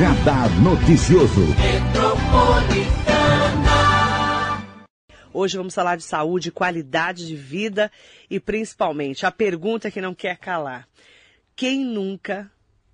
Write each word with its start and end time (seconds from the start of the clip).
Radar 0.00 0.48
Noticioso. 0.62 1.42
Hoje 5.30 5.58
vamos 5.58 5.74
falar 5.74 5.96
de 5.96 6.04
saúde, 6.04 6.50
qualidade 6.50 7.26
de 7.26 7.36
vida 7.36 7.92
e 8.30 8.40
principalmente 8.40 9.26
a 9.26 9.30
pergunta 9.30 9.90
que 9.90 10.00
não 10.00 10.14
quer 10.14 10.38
calar. 10.38 10.88
Quem 11.54 11.84
nunca 11.84 12.50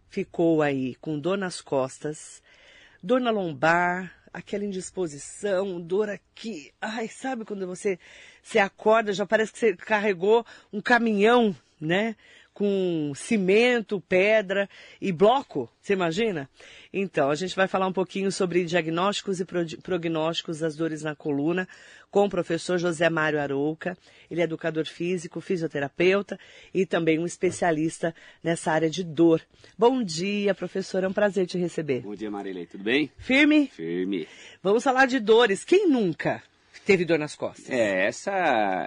ficou 0.08 0.62
aí 0.62 0.96
com 0.96 1.16
dor 1.16 1.38
nas 1.38 1.60
costas, 1.60 2.42
dor 3.00 3.20
na 3.20 3.30
lombar, 3.30 4.12
aquela 4.32 4.64
indisposição, 4.64 5.80
dor 5.80 6.10
aqui. 6.10 6.73
Ai, 6.80 7.06
sabe 7.06 7.45
quando 7.45 7.68
você 7.68 8.00
se 8.42 8.59
acorda, 8.59 9.12
já 9.12 9.24
parece 9.24 9.52
que 9.52 9.60
você 9.60 9.77
carregou 9.77 10.45
um 10.73 10.80
caminhão, 10.80 11.54
né? 11.80 12.16
Com 12.56 13.12
cimento, 13.15 14.02
pedra 14.09 14.66
e 14.98 15.12
bloco, 15.12 15.70
você 15.78 15.92
imagina? 15.92 16.48
Então, 16.91 17.28
a 17.28 17.34
gente 17.34 17.55
vai 17.55 17.69
falar 17.69 17.87
um 17.87 17.92
pouquinho 17.92 18.33
sobre 18.33 18.64
diagnósticos 18.64 19.41
e 19.41 19.45
prognósticos 19.83 20.61
das 20.61 20.74
dores 20.74 21.02
na 21.02 21.14
coluna 21.14 21.69
com 22.11 22.24
o 22.24 22.30
professor 22.30 22.78
José 22.78 23.11
Mário 23.11 23.38
Arouca. 23.38 23.95
Ele 24.30 24.41
é 24.41 24.45
educador 24.45 24.87
físico, 24.87 25.38
fisioterapeuta 25.38 26.41
e 26.73 26.87
também 26.87 27.19
um 27.19 27.27
especialista 27.27 28.14
nessa 28.42 28.73
área 28.73 28.88
de 28.88 29.05
dor. 29.05 29.42
Bom 29.77 30.02
dia, 30.02 30.55
professor, 30.55 31.05
é 31.05 31.09
um 31.09 31.12
prazer 31.12 31.47
te 31.47 31.59
receber. 31.59 32.00
Bom 32.00 32.14
dia, 32.14 32.30
Marilei, 32.30 32.64
tudo 32.64 32.83
bem? 32.83 33.12
Firme? 33.19 33.66
Firme. 33.66 34.27
Vamos 34.62 34.83
falar 34.83 35.05
de 35.05 35.20
dores. 35.20 35.62
Quem 35.62 35.91
nunca? 35.91 36.42
Teve 36.86 37.04
dor 37.04 37.18
nas 37.18 37.34
costas? 37.34 37.68
É, 37.68 38.06
essa 38.06 38.30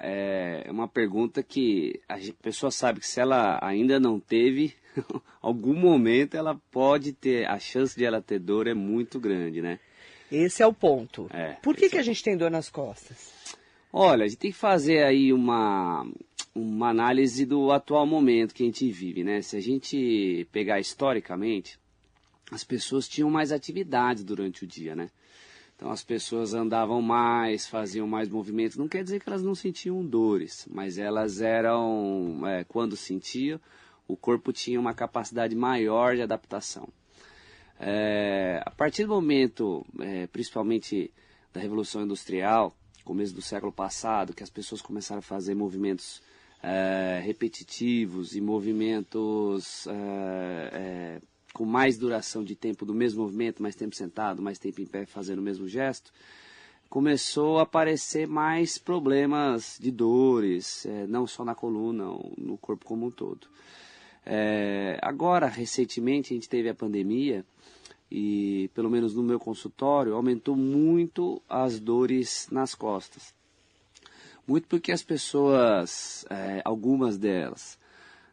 é 0.02 0.66
uma 0.72 0.88
pergunta 0.88 1.44
que 1.44 2.00
a 2.08 2.18
pessoa 2.42 2.72
sabe 2.72 3.02
que 3.02 3.08
se 3.08 3.20
ela 3.20 3.60
ainda 3.62 4.00
não 4.00 4.20
teve, 4.20 4.74
algum 5.42 5.76
momento 5.76 6.36
ela 6.36 6.60
pode 6.72 7.12
ter, 7.12 7.46
a 7.48 7.60
chance 7.60 7.96
de 7.96 8.06
ela 8.06 8.22
ter 8.22 8.40
dor 8.40 8.68
é 8.68 8.74
muito 8.74 9.20
grande, 9.20 9.62
né? 9.62 9.80
Esse 10.32 10.64
é 10.64 10.68
o 10.68 10.74
ponto. 10.74 11.28
É, 11.32 11.54
Por 11.62 11.76
que, 11.76 11.90
que 11.90 11.98
é 11.98 12.00
a 12.00 12.04
gente 12.04 12.24
tem 12.24 12.38
dor 12.38 12.52
nas 12.52 12.70
costas? 12.70 13.34
Olha, 13.92 14.26
a 14.26 14.28
gente 14.28 14.40
tem 14.40 14.52
que 14.52 14.58
fazer 14.58 15.04
aí 15.04 15.34
uma, 15.34 16.08
uma 16.54 16.90
análise 16.90 17.46
do 17.46 17.72
atual 17.72 18.06
momento 18.06 18.54
que 18.54 18.64
a 18.64 18.66
gente 18.66 18.90
vive, 18.92 19.24
né? 19.24 19.42
Se 19.42 19.58
a 19.58 19.62
gente 19.62 20.48
pegar 20.52 20.80
historicamente, 20.80 21.80
as 22.52 22.64
pessoas 22.64 23.08
tinham 23.08 23.30
mais 23.30 23.52
atividades 23.52 24.24
durante 24.24 24.64
o 24.64 24.68
dia, 24.68 24.96
né? 24.96 25.10
Então 25.80 25.92
as 25.92 26.04
pessoas 26.04 26.54
andavam 26.54 27.02
mais, 27.02 27.66
faziam 27.66 28.06
mais 28.06 28.28
movimentos. 28.28 28.76
Não 28.76 28.90
quer 28.90 29.02
dizer 29.02 29.22
que 29.22 29.30
elas 29.30 29.42
não 29.42 29.56
sentiam 29.56 30.06
dores, 30.06 30.68
mas 30.70 30.98
elas 30.98 31.40
eram, 31.40 32.42
é, 32.46 32.66
quando 32.66 32.98
sentiam, 32.98 33.58
o 34.06 34.18
corpo 34.18 34.52
tinha 34.52 34.78
uma 34.78 34.94
capacidade 34.94 35.56
maior 35.56 36.18
de 36.18 36.22
adaptação. 36.22 36.90
É, 37.80 38.62
a 38.66 38.72
partir 38.72 39.06
do 39.06 39.14
momento, 39.14 39.86
é, 40.02 40.28
principalmente 40.28 41.14
da 41.54 41.62
Revolução 41.62 42.02
Industrial, 42.02 42.76
começo 43.06 43.34
do 43.34 43.42
século 43.42 43.72
passado, 43.72 44.34
que 44.34 44.44
as 44.44 44.50
pessoas 44.50 44.82
começaram 44.82 45.20
a 45.20 45.22
fazer 45.22 45.56
movimentos 45.56 46.22
é, 46.62 47.22
repetitivos 47.24 48.36
e 48.36 48.42
movimentos 48.42 49.88
é, 49.88 50.70
é, 50.74 51.22
com 51.54 51.66
mais 51.66 51.98
duração 51.98 52.44
de 52.44 52.56
tempo 52.56 52.86
do 52.86 52.94
mesmo 52.94 53.24
movimento, 53.24 53.62
mais 53.62 53.76
tempo 53.76 53.96
sentado, 53.96 54.42
mais 54.42 54.60
tempo 54.60 54.82
em 54.82 54.86
pé 54.86 55.06
fazendo 55.06 55.40
o 55.40 55.44
mesmo 55.44 55.68
gesto, 55.68 56.12
começou 56.90 57.60
a 57.60 57.64
aparecer 57.64 58.28
mais 58.28 58.78
problemas 58.78 59.78
de 59.80 59.92
dores, 59.92 60.86
é, 60.86 61.08
não 61.08 61.28
só 61.28 61.46
na 61.46 61.56
coluna, 61.56 62.06
no 62.38 62.58
corpo 62.58 62.86
como 62.86 63.08
um 63.08 63.12
todo. 63.12 63.48
É, 64.26 65.00
agora, 65.02 65.48
recentemente, 65.48 66.34
a 66.34 66.36
gente 66.36 66.50
teve 66.50 66.70
a 66.70 66.76
pandemia 66.76 67.44
e, 68.12 68.70
pelo 68.76 68.90
menos 68.90 69.16
no 69.16 69.24
meu 69.24 69.40
consultório, 69.40 70.14
aumentou 70.14 70.56
muito 70.56 71.42
as 71.50 71.80
dores 71.80 72.48
nas 72.52 72.76
costas. 72.76 73.34
Muito 74.48 74.68
porque 74.68 74.92
as 74.92 75.04
pessoas, 75.04 76.26
é, 76.30 76.62
algumas 76.66 77.18
delas, 77.18 77.79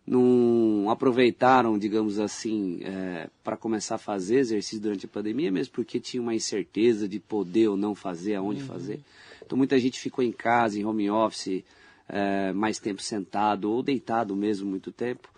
não 0.06 0.88
aproveitaram, 0.88 1.76
digamos 1.78 2.18
assim, 2.18 2.80
é, 2.82 3.28
para 3.42 3.56
começar 3.56 3.96
a 3.96 3.98
fazer 3.98 4.38
exercício 4.38 4.80
durante 4.80 5.06
a 5.06 5.08
pandemia, 5.08 5.50
mesmo 5.50 5.74
porque 5.74 5.98
tinha 5.98 6.22
uma 6.22 6.34
incerteza 6.34 7.08
de 7.08 7.18
poder 7.18 7.68
ou 7.68 7.76
não 7.76 7.94
fazer, 7.94 8.36
aonde 8.36 8.62
uhum. 8.62 8.68
fazer. 8.68 9.00
Então 9.44 9.58
muita 9.58 9.78
gente 9.78 9.98
ficou 9.98 10.24
em 10.24 10.32
casa, 10.32 10.78
em 10.78 10.84
home 10.84 11.10
office, 11.10 11.64
é, 12.08 12.52
mais 12.52 12.78
tempo 12.78 13.02
sentado 13.02 13.70
ou 13.70 13.82
deitado 13.82 14.36
mesmo 14.36 14.68
muito 14.68 14.92
tempo 14.92 15.28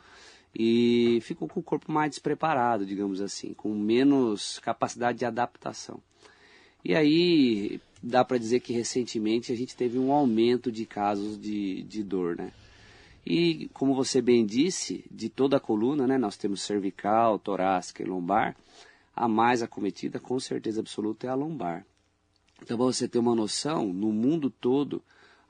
e 0.54 1.20
ficou 1.22 1.46
com 1.46 1.60
o 1.60 1.62
corpo 1.62 1.90
mais 1.90 2.10
despreparado, 2.10 2.84
digamos 2.84 3.20
assim, 3.20 3.54
com 3.54 3.74
menos 3.74 4.58
capacidade 4.58 5.18
de 5.18 5.24
adaptação. 5.24 6.00
E 6.84 6.94
aí 6.94 7.80
dá 8.02 8.24
para 8.24 8.38
dizer 8.38 8.60
que 8.60 8.72
recentemente 8.72 9.52
a 9.52 9.56
gente 9.56 9.76
teve 9.76 9.98
um 9.98 10.12
aumento 10.12 10.70
de 10.70 10.84
casos 10.86 11.40
de, 11.40 11.82
de 11.82 12.02
dor, 12.02 12.36
né? 12.36 12.52
E, 13.30 13.68
como 13.74 13.94
você 13.94 14.22
bem 14.22 14.46
disse, 14.46 15.04
de 15.10 15.28
toda 15.28 15.58
a 15.58 15.60
coluna, 15.60 16.06
né, 16.06 16.16
nós 16.16 16.38
temos 16.38 16.62
cervical, 16.62 17.38
torácica 17.38 18.02
e 18.02 18.06
lombar. 18.06 18.56
A 19.14 19.28
mais 19.28 19.62
acometida, 19.62 20.18
com 20.18 20.40
certeza 20.40 20.80
absoluta, 20.80 21.26
é 21.26 21.30
a 21.30 21.34
lombar. 21.34 21.84
Então, 22.62 22.78
para 22.78 22.86
você 22.86 23.06
ter 23.06 23.18
uma 23.18 23.34
noção, 23.34 23.92
no 23.92 24.10
mundo 24.14 24.48
todo, 24.48 25.02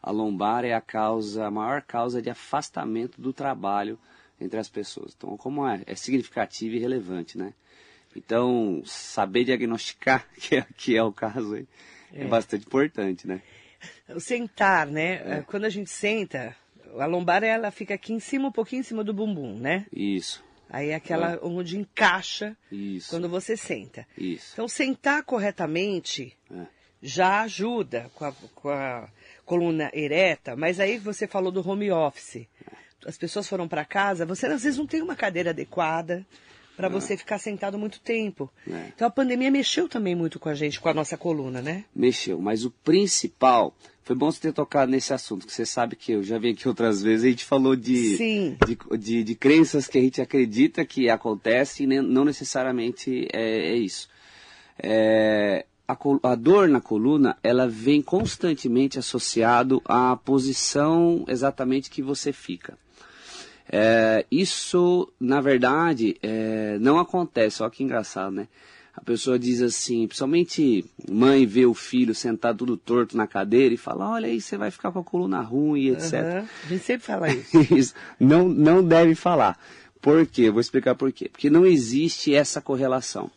a 0.03 0.11
lombar 0.11 0.65
é 0.65 0.75
a 0.75 0.81
causa, 0.81 1.47
a 1.47 1.53
maior 1.53 1.81
causa 1.83 2.21
de 2.21 2.29
afastamento 2.29 3.21
do 3.21 3.33
trabalho 3.33 3.97
entre 4.41 4.59
as 4.59 4.69
pessoas. 4.69 5.15
Então, 5.17 5.37
como 5.37 5.65
é, 5.65 5.85
é 5.87 5.95
significativo 5.95 6.75
e 6.75 6.81
relevante, 6.81 7.39
né? 7.39 7.55
Então, 8.17 8.83
saber 8.85 9.45
diagnosticar, 9.45 10.27
que 10.35 10.57
é, 10.57 10.67
que 10.77 10.97
é 10.97 11.03
o 11.05 11.13
caso 11.13 11.55
aí, 11.55 11.69
é. 12.13 12.25
é 12.25 12.27
bastante 12.27 12.67
importante, 12.67 13.25
né? 13.25 13.41
O 14.09 14.19
sentar, 14.19 14.89
né? 14.89 15.39
É. 15.39 15.45
Quando 15.47 15.65
a 15.65 15.71
gente 15.71 15.91
senta, 15.91 16.57
a 16.99 17.07
lombar 17.07 17.43
ela 17.43 17.71
fica 17.71 17.95
aqui 17.95 18.13
em 18.13 18.21
cima, 18.21 18.49
um 18.49 18.53
pouquinho 18.53 18.81
em 18.81 18.85
cima 18.85 19.05
do 19.05 19.13
bumbum, 19.13 19.59
né? 19.59 19.87
Isso. 19.93 20.43
Aí 20.71 20.91
é 20.91 20.95
aquela 20.95 21.33
é. 21.33 21.39
onde 21.43 21.79
encaixa 21.79 22.57
Isso. 22.71 23.11
quando 23.11 23.29
você 23.29 23.57
senta. 23.57 24.07
Isso. 24.17 24.51
Então 24.53 24.69
sentar 24.69 25.23
corretamente 25.23 26.37
é. 26.51 26.67
já 27.03 27.43
ajuda 27.43 28.11
com 28.15 28.25
a, 28.25 28.33
com 28.55 28.69
a, 28.69 29.09
coluna 29.45 29.91
ereta, 29.95 30.55
mas 30.55 30.79
aí 30.79 30.99
você 30.99 31.27
falou 31.27 31.51
do 31.51 31.67
home 31.67 31.91
office. 31.91 32.37
É. 32.37 32.47
As 33.07 33.17
pessoas 33.17 33.49
foram 33.49 33.67
para 33.67 33.85
casa, 33.85 34.27
você 34.27 34.47
às 34.47 34.63
vezes 34.63 34.79
não 34.79 34.87
tem 34.87 35.01
uma 35.01 35.17
cadeira 35.17 35.51
adequada 35.51 36.27
para 36.79 36.89
você 36.89 37.17
ficar 37.17 37.39
sentado 37.39 37.77
muito 37.77 37.99
tempo. 37.99 38.49
É. 38.71 38.93
Então 38.95 39.09
a 39.09 39.11
pandemia 39.11 39.51
mexeu 39.51 39.89
também 39.89 40.15
muito 40.15 40.39
com 40.39 40.49
a 40.49 40.55
gente, 40.55 40.79
com 40.79 40.89
a 40.89 40.95
nossa 40.95 41.17
coluna, 41.17 41.61
né? 41.61 41.85
Mexeu, 41.93 42.41
mas 42.41 42.65
o 42.65 42.71
principal 42.71 43.75
foi 44.05 44.15
bom 44.15 44.31
você 44.31 44.41
ter 44.41 44.53
tocado 44.53 44.93
nesse 44.93 45.13
assunto, 45.13 45.45
que 45.45 45.53
você 45.53 45.67
sabe 45.67 45.97
que 45.97 46.13
eu 46.13 46.23
já 46.23 46.39
vim 46.39 46.53
aqui 46.53 46.69
outras 46.69 47.03
vezes, 47.03 47.25
a 47.27 47.29
gente 47.31 47.45
falou 47.45 47.75
de, 47.75 48.17
de, 48.17 48.79
de, 48.97 49.25
de, 49.25 49.35
crenças 49.35 49.89
que 49.89 49.99
a 49.99 50.01
gente 50.01 50.23
acredita 50.23 50.85
que 50.85 51.11
acontece 51.11 51.83
e 51.83 51.87
não 51.87 52.25
necessariamente 52.25 53.27
é, 53.33 53.73
é 53.73 53.77
isso. 53.77 54.09
É, 54.79 55.67
a, 55.89 55.99
a, 56.23 56.35
dor 56.37 56.69
na 56.69 56.81
coluna, 56.81 57.37
ela 57.43 57.67
vem 57.67 58.01
constantemente 58.01 59.01
associado 59.01 59.83
à 59.85 60.15
posição 60.15 61.25
exatamente 61.27 61.91
que 61.91 62.01
você 62.01 62.33
fica. 62.33 62.79
É, 63.71 64.25
isso, 64.31 65.13
na 65.21 65.41
verdade, 65.41 66.17
é, 66.23 66.79
não 66.81 66.99
acontece. 66.99 67.63
Olha 67.63 67.71
que 67.71 67.85
engraçado, 67.85 68.33
né? 68.33 68.49
A 68.95 69.01
pessoa 69.01 69.39
diz 69.39 69.63
assim, 69.63 70.09
principalmente 70.09 70.85
mãe 71.09 71.47
vê 71.47 71.65
o 71.65 71.73
filho 71.73 72.13
sentado 72.15 72.59
tudo 72.59 72.77
torto 72.77 73.17
na 73.17 73.29
cadeira 73.29 73.73
e 73.73 73.79
fala, 73.79 74.11
olha 74.11 74.27
aí, 74.27 74.41
você 74.41 74.57
vai 74.57 74.73
ficar 74.73 74.91
com 74.91 74.99
a 74.99 75.05
coluna 75.05 75.41
ruim, 75.41 75.91
etc. 75.91 76.15
Uhum. 76.15 76.49
A 76.65 76.69
gente 76.69 76.85
sempre 76.85 77.07
fala 77.07 77.31
isso. 77.31 77.61
isso. 77.73 77.95
Não, 78.19 78.49
não 78.49 78.83
deve 78.83 79.15
falar. 79.15 79.57
Por 80.01 80.27
quê? 80.27 80.51
Vou 80.51 80.61
explicar 80.61 80.97
por 80.97 81.13
quê. 81.13 81.29
Porque 81.29 81.49
não 81.49 81.65
existe 81.65 82.35
essa 82.35 82.61
correlação 82.61 83.31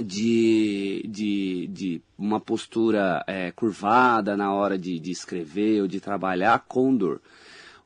de, 0.00 1.04
de, 1.08 1.66
de 1.68 2.02
uma 2.16 2.38
postura 2.38 3.24
é, 3.26 3.50
curvada 3.50 4.36
na 4.36 4.52
hora 4.52 4.78
de, 4.78 5.00
de 5.00 5.10
escrever 5.10 5.80
ou 5.82 5.88
de 5.88 6.00
trabalhar 6.00 6.64
com 6.68 6.94
dor. 6.94 7.20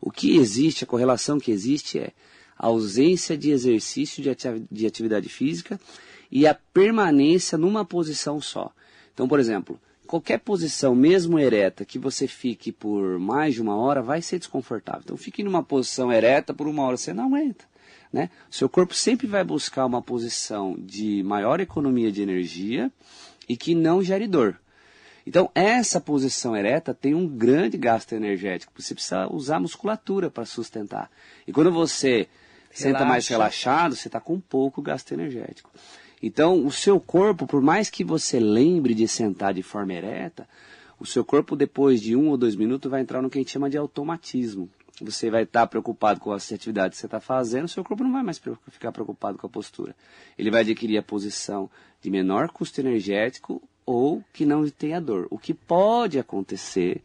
O 0.01 0.11
que 0.11 0.37
existe, 0.37 0.85
a 0.85 0.87
correlação 0.87 1.39
que 1.39 1.51
existe 1.51 1.99
é 1.99 2.13
a 2.59 2.67
ausência 2.67 3.37
de 3.37 3.51
exercício 3.51 4.23
de 4.71 4.87
atividade 4.87 5.29
física 5.29 5.81
e 6.31 6.47
a 6.47 6.55
permanência 6.55 7.59
numa 7.59 7.85
posição 7.85 8.41
só. 8.41 8.73
Então, 9.13 9.27
por 9.27 9.39
exemplo, 9.41 9.81
qualquer 10.07 10.39
posição, 10.39 10.95
mesmo 10.95 11.39
ereta, 11.39 11.85
que 11.85 11.99
você 11.99 12.27
fique 12.27 12.73
por 12.73 13.19
mais 13.19 13.55
de 13.55 13.63
uma 13.63 13.77
hora, 13.77 14.03
vai 14.03 14.21
ser 14.23 14.39
desconfortável. 14.39 15.03
Então, 15.05 15.17
fique 15.17 15.43
numa 15.43 15.63
posição 15.63 16.13
ereta 16.13 16.53
por 16.55 16.67
uma 16.67 16.83
hora, 16.83 16.97
você 16.97 17.13
não 17.13 17.27
aguenta. 17.27 17.65
Né? 18.13 18.29
Seu 18.51 18.69
corpo 18.69 18.93
sempre 18.93 19.27
vai 19.27 19.45
buscar 19.45 19.87
uma 19.87 20.03
posição 20.03 20.75
de 20.79 21.23
maior 21.23 21.61
economia 21.61 22.11
de 22.11 22.23
energia 22.23 22.91
e 23.49 23.57
que 23.57 23.75
não 23.75 24.03
gere 24.03 24.27
dor. 24.27 24.59
Então, 25.27 25.51
essa 25.55 26.01
posição 26.01 26.57
ereta 26.57 26.95
tem 26.95 27.15
um 27.15 27.27
grande 27.27 27.77
gasto 27.77 28.13
energético. 28.15 28.73
Você 28.77 28.95
precisa 28.95 29.33
usar 29.33 29.61
musculatura 29.61 30.31
para 30.31 30.45
sustentar. 30.45 31.11
E 31.47 31.53
quando 31.53 31.71
você 31.71 32.09
Relaxa. 32.11 32.29
senta 32.73 33.05
mais 33.05 33.29
relaxado, 33.29 33.97
você 33.97 34.09
está 34.09 34.21
com 34.21 34.41
pouco 34.41 34.81
gasto 34.81 35.13
energético. 35.13 35.71
Então, 36.23 36.67
o 36.67 36.71
seu 36.71 37.01
corpo, 37.01 37.47
por 37.47 37.63
mais 37.63 37.89
que 37.89 38.05
você 38.05 38.39
lembre 38.39 38.95
de 38.95 39.09
sentar 39.09 39.55
de 39.55 39.63
forma 39.63 39.93
ereta, 39.93 40.47
o 40.99 41.07
seu 41.07 41.25
corpo, 41.25 41.57
depois 41.57 42.01
de 42.01 42.15
um 42.15 42.29
ou 42.29 42.37
dois 42.37 42.55
minutos, 42.55 42.91
vai 42.91 43.01
entrar 43.01 43.23
no 43.23 43.31
que 43.31 43.39
a 43.39 43.41
gente 43.41 43.51
chama 43.51 43.71
de 43.71 43.79
automatismo. 43.79 44.69
Você 45.01 45.31
vai 45.31 45.45
estar 45.45 45.67
preocupado 45.67 46.21
com 46.21 46.31
as 46.31 46.53
atividades 46.53 46.97
que 46.97 47.01
você 47.01 47.07
está 47.07 47.21
fazendo, 47.21 47.65
o 47.65 47.69
seu 47.69 47.83
corpo 47.83 48.05
não 48.05 48.13
vai 48.13 48.23
mais 48.23 48.39
ficar 48.71 48.93
preocupado 48.93 49.39
com 49.39 49.47
a 49.47 49.51
postura. 49.51 49.97
Ele 50.37 50.51
vai 50.51 50.61
adquirir 50.61 50.99
a 50.99 51.03
posição 51.03 51.71
de 52.03 52.11
menor 52.11 52.51
custo 52.51 52.81
energético 52.81 53.63
ou 53.85 54.23
que 54.33 54.45
não 54.45 54.69
tenha 54.69 55.01
dor. 55.01 55.27
O 55.31 55.39
que 55.39 55.55
pode 55.55 56.19
acontecer 56.19 57.01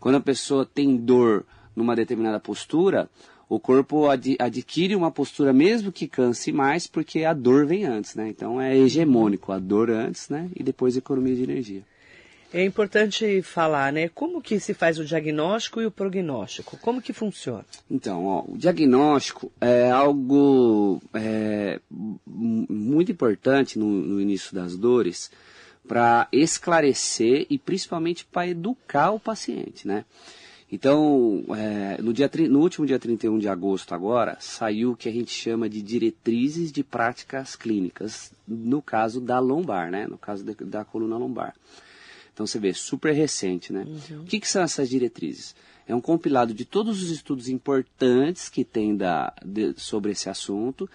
quando 0.00 0.16
a 0.16 0.20
pessoa 0.20 0.66
tem 0.66 0.96
dor 0.96 1.44
numa 1.74 1.96
determinada 1.96 2.38
postura, 2.38 3.08
o 3.48 3.58
corpo 3.58 4.08
ad, 4.08 4.36
adquire 4.38 4.94
uma 4.94 5.10
postura 5.10 5.52
mesmo 5.52 5.92
que 5.92 6.06
canse 6.06 6.52
mais, 6.52 6.86
porque 6.86 7.24
a 7.24 7.32
dor 7.32 7.66
vem 7.66 7.84
antes, 7.84 8.14
né? 8.14 8.28
Então 8.28 8.60
é 8.60 8.76
hegemônico, 8.76 9.52
a 9.52 9.58
dor 9.58 9.90
antes, 9.90 10.28
né? 10.28 10.48
E 10.54 10.62
depois 10.62 10.96
economia 10.96 11.34
de 11.34 11.42
energia. 11.42 11.82
É 12.52 12.64
importante 12.64 13.42
falar, 13.42 13.92
né? 13.92 14.08
Como 14.08 14.40
que 14.40 14.60
se 14.60 14.72
faz 14.74 14.98
o 15.00 15.04
diagnóstico 15.04 15.80
e 15.80 15.86
o 15.86 15.90
prognóstico? 15.90 16.76
Como 16.76 17.02
que 17.02 17.12
funciona? 17.12 17.64
Então, 17.90 18.26
ó, 18.26 18.44
o 18.46 18.56
diagnóstico 18.56 19.50
é 19.60 19.90
algo 19.90 21.02
é, 21.12 21.80
muito 22.24 23.10
importante 23.10 23.76
no, 23.76 23.86
no 23.86 24.20
início 24.20 24.54
das 24.54 24.76
dores 24.76 25.32
para 25.86 26.28
esclarecer 26.32 27.46
e 27.50 27.58
principalmente 27.58 28.24
para 28.24 28.48
educar 28.48 29.10
o 29.10 29.20
paciente, 29.20 29.86
né? 29.86 30.04
Então, 30.72 31.44
é, 31.56 32.02
no, 32.02 32.12
dia, 32.12 32.28
no 32.50 32.60
último 32.60 32.84
dia 32.84 32.98
31 32.98 33.38
de 33.38 33.48
agosto 33.48 33.94
agora, 33.94 34.36
saiu 34.40 34.92
o 34.92 34.96
que 34.96 35.08
a 35.08 35.12
gente 35.12 35.30
chama 35.30 35.68
de 35.68 35.80
diretrizes 35.80 36.72
de 36.72 36.82
práticas 36.82 37.54
clínicas, 37.54 38.32
no 38.48 38.82
caso 38.82 39.20
da 39.20 39.38
lombar, 39.38 39.90
né? 39.90 40.06
No 40.08 40.18
caso 40.18 40.42
de, 40.42 40.52
da 40.64 40.84
coluna 40.84 41.16
lombar. 41.16 41.54
Então 42.32 42.44
você 42.44 42.58
vê, 42.58 42.74
super 42.74 43.12
recente, 43.12 43.72
né? 43.72 43.84
Uhum. 43.86 44.22
O 44.22 44.24
que, 44.24 44.40
que, 44.40 44.48
são 44.48 44.62
essas 44.62 44.88
diretrizes? 44.88 45.54
É 45.86 45.94
um 45.94 46.00
compilado 46.00 46.52
de 46.52 46.64
todos 46.64 47.00
os 47.02 47.10
estudos 47.10 47.48
importantes 47.48 48.48
que 48.48 48.64
tem 48.64 48.96
da, 48.96 49.32
de, 49.44 49.74
sobre 49.76 50.10
esse 50.10 50.28
assunto, 50.28 50.90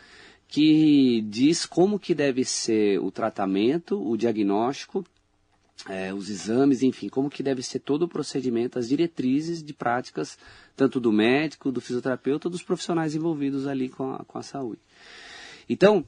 que 0.50 1.22
diz 1.30 1.66
como 1.66 1.98
que 1.98 2.14
deve 2.14 2.44
ser 2.44 3.00
o 3.00 3.10
tratamento, 3.10 4.02
o 4.06 4.18
diagnóstico 4.18 5.06
é, 5.88 6.14
os 6.14 6.30
exames, 6.30 6.84
enfim, 6.84 7.08
como 7.08 7.30
que 7.30 7.44
deve 7.44 7.64
ser 7.64 7.80
todo 7.80 8.04
o 8.04 8.08
procedimento, 8.08 8.78
as 8.78 8.90
diretrizes 8.90 9.64
de 9.64 9.74
práticas, 9.74 10.38
tanto 10.76 11.00
do 11.00 11.12
médico, 11.12 11.72
do 11.72 11.80
fisioterapeuta, 11.80 12.50
dos 12.50 12.64
profissionais 12.64 13.16
envolvidos 13.16 13.68
ali 13.68 13.88
com 13.88 14.14
a, 14.14 14.26
com 14.26 14.38
a 14.38 14.44
saúde. 14.44 14.82
Então, 15.70 16.04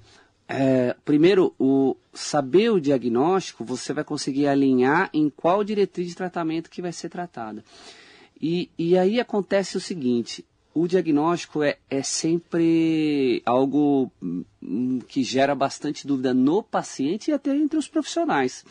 é, 0.47 0.95
primeiro, 1.05 1.53
o 1.57 1.95
saber 2.13 2.69
o 2.69 2.81
diagnóstico, 2.81 3.63
você 3.63 3.93
vai 3.93 4.03
conseguir 4.03 4.47
alinhar 4.47 5.09
em 5.13 5.29
qual 5.29 5.63
diretriz 5.63 6.09
de 6.09 6.15
tratamento 6.15 6.69
que 6.69 6.81
vai 6.81 6.91
ser 6.91 7.09
tratada. 7.09 7.63
E, 8.41 8.69
e 8.77 8.97
aí 8.97 9.19
acontece 9.19 9.77
o 9.77 9.79
seguinte, 9.79 10.43
o 10.73 10.87
diagnóstico 10.87 11.63
é, 11.63 11.77
é 11.89 12.01
sempre 12.01 13.41
algo 13.45 14.11
hum, 14.21 14.99
que 15.07 15.23
gera 15.23 15.53
bastante 15.53 16.07
dúvida 16.07 16.33
no 16.33 16.63
paciente 16.63 17.29
e 17.29 17.33
até 17.33 17.55
entre 17.55 17.77
os 17.77 17.87
profissionais. 17.87 18.63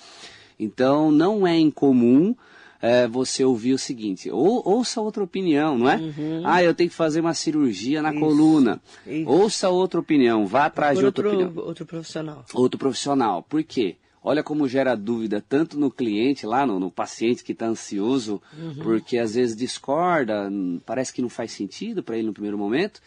Então, 0.58 1.11
não 1.11 1.47
é 1.47 1.58
incomum 1.58 2.35
é, 2.82 3.06
você 3.06 3.44
ouvir 3.44 3.75
o 3.75 3.79
seguinte, 3.79 4.31
ou, 4.31 4.67
ouça 4.67 5.00
outra 5.00 5.23
opinião, 5.23 5.76
não 5.76 5.91
é? 5.91 5.97
Uhum. 5.97 6.43
Ah, 6.44 6.62
eu 6.62 6.75
tenho 6.75 6.88
que 6.88 6.97
fazer 6.97 7.20
uma 7.20 7.35
cirurgia 7.35 8.00
na 8.00 8.11
isso, 8.11 8.20
coluna. 8.20 8.81
Isso. 9.06 9.29
Ouça 9.29 9.69
outra 9.69 10.00
opinião, 10.00 10.47
vá 10.47 10.67
atrás 10.67 10.94
Por 10.94 11.00
de 11.00 11.06
outra 11.06 11.29
outro, 11.29 11.44
opinião. 11.44 11.67
Outro 11.67 11.87
profissional. 11.87 12.44
Outro 12.55 12.79
profissional. 12.79 13.43
Por 13.43 13.62
quê? 13.62 13.97
Olha 14.23 14.43
como 14.43 14.69
gera 14.69 14.95
dúvida 14.95 15.43
tanto 15.47 15.79
no 15.79 15.91
cliente, 15.91 16.45
lá 16.45 16.67
no, 16.67 16.79
no 16.79 16.91
paciente 16.91 17.43
que 17.43 17.53
está 17.53 17.67
ansioso, 17.67 18.41
uhum. 18.57 18.75
porque 18.83 19.17
às 19.17 19.35
vezes 19.35 19.57
discorda, 19.57 20.51
parece 20.85 21.13
que 21.13 21.23
não 21.23 21.31
faz 21.31 21.53
sentido 21.53 22.03
para 22.03 22.19
ele 22.19 22.27
no 22.27 22.33
primeiro 22.33 22.59
momento, 22.59 23.01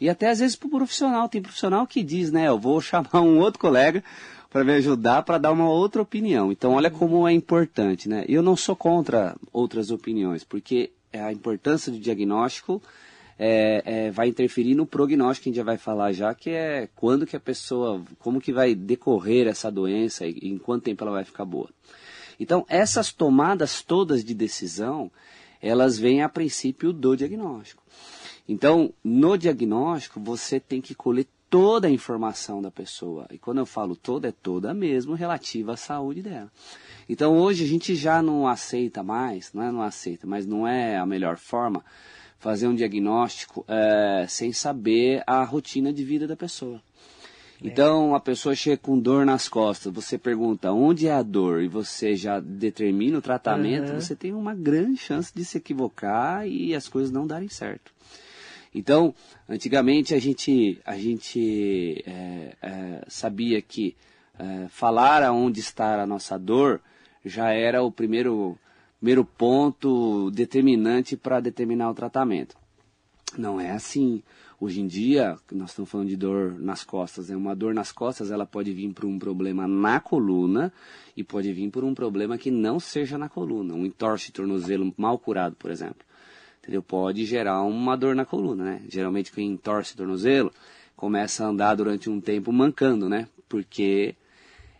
e 0.00 0.08
até 0.08 0.28
às 0.28 0.40
vezes 0.40 0.56
para 0.56 0.68
o 0.68 0.70
profissional. 0.70 1.28
Tem 1.28 1.40
profissional 1.40 1.86
que 1.86 2.02
diz, 2.02 2.30
né, 2.30 2.48
eu 2.48 2.58
vou 2.58 2.80
chamar 2.80 3.20
um 3.22 3.38
outro 3.38 3.58
colega 3.58 4.04
para 4.50 4.64
me 4.64 4.72
ajudar 4.72 5.22
para 5.22 5.38
dar 5.38 5.52
uma 5.52 5.68
outra 5.68 6.02
opinião. 6.02 6.52
Então, 6.52 6.72
olha 6.72 6.90
como 6.90 7.26
é 7.26 7.32
importante, 7.32 8.08
né? 8.08 8.24
Eu 8.28 8.42
não 8.42 8.56
sou 8.56 8.74
contra 8.74 9.36
outras 9.52 9.90
opiniões, 9.90 10.42
porque 10.42 10.90
a 11.12 11.32
importância 11.32 11.92
do 11.92 11.98
diagnóstico 11.98 12.82
é, 13.38 13.82
é, 13.84 14.10
vai 14.10 14.28
interferir 14.28 14.74
no 14.74 14.84
prognóstico, 14.84 15.44
que 15.44 15.48
a 15.48 15.52
gente 15.52 15.56
já 15.58 15.64
vai 15.64 15.78
falar 15.78 16.12
já, 16.12 16.34
que 16.34 16.50
é 16.50 16.88
quando 16.96 17.26
que 17.26 17.36
a 17.36 17.40
pessoa, 17.40 18.02
como 18.18 18.40
que 18.40 18.52
vai 18.52 18.74
decorrer 18.74 19.46
essa 19.46 19.70
doença 19.70 20.26
e 20.26 20.38
em 20.42 20.58
quanto 20.58 20.84
tempo 20.84 21.04
ela 21.04 21.12
vai 21.12 21.24
ficar 21.24 21.44
boa. 21.44 21.70
Então, 22.40 22.64
essas 22.68 23.12
tomadas 23.12 23.82
todas 23.82 24.24
de 24.24 24.34
decisão, 24.34 25.10
elas 25.60 25.98
vêm 25.98 26.22
a 26.22 26.28
princípio 26.28 26.92
do 26.92 27.16
diagnóstico. 27.16 27.82
Então, 28.48 28.92
no 29.04 29.36
diagnóstico, 29.36 30.20
você 30.20 30.58
tem 30.58 30.80
que 30.80 30.94
colher 30.94 31.26
toda 31.50 31.88
a 31.88 31.90
informação 31.90 32.60
da 32.60 32.70
pessoa. 32.70 33.26
E 33.30 33.38
quando 33.38 33.58
eu 33.58 33.66
falo 33.66 33.96
toda, 33.96 34.28
é 34.28 34.32
toda 34.32 34.74
mesmo 34.74 35.14
relativa 35.14 35.72
à 35.72 35.76
saúde 35.76 36.22
dela. 36.22 36.50
Então 37.08 37.38
hoje 37.38 37.64
a 37.64 37.66
gente 37.66 37.94
já 37.94 38.20
não 38.20 38.46
aceita 38.46 39.02
mais, 39.02 39.52
não 39.54 39.62
é 39.62 39.72
não 39.72 39.82
aceita, 39.82 40.26
mas 40.26 40.46
não 40.46 40.68
é 40.68 40.98
a 40.98 41.06
melhor 41.06 41.38
forma 41.38 41.82
fazer 42.38 42.68
um 42.68 42.74
diagnóstico 42.74 43.64
é, 43.66 44.26
sem 44.28 44.52
saber 44.52 45.22
a 45.26 45.42
rotina 45.44 45.92
de 45.92 46.04
vida 46.04 46.26
da 46.26 46.36
pessoa. 46.36 46.80
É. 47.62 47.66
Então 47.66 48.14
a 48.14 48.20
pessoa 48.20 48.54
chega 48.54 48.76
com 48.76 48.98
dor 48.98 49.26
nas 49.26 49.48
costas, 49.48 49.92
você 49.92 50.16
pergunta 50.16 50.72
onde 50.72 51.08
é 51.08 51.12
a 51.12 51.22
dor 51.22 51.62
e 51.62 51.68
você 51.68 52.14
já 52.14 52.38
determina 52.40 53.18
o 53.18 53.22
tratamento, 53.22 53.90
uhum. 53.90 54.00
você 54.00 54.14
tem 54.14 54.32
uma 54.32 54.54
grande 54.54 54.96
chance 54.98 55.32
de 55.34 55.44
se 55.44 55.58
equivocar 55.58 56.46
e 56.46 56.74
as 56.74 56.88
coisas 56.88 57.10
não 57.10 57.26
darem 57.26 57.48
certo. 57.48 57.92
Então, 58.74 59.14
antigamente 59.48 60.14
a 60.14 60.18
gente, 60.20 60.78
a 60.84 60.96
gente 60.96 62.04
é, 62.06 62.56
é, 62.62 63.04
sabia 63.08 63.60
que 63.60 63.96
é, 64.38 64.68
falar 64.68 65.22
aonde 65.22 65.58
está 65.60 66.00
a 66.00 66.06
nossa 66.06 66.38
dor 66.38 66.80
já 67.24 67.50
era 67.50 67.82
o 67.82 67.90
primeiro, 67.90 68.56
primeiro 68.98 69.24
ponto 69.24 70.30
determinante 70.30 71.16
para 71.16 71.40
determinar 71.40 71.90
o 71.90 71.94
tratamento. 71.94 72.56
Não 73.36 73.60
é 73.60 73.70
assim. 73.70 74.22
Hoje 74.60 74.80
em 74.80 74.86
dia, 74.86 75.36
nós 75.52 75.70
estamos 75.70 75.88
falando 75.88 76.08
de 76.08 76.16
dor 76.16 76.58
nas 76.58 76.82
costas. 76.82 77.28
Né? 77.28 77.36
Uma 77.36 77.54
dor 77.54 77.72
nas 77.72 77.92
costas 77.92 78.30
ela 78.30 78.44
pode 78.44 78.72
vir 78.72 78.92
por 78.92 79.04
um 79.04 79.18
problema 79.18 79.68
na 79.68 80.00
coluna 80.00 80.72
e 81.16 81.22
pode 81.22 81.52
vir 81.52 81.70
por 81.70 81.84
um 81.84 81.94
problema 81.94 82.36
que 82.36 82.50
não 82.50 82.80
seja 82.80 83.16
na 83.16 83.28
coluna. 83.28 83.74
Um 83.74 83.86
entorse 83.86 84.32
tornozelo 84.32 84.92
mal 84.96 85.18
curado, 85.18 85.54
por 85.56 85.70
exemplo 85.70 86.08
entendeu? 86.68 86.82
Pode 86.82 87.24
gerar 87.24 87.62
uma 87.62 87.96
dor 87.96 88.14
na 88.14 88.26
coluna, 88.26 88.62
né? 88.62 88.82
Geralmente 88.88 89.32
quem 89.32 89.56
torce 89.56 89.94
o 89.94 89.96
tornozelo 89.96 90.52
começa 90.94 91.44
a 91.44 91.48
andar 91.48 91.74
durante 91.74 92.10
um 92.10 92.20
tempo 92.20 92.52
mancando, 92.52 93.08
né? 93.08 93.26
Porque 93.48 94.14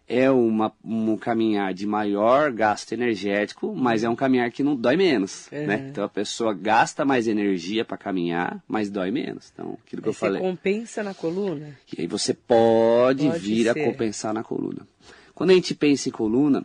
é 0.09 0.31
uma, 0.31 0.73
um 0.83 1.19
caminhar 1.19 1.75
de 1.75 1.87
maior 1.87 2.51
gasto 2.51 2.93
energético, 2.93 3.75
mas 3.77 4.03
é 4.03 4.09
um 4.09 4.17
caminhar 4.17 4.51
que 4.51 4.63
não 4.63 4.75
dói 4.75 4.97
menos, 4.97 5.49
né? 5.53 5.89
Então 5.91 6.03
a 6.03 6.09
pessoa 6.09 6.55
gasta 6.55 7.05
mais 7.05 7.29
energia 7.29 7.85
para 7.85 7.99
caminhar, 7.99 8.63
mas 8.67 8.89
dói 8.89 9.11
menos. 9.11 9.51
Então, 9.53 9.77
aquilo 9.85 10.01
que 10.01 10.09
aí 10.09 10.11
eu 10.11 10.15
falei. 10.15 10.41
Você 10.41 10.49
compensa 10.49 11.03
na 11.03 11.13
coluna? 11.13 11.79
E 11.95 12.01
aí 12.01 12.07
você 12.07 12.33
pode, 12.33 13.27
pode 13.27 13.39
vir 13.39 13.65
ser. 13.65 13.71
a 13.71 13.85
compensar 13.85 14.33
na 14.33 14.43
coluna. 14.43 14.87
Quando 15.35 15.51
a 15.51 15.55
gente 15.55 15.75
pensa 15.75 16.09
em 16.09 16.13
coluna, 16.13 16.65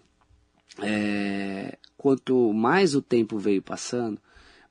é, 0.81 1.77
quanto 1.97 2.53
mais 2.53 2.95
o 2.95 3.01
tempo 3.01 3.37
veio 3.37 3.61
passando, 3.61 4.19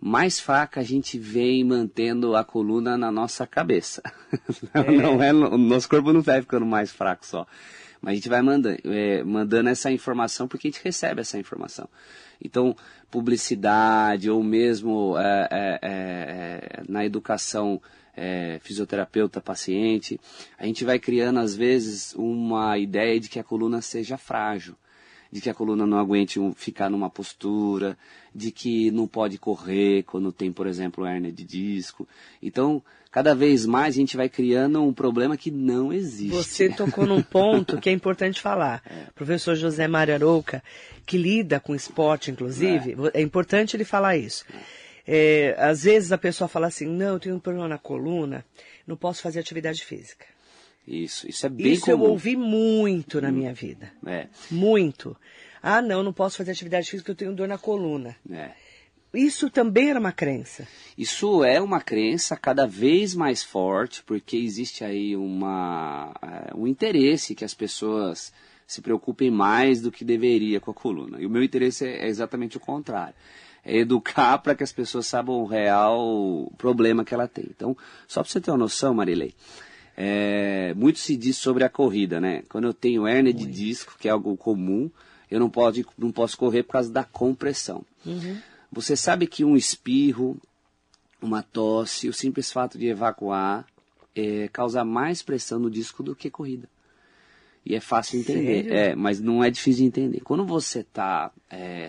mais 0.00 0.40
fraca 0.40 0.80
a 0.80 0.82
gente 0.82 1.18
vem 1.18 1.62
mantendo 1.62 2.34
a 2.34 2.42
coluna 2.42 2.96
na 2.96 3.12
nossa 3.12 3.46
cabeça. 3.46 4.02
É. 4.72 4.90
não 4.90 5.22
é, 5.22 5.30
o 5.30 5.58
nosso 5.58 5.86
corpo 5.86 6.10
não 6.10 6.22
vai 6.22 6.40
ficando 6.40 6.64
mais 6.64 6.90
fraco 6.90 7.26
só. 7.26 7.46
Mas 8.02 8.12
a 8.12 8.14
gente 8.16 8.28
vai 8.28 8.42
mandando, 8.42 8.78
é, 8.84 9.22
mandando 9.22 9.70
essa 9.70 9.90
informação 9.90 10.48
porque 10.48 10.66
a 10.66 10.70
gente 10.70 10.82
recebe 10.82 11.20
essa 11.20 11.38
informação. 11.38 11.88
Então, 12.44 12.76
publicidade 13.08 14.28
ou 14.28 14.42
mesmo 14.42 15.16
é, 15.16 15.48
é, 15.50 15.78
é, 15.82 16.80
é 16.80 16.82
na 16.88 17.04
educação 17.04 17.80
fisioterapeuta-paciente, 18.60 20.20
a 20.58 20.66
gente 20.66 20.84
vai 20.84 20.98
criando 20.98 21.38
às 21.40 21.56
vezes 21.56 22.14
uma 22.14 22.76
ideia 22.76 23.18
de 23.18 23.30
que 23.30 23.38
a 23.38 23.44
coluna 23.44 23.80
seja 23.80 24.18
frágil 24.18 24.76
de 25.32 25.40
que 25.40 25.48
a 25.48 25.54
coluna 25.54 25.86
não 25.86 25.98
aguente 25.98 26.38
ficar 26.54 26.90
numa 26.90 27.08
postura, 27.08 27.96
de 28.34 28.50
que 28.50 28.90
não 28.90 29.08
pode 29.08 29.38
correr 29.38 30.02
quando 30.02 30.30
tem, 30.30 30.52
por 30.52 30.66
exemplo, 30.66 31.06
hérnia 31.06 31.32
de 31.32 31.42
disco. 31.42 32.06
Então, 32.42 32.82
cada 33.10 33.34
vez 33.34 33.64
mais 33.64 33.94
a 33.94 33.98
gente 33.98 34.14
vai 34.14 34.28
criando 34.28 34.82
um 34.82 34.92
problema 34.92 35.34
que 35.34 35.50
não 35.50 35.90
existe. 35.90 36.36
Você 36.36 36.68
tocou 36.68 37.06
num 37.06 37.22
ponto 37.22 37.80
que 37.80 37.88
é 37.88 37.92
importante 37.92 38.40
falar. 38.40 38.82
É. 38.92 39.06
Professor 39.14 39.54
José 39.54 39.88
Mário 39.88 40.12
Arouca, 40.12 40.62
que 41.06 41.16
lida 41.16 41.58
com 41.58 41.74
esporte, 41.74 42.30
inclusive, 42.30 42.94
é, 43.14 43.20
é 43.20 43.22
importante 43.22 43.74
ele 43.74 43.84
falar 43.84 44.18
isso. 44.18 44.44
É, 45.06 45.54
às 45.58 45.84
vezes 45.84 46.12
a 46.12 46.18
pessoa 46.18 46.46
fala 46.46 46.66
assim, 46.66 46.86
não, 46.86 47.14
eu 47.14 47.20
tenho 47.20 47.36
um 47.36 47.40
problema 47.40 47.68
na 47.68 47.78
coluna, 47.78 48.44
não 48.86 48.96
posso 48.96 49.22
fazer 49.22 49.40
atividade 49.40 49.82
física. 49.84 50.26
Isso, 50.86 51.28
isso 51.28 51.46
é 51.46 51.48
bem 51.48 51.72
Isso 51.72 51.86
comum. 51.86 52.04
eu 52.04 52.10
ouvi 52.10 52.36
muito 52.36 53.20
na 53.20 53.30
minha 53.30 53.54
vida. 53.54 53.92
É, 54.06 54.26
Muito. 54.50 55.16
Ah, 55.62 55.80
não, 55.80 56.02
não 56.02 56.12
posso 56.12 56.36
fazer 56.38 56.50
atividade 56.50 56.90
física 56.90 57.12
porque 57.12 57.22
eu 57.22 57.26
tenho 57.26 57.36
dor 57.36 57.46
na 57.48 57.58
coluna. 57.58 58.16
é. 58.30 58.50
Isso 59.14 59.50
também 59.50 59.90
era 59.90 60.00
uma 60.00 60.10
crença. 60.10 60.66
Isso 60.96 61.44
é 61.44 61.60
uma 61.60 61.82
crença 61.82 62.34
cada 62.34 62.66
vez 62.66 63.14
mais 63.14 63.42
forte, 63.42 64.02
porque 64.04 64.38
existe 64.38 64.84
aí 64.84 65.14
uma, 65.14 66.14
eh, 66.22 66.52
um 66.56 66.66
interesse 66.66 67.34
que 67.34 67.44
as 67.44 67.52
pessoas 67.52 68.32
se 68.66 68.80
preocupem 68.80 69.30
mais 69.30 69.82
do 69.82 69.92
que 69.92 70.02
deveria 70.02 70.60
com 70.60 70.70
a 70.70 70.74
coluna. 70.74 71.20
E 71.20 71.26
o 71.26 71.30
meu 71.30 71.42
interesse 71.42 71.84
é 71.86 72.06
exatamente 72.08 72.56
o 72.56 72.60
contrário. 72.60 73.14
É 73.62 73.76
educar 73.76 74.38
para 74.38 74.54
que 74.54 74.64
as 74.64 74.72
pessoas 74.72 75.06
saibam 75.06 75.42
o 75.42 75.46
real 75.46 76.50
problema 76.56 77.04
que 77.04 77.12
ela 77.12 77.28
tem. 77.28 77.44
Então, 77.50 77.76
só 78.08 78.22
para 78.22 78.32
você 78.32 78.40
ter 78.40 78.50
uma 78.50 78.56
noção, 78.56 78.94
Marilei, 78.94 79.34
é, 79.96 80.72
muito 80.74 80.98
se 80.98 81.16
diz 81.16 81.36
sobre 81.36 81.64
a 81.64 81.68
corrida, 81.68 82.20
né? 82.20 82.42
Quando 82.48 82.64
eu 82.64 82.74
tenho 82.74 83.06
hérnia 83.06 83.32
de 83.32 83.46
disco, 83.46 83.96
que 83.98 84.08
é 84.08 84.10
algo 84.10 84.36
comum, 84.36 84.90
eu 85.30 85.38
não, 85.40 85.50
pode, 85.50 85.84
não 85.98 86.10
posso 86.10 86.36
correr 86.36 86.62
por 86.62 86.72
causa 86.72 86.90
da 86.90 87.04
compressão. 87.04 87.84
Você 88.70 88.96
sabe 88.96 89.26
que 89.26 89.44
um 89.44 89.56
espirro, 89.56 90.36
uma 91.20 91.42
tosse, 91.42 92.08
o 92.08 92.12
simples 92.12 92.50
fato 92.50 92.78
de 92.78 92.86
evacuar 92.86 93.66
é, 94.14 94.48
causa 94.48 94.84
mais 94.84 95.22
pressão 95.22 95.58
no 95.58 95.70
disco 95.70 96.02
do 96.02 96.16
que 96.16 96.30
corrida. 96.30 96.68
E 97.64 97.74
é 97.74 97.80
fácil 97.80 98.18
de 98.18 98.24
entender. 98.24 98.64
Sério? 98.64 98.74
É, 98.74 98.94
mas 98.94 99.20
não 99.20 99.44
é 99.44 99.50
difícil 99.50 99.82
de 99.82 99.88
entender. 99.88 100.20
Quando 100.20 100.44
você 100.44 100.80
está 100.80 101.30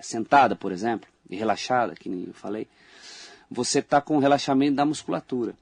sentada, 0.01 0.55
por 0.55 0.71
exemplo, 0.71 1.09
e 1.29 1.35
relaxada, 1.35 1.95
que 1.95 2.09
nem 2.09 2.25
eu 2.27 2.33
falei, 2.33 2.67
você 3.49 3.79
está 3.79 3.99
com 4.01 4.17
relaxamento 4.19 4.75
da 4.75 4.85
musculatura. 4.85 5.55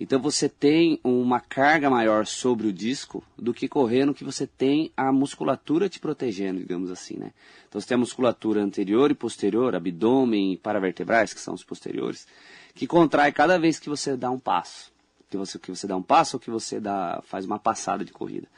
Então 0.00 0.18
você 0.18 0.48
tem 0.48 0.98
uma 1.04 1.40
carga 1.40 1.90
maior 1.90 2.24
sobre 2.24 2.66
o 2.66 2.72
disco 2.72 3.22
do 3.36 3.52
que 3.52 3.68
correndo 3.68 4.14
que 4.14 4.24
você 4.24 4.46
tem 4.46 4.90
a 4.96 5.12
musculatura 5.12 5.90
te 5.90 6.00
protegendo, 6.00 6.58
digamos 6.58 6.90
assim, 6.90 7.18
né? 7.18 7.32
Então 7.68 7.78
você 7.78 7.86
tem 7.86 7.96
a 7.96 7.98
musculatura 7.98 8.62
anterior 8.62 9.10
e 9.10 9.14
posterior, 9.14 9.74
abdômen 9.74 10.54
e 10.54 10.56
paravertebrais, 10.56 11.34
que 11.34 11.40
são 11.40 11.52
os 11.52 11.62
posteriores, 11.62 12.26
que 12.74 12.86
contrai 12.86 13.30
cada 13.30 13.58
vez 13.58 13.78
que 13.78 13.90
você 13.90 14.16
dá 14.16 14.30
um 14.30 14.38
passo. 14.38 14.90
Que 15.30 15.36
você, 15.36 15.58
que 15.60 15.70
você 15.70 15.86
dá 15.86 15.96
um 15.96 16.02
passo 16.02 16.36
ou 16.36 16.40
que 16.40 16.50
você 16.50 16.80
dá, 16.80 17.22
faz 17.24 17.44
uma 17.46 17.58
passada 17.58 18.04
de 18.04 18.12
corrida. 18.12 18.48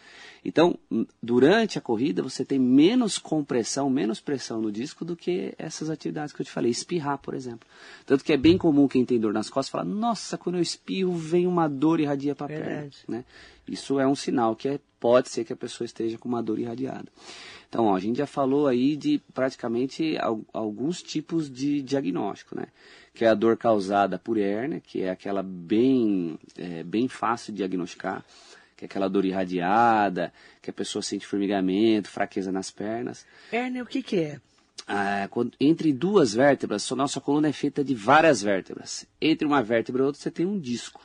Então, 0.45 0.77
durante 1.23 1.79
a 1.79 1.81
corrida, 1.81 2.23
você 2.23 2.45
tem 2.45 2.59
menos 2.59 3.19
compressão, 3.19 3.89
menos 3.91 4.21
pressão 4.21 4.61
no 4.61 4.73
disco 4.73 5.05
do 5.05 5.15
que 5.15 5.55
essas 5.59 5.91
atividades 5.91 6.35
que 6.35 6.41
eu 6.41 6.47
te 6.47 6.51
falei. 6.51 6.71
Espirrar, 6.71 7.19
por 7.19 7.35
exemplo. 7.35 7.69
Tanto 8.07 8.25
que 8.25 8.33
é 8.33 8.37
bem 8.37 8.57
comum 8.59 8.89
quem 8.89 9.05
tem 9.05 9.21
dor 9.21 9.33
nas 9.33 9.51
costas 9.51 9.71
falar, 9.71 9.85
nossa, 9.85 10.37
quando 10.39 10.57
eu 10.57 10.63
espirro 10.63 11.13
vem 11.15 11.47
uma 11.47 11.69
dor 11.69 12.01
irradia 12.01 12.35
para 12.35 12.47
a 12.47 12.49
perna. 12.49 12.65
Né? 13.07 13.25
Isso 13.69 14.01
é 14.01 14.07
um 14.07 14.15
sinal 14.17 14.57
que 14.57 14.67
é- 14.69 14.81
pode 14.99 15.29
ser 15.29 15.45
que 15.45 15.53
a 15.53 15.57
pessoa 15.57 15.85
esteja 15.85 16.17
com 16.17 16.29
uma 16.29 16.43
dor 16.43 16.59
irradiada. 16.59 17.07
Então, 17.69 17.87
ó, 17.87 17.97
a 17.97 18.01
gente 18.01 18.17
já 18.19 18.27
falou 18.27 18.67
aí 18.67 18.97
de 18.97 19.21
praticamente 19.35 20.17
al- 20.19 20.41
alguns 20.53 21.03
tipos 21.03 21.51
de 21.51 21.83
diagnóstico, 21.83 22.55
né? 22.57 22.67
Que 23.15 23.25
é 23.25 23.29
a 23.29 23.35
dor 23.35 23.57
causada 23.57 24.19
por 24.19 24.39
hérnia, 24.39 24.81
que 24.81 25.03
é 25.03 25.11
aquela 25.11 25.43
bem, 25.43 26.39
é, 26.57 26.83
bem 26.83 27.09
fácil 27.09 27.53
de 27.53 27.59
diagnosticar, 27.59 28.25
que 28.77 28.85
é 28.85 28.87
aquela 28.87 29.09
dor 29.09 29.25
irradiada, 29.25 30.33
que 30.63 30.71
a 30.71 30.73
pessoa 30.73 31.03
sente 31.03 31.27
formigamento, 31.27 32.09
fraqueza 32.09 32.51
nas 32.51 32.71
pernas. 32.71 33.27
Hérnia, 33.53 33.83
o 33.83 33.87
que 33.87 34.03
que 34.03 34.17
é? 34.17 34.41
Ah, 34.89 35.29
quando- 35.31 35.53
entre 35.61 35.93
duas 35.93 36.33
vértebras, 36.35 36.91
a 36.91 36.97
nossa 36.97 37.21
coluna 37.21 37.49
é 37.49 37.53
feita 37.53 37.85
de 37.85 37.95
várias 37.95 38.43
vértebras. 38.43 39.07
Entre 39.21 39.47
uma 39.47 39.63
vértebra 39.63 40.03
e 40.03 40.07
outra, 40.07 40.21
você 40.21 40.31
tem 40.31 40.47
um 40.47 40.59
disco. 40.59 41.01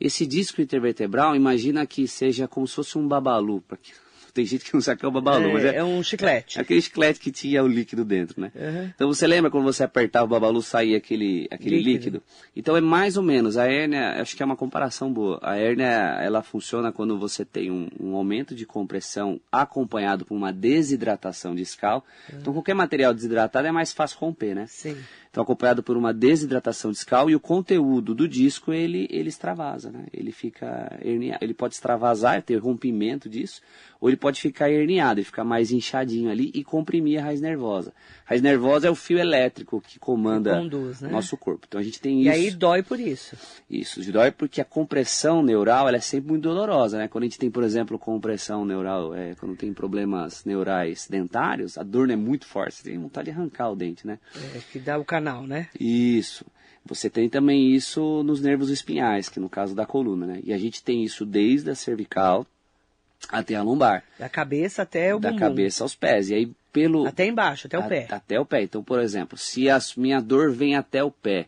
Esse 0.00 0.26
disco 0.26 0.60
intervertebral, 0.62 1.34
imagina 1.36 1.84
que 1.86 2.06
seja 2.08 2.46
como 2.48 2.66
se 2.66 2.74
fosse 2.76 2.96
um 2.96 3.06
babalu. 3.06 3.60
pra 3.60 3.76
que- 3.76 3.92
Tem 4.34 4.44
gente 4.44 4.64
que 4.64 4.74
não 4.74 4.80
é 4.80 5.06
o 5.06 5.10
babalu, 5.10 5.52
mas 5.52 5.64
é, 5.64 5.76
é 5.76 5.84
um 5.84 6.02
chiclete. 6.02 6.58
é 6.58 6.62
aquele 6.62 6.82
chiclete 6.82 7.20
que 7.20 7.30
tinha 7.30 7.62
o 7.62 7.68
líquido 7.68 8.04
dentro, 8.04 8.40
né? 8.40 8.50
Uhum. 8.54 8.90
Então 8.94 9.08
você 9.08 9.26
lembra 9.26 9.50
quando 9.50 9.64
você 9.64 9.84
apertava 9.84 10.24
o 10.24 10.28
babalu 10.28 10.60
saía 10.60 10.96
aquele, 10.96 11.46
aquele 11.50 11.76
Líquido. 11.76 11.92
líquido. 11.92 12.22
Então 12.56 12.76
é 12.76 12.80
mais 12.80 13.16
ou 13.16 13.22
menos. 13.22 13.56
A 13.56 13.66
hérnia, 13.66 14.20
acho 14.20 14.36
que 14.36 14.42
é 14.42 14.46
uma 14.46 14.56
comparação 14.56 15.12
boa. 15.12 15.38
A 15.40 15.56
hérnia, 15.56 16.18
ela 16.20 16.42
funciona 16.42 16.90
quando 16.90 17.16
você 17.16 17.44
tem 17.44 17.70
um, 17.70 17.88
um 18.00 18.16
aumento 18.16 18.54
de 18.54 18.66
compressão 18.66 19.40
acompanhado 19.52 20.24
por 20.24 20.34
uma 20.34 20.52
desidratação 20.52 21.54
discal. 21.54 22.04
Então 22.32 22.52
qualquer 22.52 22.74
material 22.74 23.14
desidratado 23.14 23.68
é 23.68 23.72
mais 23.72 23.92
fácil 23.92 24.18
romper, 24.18 24.54
né? 24.54 24.66
Sim. 24.68 24.96
Então, 25.34 25.42
acompanhado 25.42 25.82
por 25.82 25.96
uma 25.96 26.14
desidratação 26.14 26.92
discal 26.92 27.28
e 27.28 27.34
o 27.34 27.40
conteúdo 27.40 28.14
do 28.14 28.28
disco, 28.28 28.72
ele, 28.72 29.08
ele 29.10 29.28
extravasa, 29.28 29.90
né? 29.90 30.04
Ele 30.12 30.30
fica 30.30 30.96
herniado, 31.02 31.44
ele 31.44 31.52
pode 31.52 31.74
extravasar, 31.74 32.40
ter 32.40 32.54
rompimento 32.58 33.28
disso, 33.28 33.60
ou 34.00 34.08
ele 34.08 34.16
pode 34.16 34.40
ficar 34.40 34.70
herniado, 34.70 35.18
ele 35.18 35.24
ficar 35.24 35.42
mais 35.42 35.72
inchadinho 35.72 36.30
ali 36.30 36.52
e 36.54 36.62
comprimir 36.62 37.18
a 37.18 37.24
raiz 37.24 37.40
nervosa. 37.40 37.92
A 38.24 38.30
raiz 38.30 38.42
nervosa 38.42 38.86
é 38.86 38.90
o 38.90 38.94
fio 38.94 39.18
elétrico 39.18 39.80
que 39.80 39.98
comanda 39.98 40.56
conduz, 40.56 41.00
né? 41.00 41.08
nosso 41.08 41.36
corpo. 41.36 41.64
Então, 41.66 41.80
a 41.80 41.82
gente 41.82 42.00
tem 42.00 42.20
E 42.20 42.28
isso. 42.28 42.30
aí 42.30 42.50
dói 42.52 42.82
por 42.84 43.00
isso. 43.00 43.36
Isso, 43.68 44.12
dói 44.12 44.30
porque 44.30 44.60
a 44.60 44.64
compressão 44.64 45.42
neural 45.42 45.88
ela 45.88 45.96
é 45.96 46.00
sempre 46.00 46.28
muito 46.30 46.42
dolorosa, 46.44 46.96
né? 46.96 47.08
Quando 47.08 47.24
a 47.24 47.26
gente 47.26 47.40
tem, 47.40 47.50
por 47.50 47.64
exemplo, 47.64 47.98
compressão 47.98 48.64
neural, 48.64 49.12
é, 49.14 49.34
quando 49.34 49.56
tem 49.56 49.72
problemas 49.72 50.44
neurais 50.44 51.08
dentários, 51.10 51.76
a 51.76 51.82
dor 51.82 52.06
não 52.06 52.14
é 52.14 52.16
muito 52.16 52.46
forte, 52.46 52.76
você 52.76 52.90
tem 52.90 52.98
vontade 52.98 53.24
de 53.24 53.36
arrancar 53.36 53.70
o 53.70 53.74
dente, 53.74 54.06
né? 54.06 54.20
É, 54.54 54.60
que 54.70 54.78
dá 54.78 54.96
o 54.96 55.04
canal, 55.04 55.23
né? 55.46 55.68
Isso. 55.78 56.44
Você 56.86 57.08
tem 57.08 57.28
também 57.30 57.70
isso 57.74 58.22
nos 58.22 58.40
nervos 58.42 58.68
espinhais, 58.68 59.28
que 59.28 59.40
no 59.40 59.48
caso 59.48 59.74
da 59.74 59.86
coluna, 59.86 60.26
né? 60.26 60.40
E 60.44 60.52
a 60.52 60.58
gente 60.58 60.82
tem 60.82 61.02
isso 61.02 61.24
desde 61.24 61.70
a 61.70 61.74
cervical 61.74 62.46
até 63.30 63.54
a 63.54 63.62
lombar, 63.62 64.04
Da 64.18 64.28
cabeça 64.28 64.82
até 64.82 65.14
o 65.14 65.18
da 65.18 65.30
bumbum. 65.30 65.40
cabeça 65.40 65.82
aos 65.82 65.94
pés. 65.94 66.28
E 66.28 66.34
aí 66.34 66.52
pelo 66.72 67.06
Até 67.06 67.24
embaixo, 67.26 67.66
até 67.68 67.78
o 67.78 67.82
a- 67.82 67.88
pé. 67.88 68.06
Até 68.10 68.38
o 68.38 68.44
pé. 68.44 68.62
Então, 68.62 68.82
por 68.82 69.00
exemplo, 69.00 69.38
se 69.38 69.70
a 69.70 69.78
minha 69.96 70.20
dor 70.20 70.50
vem 70.52 70.76
até 70.76 71.02
o 71.02 71.10
pé, 71.10 71.46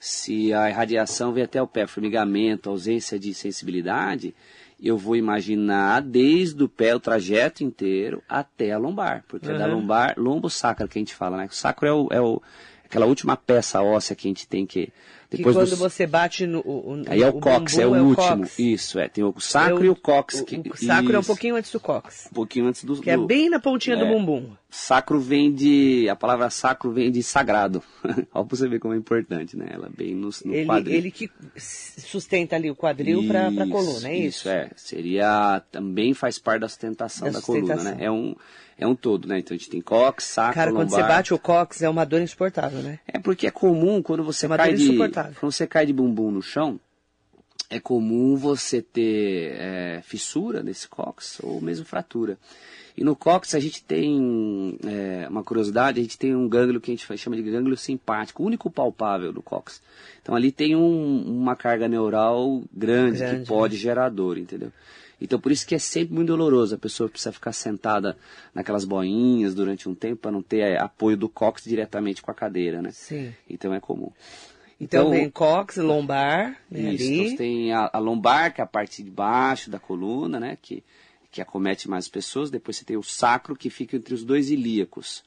se 0.00 0.52
a 0.52 0.68
irradiação 0.68 1.32
vem 1.32 1.44
até 1.44 1.62
o 1.62 1.66
pé, 1.66 1.86
formigamento, 1.86 2.68
ausência 2.70 3.18
de 3.20 3.32
sensibilidade, 3.34 4.34
eu 4.82 4.98
vou 4.98 5.14
imaginar 5.14 6.00
desde 6.02 6.60
o 6.64 6.68
pé 6.68 6.92
o 6.92 6.98
trajeto 6.98 7.62
inteiro 7.62 8.20
até 8.28 8.72
a 8.72 8.78
lombar, 8.78 9.24
porque 9.28 9.48
é 9.48 9.54
da 9.54 9.66
Uhum. 9.66 9.74
lombar, 9.74 10.14
lombo 10.16 10.50
sacro 10.50 10.88
que 10.88 10.98
a 10.98 11.00
gente 11.00 11.14
fala, 11.14 11.36
né? 11.36 11.46
O 11.48 11.54
sacro 11.54 11.86
é, 11.86 11.92
o, 11.92 12.08
é 12.10 12.20
o- 12.20 12.42
aquela 12.92 13.06
última 13.06 13.36
peça 13.36 13.80
óssea 13.82 14.14
que 14.14 14.28
a 14.28 14.30
gente 14.30 14.46
tem 14.46 14.66
que 14.66 14.92
Que 15.30 15.38
depois 15.38 15.56
quando 15.56 15.70
do- 15.70 15.76
você 15.76 16.06
bate 16.06 16.46
no. 16.46 16.60
O, 16.60 16.92
o- 16.92 17.02
Aí 17.06 17.22
é 17.22 17.28
o, 17.28 17.32
cox, 17.40 17.78
é 17.78 17.86
o 17.86 17.90
bumbum, 17.92 18.08
último. 18.10 18.42
cox. 18.42 18.58
Isso, 18.58 18.98
é. 18.98 19.08
Tem 19.08 19.24
o 19.24 19.34
sacro 19.40 19.78
É 19.78 19.80
o- 19.80 19.84
e 19.86 19.88
o 19.88 19.96
cox. 19.96 20.40
O, 20.40 20.44
que, 20.44 20.56
o 20.70 20.76
sacro 20.76 21.12
é 21.14 21.16
um 21.16 21.20
isso, 21.20 21.26
pouquinho 21.26 21.56
antes 21.56 21.72
do 21.72 21.80
cox. 21.80 22.28
um 22.30 22.34
pouquinho 22.34 22.66
antes 22.66 22.84
do. 22.84 23.00
Que 23.00 23.10
é 23.10 23.16
do- 23.16 23.26
bem 23.26 23.48
na 23.48 23.58
pontinha 23.58 23.96
do 23.96 24.04
É. 24.04 24.08
bumbum. 24.12 24.50
Sacro 24.68 25.18
vem 25.18 25.50
de. 25.52 26.06
A 26.10 26.14
palavra 26.16 26.50
sacro 26.50 26.92
vem 26.92 27.10
de 27.10 27.22
sagrado. 27.22 27.82
Olha 28.04 28.44
pra 28.44 28.44
você 28.56 28.68
ver 28.68 28.78
como 28.78 28.92
é 28.92 28.96
importante, 28.98 29.56
né? 29.56 29.68
Ela 29.72 29.88
vem 29.96 30.14
no, 30.14 30.28
no 30.44 30.54
Ele, 30.54 30.66
quadril. 30.66 30.94
ele 30.94 31.10
que 31.10 31.30
sustenta 31.56 32.56
ali 32.56 32.70
o 32.70 32.76
quadril 32.76 33.26
para 33.26 33.48
a 33.48 33.68
coluna, 33.68 34.08
é 34.08 34.16
isso? 34.16 34.38
Isso, 34.40 34.48
é. 34.48 34.70
Seria. 34.76 35.62
Também 35.70 36.14
faz 36.14 36.38
parte 36.38 36.60
da 36.60 36.68
sustentação 36.68 37.26
Da 37.28 37.38
da, 37.38 37.40
coluna, 37.42 37.74
sustentação. 37.76 37.98
né? 37.98 38.04
É 38.04 38.10
um, 38.10 38.34
é 38.82 38.86
um 38.86 38.94
todo, 38.94 39.26
né? 39.28 39.38
Então 39.38 39.54
a 39.54 39.58
gente 39.58 39.70
tem 39.70 39.80
cox, 39.80 40.24
sacro, 40.24 40.54
Cara, 40.54 40.72
quando 40.72 40.90
você 40.90 40.96
lombar. 40.96 41.16
bate 41.16 41.32
o 41.34 41.38
cox 41.38 41.80
é 41.82 41.88
uma 41.88 42.04
dor 42.04 42.20
insuportável, 42.20 42.80
né? 42.82 42.98
É 43.06 43.18
porque 43.18 43.46
é 43.46 43.50
comum 43.50 44.02
quando 44.02 44.22
você 44.22 44.46
É 44.46 44.48
uma 44.48 44.56
cai 44.56 44.70
dor 44.70 44.76
de. 44.76 44.82
insuportável. 44.84 45.34
Quando 45.38 45.52
você 45.52 45.66
cai 45.66 45.86
de 45.86 45.92
bumbum 45.92 46.30
no 46.30 46.42
chão, 46.42 46.78
é 47.70 47.80
comum 47.80 48.36
você 48.36 48.82
ter 48.82 49.54
é, 49.58 50.00
fissura 50.04 50.62
nesse 50.62 50.88
cox 50.88 51.38
ou 51.42 51.60
mesmo 51.60 51.84
fratura. 51.86 52.36
E 52.94 53.02
no 53.02 53.16
cox 53.16 53.54
a 53.54 53.58
gente 53.58 53.82
tem 53.82 54.78
é, 54.84 55.26
uma 55.26 55.42
curiosidade, 55.42 55.98
a 55.98 56.02
gente 56.02 56.18
tem 56.18 56.34
um 56.36 56.46
gânglio 56.46 56.78
que 56.78 56.90
a 56.90 56.94
gente 56.94 57.18
chama 57.18 57.36
de 57.36 57.42
gânglio 57.42 57.74
simpático, 57.74 58.42
o 58.42 58.46
único 58.46 58.70
palpável 58.70 59.32
do 59.32 59.40
cox. 59.40 59.80
Então 60.20 60.34
ali 60.34 60.52
tem 60.52 60.76
um- 60.76 61.22
uma 61.26 61.56
carga 61.56 61.88
neural 61.88 62.62
grande, 62.70 63.20
Grande, 63.20 63.40
que 63.40 63.46
pode 63.48 63.76
gerar 63.76 64.10
dor, 64.10 64.36
entendeu? 64.36 64.70
Então 65.22 65.38
por 65.38 65.52
isso 65.52 65.66
que 65.66 65.74
é 65.74 65.78
sempre 65.78 66.14
muito 66.14 66.28
doloroso, 66.28 66.74
a 66.74 66.78
pessoa 66.78 67.08
precisa 67.08 67.30
ficar 67.30 67.52
sentada 67.52 68.16
naquelas 68.52 68.84
boinhas 68.84 69.54
durante 69.54 69.88
um 69.88 69.94
tempo 69.94 70.22
para 70.22 70.32
não 70.32 70.42
ter 70.42 70.58
é, 70.58 70.80
apoio 70.80 71.16
do 71.16 71.28
cox 71.28 71.62
diretamente 71.64 72.20
com 72.20 72.30
a 72.30 72.34
cadeira, 72.34 72.82
né? 72.82 72.90
Sim. 72.92 73.32
Então 73.48 73.72
é 73.72 73.80
comum. 73.80 74.10
Então, 74.80 75.10
vem 75.10 75.30
cox, 75.30 75.76
lombar, 75.76 76.58
né, 76.68 76.92
isso, 76.92 77.04
ali. 77.04 77.20
então 77.20 77.36
tem 77.36 77.72
a, 77.72 77.88
a 77.92 77.98
lombar, 78.00 78.52
que 78.52 78.60
é 78.60 78.64
a 78.64 78.66
parte 78.66 79.00
de 79.00 79.10
baixo 79.10 79.70
da 79.70 79.78
coluna, 79.78 80.40
né? 80.40 80.58
Que, 80.60 80.82
que 81.30 81.40
acomete 81.40 81.88
mais 81.88 82.08
pessoas. 82.08 82.50
Depois 82.50 82.78
você 82.78 82.84
tem 82.84 82.96
o 82.96 83.02
sacro, 83.02 83.54
que 83.54 83.70
fica 83.70 83.96
entre 83.96 84.12
os 84.12 84.24
dois 84.24 84.50
ilíacos. 84.50 85.22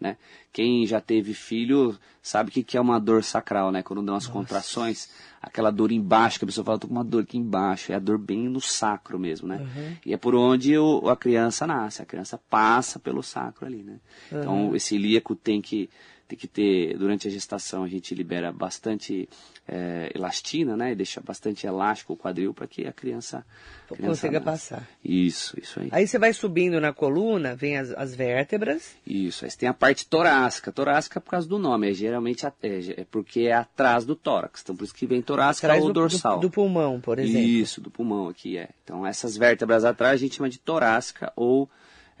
Né? 0.00 0.16
Quem 0.52 0.86
já 0.86 1.00
teve 1.00 1.34
filho 1.34 1.96
sabe 2.22 2.48
o 2.48 2.52
que, 2.52 2.62
que 2.62 2.76
é 2.76 2.80
uma 2.80 2.98
dor 2.98 3.22
sacral, 3.22 3.70
né? 3.70 3.82
Quando 3.82 4.02
dá 4.02 4.12
umas 4.12 4.24
Nossa. 4.24 4.32
contrações, 4.32 5.10
aquela 5.42 5.70
dor 5.70 5.92
embaixo, 5.92 6.38
que 6.38 6.44
a 6.44 6.48
pessoa 6.48 6.64
fala, 6.64 6.78
tô 6.78 6.88
com 6.88 6.94
uma 6.94 7.04
dor 7.04 7.22
aqui 7.22 7.36
embaixo, 7.36 7.92
é 7.92 7.94
a 7.94 7.98
dor 7.98 8.16
bem 8.16 8.48
no 8.48 8.60
sacro 8.60 9.18
mesmo, 9.18 9.46
né? 9.46 9.58
Uhum. 9.58 9.96
E 10.06 10.14
é 10.14 10.16
por 10.16 10.34
onde 10.34 10.76
o, 10.78 11.08
a 11.08 11.16
criança 11.16 11.66
nasce, 11.66 12.00
a 12.00 12.06
criança 12.06 12.40
passa 12.48 12.98
pelo 12.98 13.22
sacro 13.22 13.66
ali, 13.66 13.82
né? 13.82 14.00
Uhum. 14.32 14.40
Então, 14.40 14.76
esse 14.76 14.94
ilíaco 14.96 15.34
tem 15.34 15.60
que 15.60 15.90
tem 16.30 16.38
que 16.38 16.46
ter, 16.46 16.96
durante 16.96 17.26
a 17.26 17.30
gestação, 17.30 17.82
a 17.82 17.88
gente 17.88 18.14
libera 18.14 18.52
bastante 18.52 19.28
é, 19.66 20.12
elastina, 20.14 20.76
né? 20.76 20.92
E 20.92 20.94
deixa 20.94 21.20
bastante 21.20 21.66
elástico 21.66 22.12
o 22.12 22.16
quadril 22.16 22.54
para 22.54 22.68
que 22.68 22.86
a 22.86 22.92
criança, 22.92 23.44
a 23.90 23.94
criança 23.94 24.08
consiga 24.08 24.40
nasce. 24.40 24.68
passar. 24.68 24.88
Isso, 25.04 25.58
isso 25.60 25.80
aí. 25.80 25.88
Aí 25.90 26.06
você 26.06 26.18
vai 26.18 26.32
subindo 26.32 26.80
na 26.80 26.92
coluna, 26.92 27.56
vem 27.56 27.76
as, 27.76 27.90
as 27.92 28.14
vértebras. 28.14 28.94
Isso, 29.04 29.44
aí 29.44 29.50
você 29.50 29.58
tem 29.58 29.68
a 29.68 29.74
parte 29.74 30.06
torácica. 30.06 30.70
Torácica 30.70 31.18
é 31.18 31.20
por 31.20 31.30
causa 31.30 31.48
do 31.48 31.58
nome, 31.58 31.90
é 31.90 31.94
geralmente 31.94 32.46
é, 32.46 32.52
é 32.62 33.06
porque 33.10 33.40
é 33.40 33.52
atrás 33.52 34.04
do 34.04 34.14
tórax. 34.14 34.60
Então 34.62 34.76
por 34.76 34.84
isso 34.84 34.94
que 34.94 35.06
vem 35.06 35.20
torácica 35.20 35.66
atrás 35.66 35.84
ou 35.84 35.92
dorsal. 35.92 36.36
Do, 36.36 36.48
do, 36.48 36.50
pulmão, 36.50 37.00
por 37.00 37.18
exemplo. 37.18 37.40
Isso, 37.40 37.80
do 37.80 37.90
pulmão 37.90 38.28
aqui 38.28 38.56
é. 38.56 38.68
Então 38.84 39.04
essas 39.04 39.36
vértebras 39.36 39.84
atrás 39.84 40.14
a 40.14 40.18
gente 40.18 40.36
chama 40.36 40.48
de 40.48 40.58
torácica 40.58 41.32
ou 41.34 41.68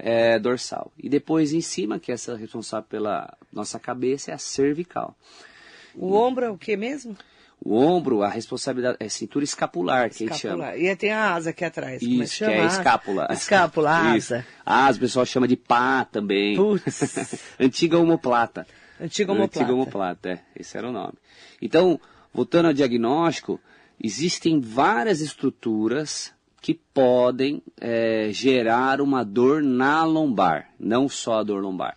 é, 0.02 0.38
dorsal. 0.38 0.92
E 0.98 1.08
depois 1.08 1.52
em 1.52 1.60
cima, 1.60 1.98
que 1.98 2.10
é 2.10 2.14
essa 2.14 2.36
responsável 2.36 2.86
pela 2.88 3.36
nossa 3.52 3.78
cabeça, 3.78 4.30
é 4.30 4.34
a 4.34 4.38
cervical. 4.38 5.16
O 5.94 6.10
e, 6.10 6.12
ombro 6.12 6.44
é 6.44 6.50
o 6.50 6.58
que 6.58 6.76
mesmo? 6.76 7.16
O 7.62 7.76
ombro, 7.76 8.22
a 8.22 8.28
responsabilidade 8.28 8.96
é 9.00 9.08
cintura 9.08 9.44
escapular, 9.44 10.08
que 10.08 10.24
escapular. 10.24 10.68
a 10.68 10.72
gente 10.72 10.80
chama. 10.80 10.92
E 10.92 10.96
tem 10.96 11.12
a 11.12 11.34
asa 11.34 11.50
aqui 11.50 11.64
atrás. 11.64 12.00
Isso, 12.00 12.22
Isso, 12.22 12.38
que 12.38 12.50
é 12.50 12.60
a 12.60 12.66
escápula. 12.66 13.28
Escápula, 13.30 13.90
a 13.92 14.12
asa. 14.12 14.46
A 14.64 14.86
asa, 14.86 14.96
o 14.96 15.00
pessoal 15.00 15.26
chama 15.26 15.46
de 15.46 15.56
pá 15.56 16.04
também. 16.04 16.56
Putz. 16.56 17.44
Antiga 17.60 17.98
omoplata. 17.98 18.66
Antiga 18.98 19.32
omoplata. 19.32 19.60
Antiga 19.60 19.74
omoplata, 19.74 20.30
é. 20.30 20.40
Esse 20.56 20.78
era 20.78 20.88
o 20.88 20.92
nome. 20.92 21.14
Então, 21.60 22.00
voltando 22.32 22.66
ao 22.66 22.72
diagnóstico, 22.72 23.60
existem 24.02 24.58
várias 24.58 25.20
estruturas 25.20 26.32
que 26.60 26.74
podem 26.74 27.62
é, 27.80 28.28
gerar 28.32 29.00
uma 29.00 29.24
dor 29.24 29.62
na 29.62 30.04
lombar, 30.04 30.70
não 30.78 31.08
só 31.08 31.40
a 31.40 31.42
dor 31.42 31.62
lombar. 31.62 31.96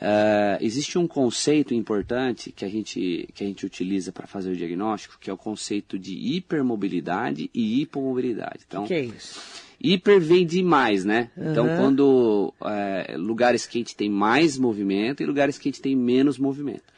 É, 0.00 0.58
existe 0.60 0.98
um 0.98 1.06
conceito 1.06 1.72
importante 1.72 2.50
que 2.50 2.64
a 2.64 2.68
gente, 2.68 3.28
que 3.32 3.44
a 3.44 3.46
gente 3.46 3.64
utiliza 3.64 4.12
para 4.12 4.26
fazer 4.26 4.50
o 4.50 4.56
diagnóstico, 4.56 5.16
que 5.20 5.30
é 5.30 5.32
o 5.32 5.36
conceito 5.36 5.98
de 5.98 6.14
hipermobilidade 6.14 7.48
e 7.54 7.82
hipomobilidade. 7.82 8.60
Então, 8.66 8.86
que 8.86 8.94
é 8.94 9.04
isso? 9.04 9.40
Hiper 9.80 10.20
vem 10.20 10.46
de 10.46 10.62
mais, 10.62 11.04
né? 11.04 11.30
Uhum. 11.36 11.50
Então, 11.50 11.66
quando 11.76 12.54
é, 12.64 13.16
lugares 13.16 13.66
que 13.66 13.78
a 13.78 13.80
gente 13.80 13.94
tem 13.94 14.08
mais 14.08 14.58
movimento 14.58 15.22
e 15.22 15.26
lugares 15.26 15.58
que 15.58 15.68
a 15.68 15.70
gente 15.70 15.82
tem 15.82 15.94
menos 15.94 16.38
movimento. 16.38 16.92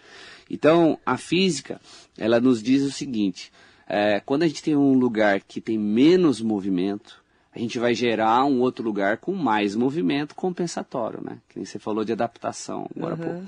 Então, 0.48 0.98
a 1.04 1.16
física, 1.16 1.80
ela 2.16 2.40
nos 2.40 2.62
diz 2.62 2.82
o 2.82 2.90
seguinte: 2.92 3.52
é, 3.86 4.20
quando 4.20 4.42
a 4.42 4.48
gente 4.48 4.62
tem 4.62 4.76
um 4.76 4.94
lugar 4.94 5.40
que 5.40 5.60
tem 5.60 5.78
menos 5.78 6.40
movimento, 6.40 7.22
a 7.54 7.58
gente 7.58 7.78
vai 7.78 7.94
gerar 7.94 8.44
um 8.44 8.60
outro 8.60 8.84
lugar 8.84 9.16
com 9.16 9.32
mais 9.32 9.74
movimento 9.74 10.34
compensatório, 10.34 11.20
né? 11.24 11.38
Que 11.48 11.58
nem 11.58 11.64
você 11.64 11.78
falou 11.78 12.04
de 12.04 12.12
adaptação 12.12 12.86
agora 12.94 13.14
uhum. 13.14 13.20
pouco. 13.20 13.44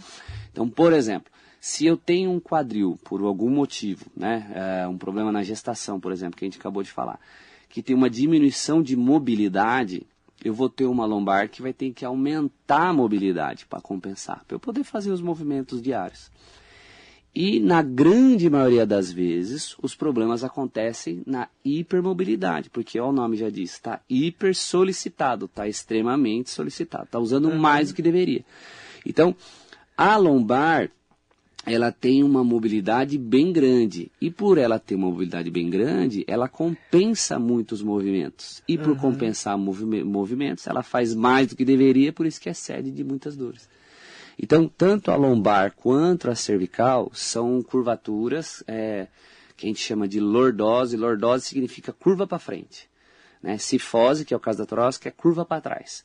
Então, 0.51 0.69
por 0.69 0.93
exemplo, 0.93 1.31
se 1.61 1.85
eu 1.85 1.97
tenho 1.97 2.31
um 2.31 2.41
quadril 2.41 2.99
por 3.05 3.21
algum 3.23 3.51
motivo, 3.51 4.07
né? 4.17 4.51
É, 4.55 4.89
um 4.89 4.97
problema 4.97 5.31
na 5.31 5.43
gestação, 5.43 6.01
por 6.01 6.13
exemplo, 6.13 6.39
que 6.39 6.45
a 6.45 6.49
gente 6.49 6.59
acabou 6.59 6.83
de 6.83 6.91
falar, 6.91 7.21
que 7.69 7.83
tem 7.83 7.95
uma 7.95 8.09
diminuição 8.09 8.83
de 8.83 8.97
mobilidade, 8.97 10.07
eu 10.43 10.55
vou 10.55 10.71
ter 10.71 10.87
uma 10.87 11.05
lombar 11.05 11.49
que 11.51 11.61
vai 11.61 11.73
ter 11.73 11.93
que 11.93 12.05
aumentar 12.05 12.89
a 12.89 12.93
mobilidade 12.93 13.67
para 13.67 13.81
compensar, 13.81 14.45
para 14.47 14.55
eu 14.55 14.61
poder 14.61 14.85
fazer 14.85 15.11
os 15.11 15.21
movimentos 15.21 15.83
diários. 15.83 16.31
E 17.41 17.61
na 17.61 17.83
grande 17.83 18.51
maioria 18.51 18.85
das 18.85 19.13
vezes, 19.13 19.77
os 19.81 19.95
problemas 19.95 20.43
acontecem 20.43 21.23
na 21.25 21.47
hipermobilidade, 21.65 22.69
porque 22.69 22.99
ó, 22.99 23.11
o 23.11 23.13
nome 23.13 23.37
já 23.37 23.49
diz, 23.49 23.75
está 23.75 24.01
hiper 24.11 24.57
solicitado, 24.57 25.45
está 25.45 25.69
extremamente 25.69 26.51
solicitado, 26.51 27.05
está 27.05 27.21
usando 27.21 27.49
uhum. 27.49 27.57
mais 27.57 27.91
do 27.91 27.95
que 27.95 28.03
deveria. 28.03 28.45
Então, 29.07 29.37
a 29.97 30.17
lombar, 30.17 30.91
ela 31.65 31.93
tem 31.93 32.25
uma 32.25 32.43
mobilidade 32.43 33.17
bem 33.17 33.53
grande. 33.53 34.11
E 34.21 34.33
por 34.33 34.59
ela 34.59 34.81
ter 34.81 34.97
uma 34.97 35.09
mobilidade 35.09 35.49
bem 35.49 35.71
grande, 35.71 36.25
ela 36.27 36.49
compensa 36.49 37.39
muitos 37.39 37.83
movimentos. 37.83 38.65
E 38.67 38.77
por 38.77 38.89
uhum. 38.89 38.97
compensar 38.97 39.57
movi 39.57 40.03
movimentos, 40.03 40.67
ela 40.67 40.83
faz 40.83 41.15
mais 41.15 41.47
do 41.47 41.55
que 41.55 41.65
deveria, 41.65 42.13
por 42.13 42.27
isso 42.27 42.41
que 42.41 42.49
é 42.49 42.53
sede 42.53 42.91
de 42.91 43.05
muitas 43.05 43.37
dores. 43.37 43.69
Então, 44.41 44.69
tanto 44.69 45.11
a 45.11 45.17
lombar 45.17 45.73
quanto 45.75 46.31
a 46.31 46.35
cervical 46.35 47.11
são 47.13 47.61
curvaturas 47.61 48.63
é, 48.69 49.09
que 49.57 49.67
a 49.67 49.69
gente 49.69 49.81
chama 49.81 50.07
de 50.07 50.21
lordose. 50.21 50.97
Lordose 50.97 51.47
significa 51.47 51.93
curva 51.93 52.27
para 52.27 52.39
frente. 52.39 52.89
Né? 53.43 53.59
Cifose, 53.59 54.25
que 54.25 54.33
é 54.33 54.37
o 54.37 54.41
caso 54.41 54.59
da 54.59 54.67
torácica, 54.67 55.09
é 55.09 55.13
curva 55.13 55.45
para 55.45 55.61
trás. 55.61 56.05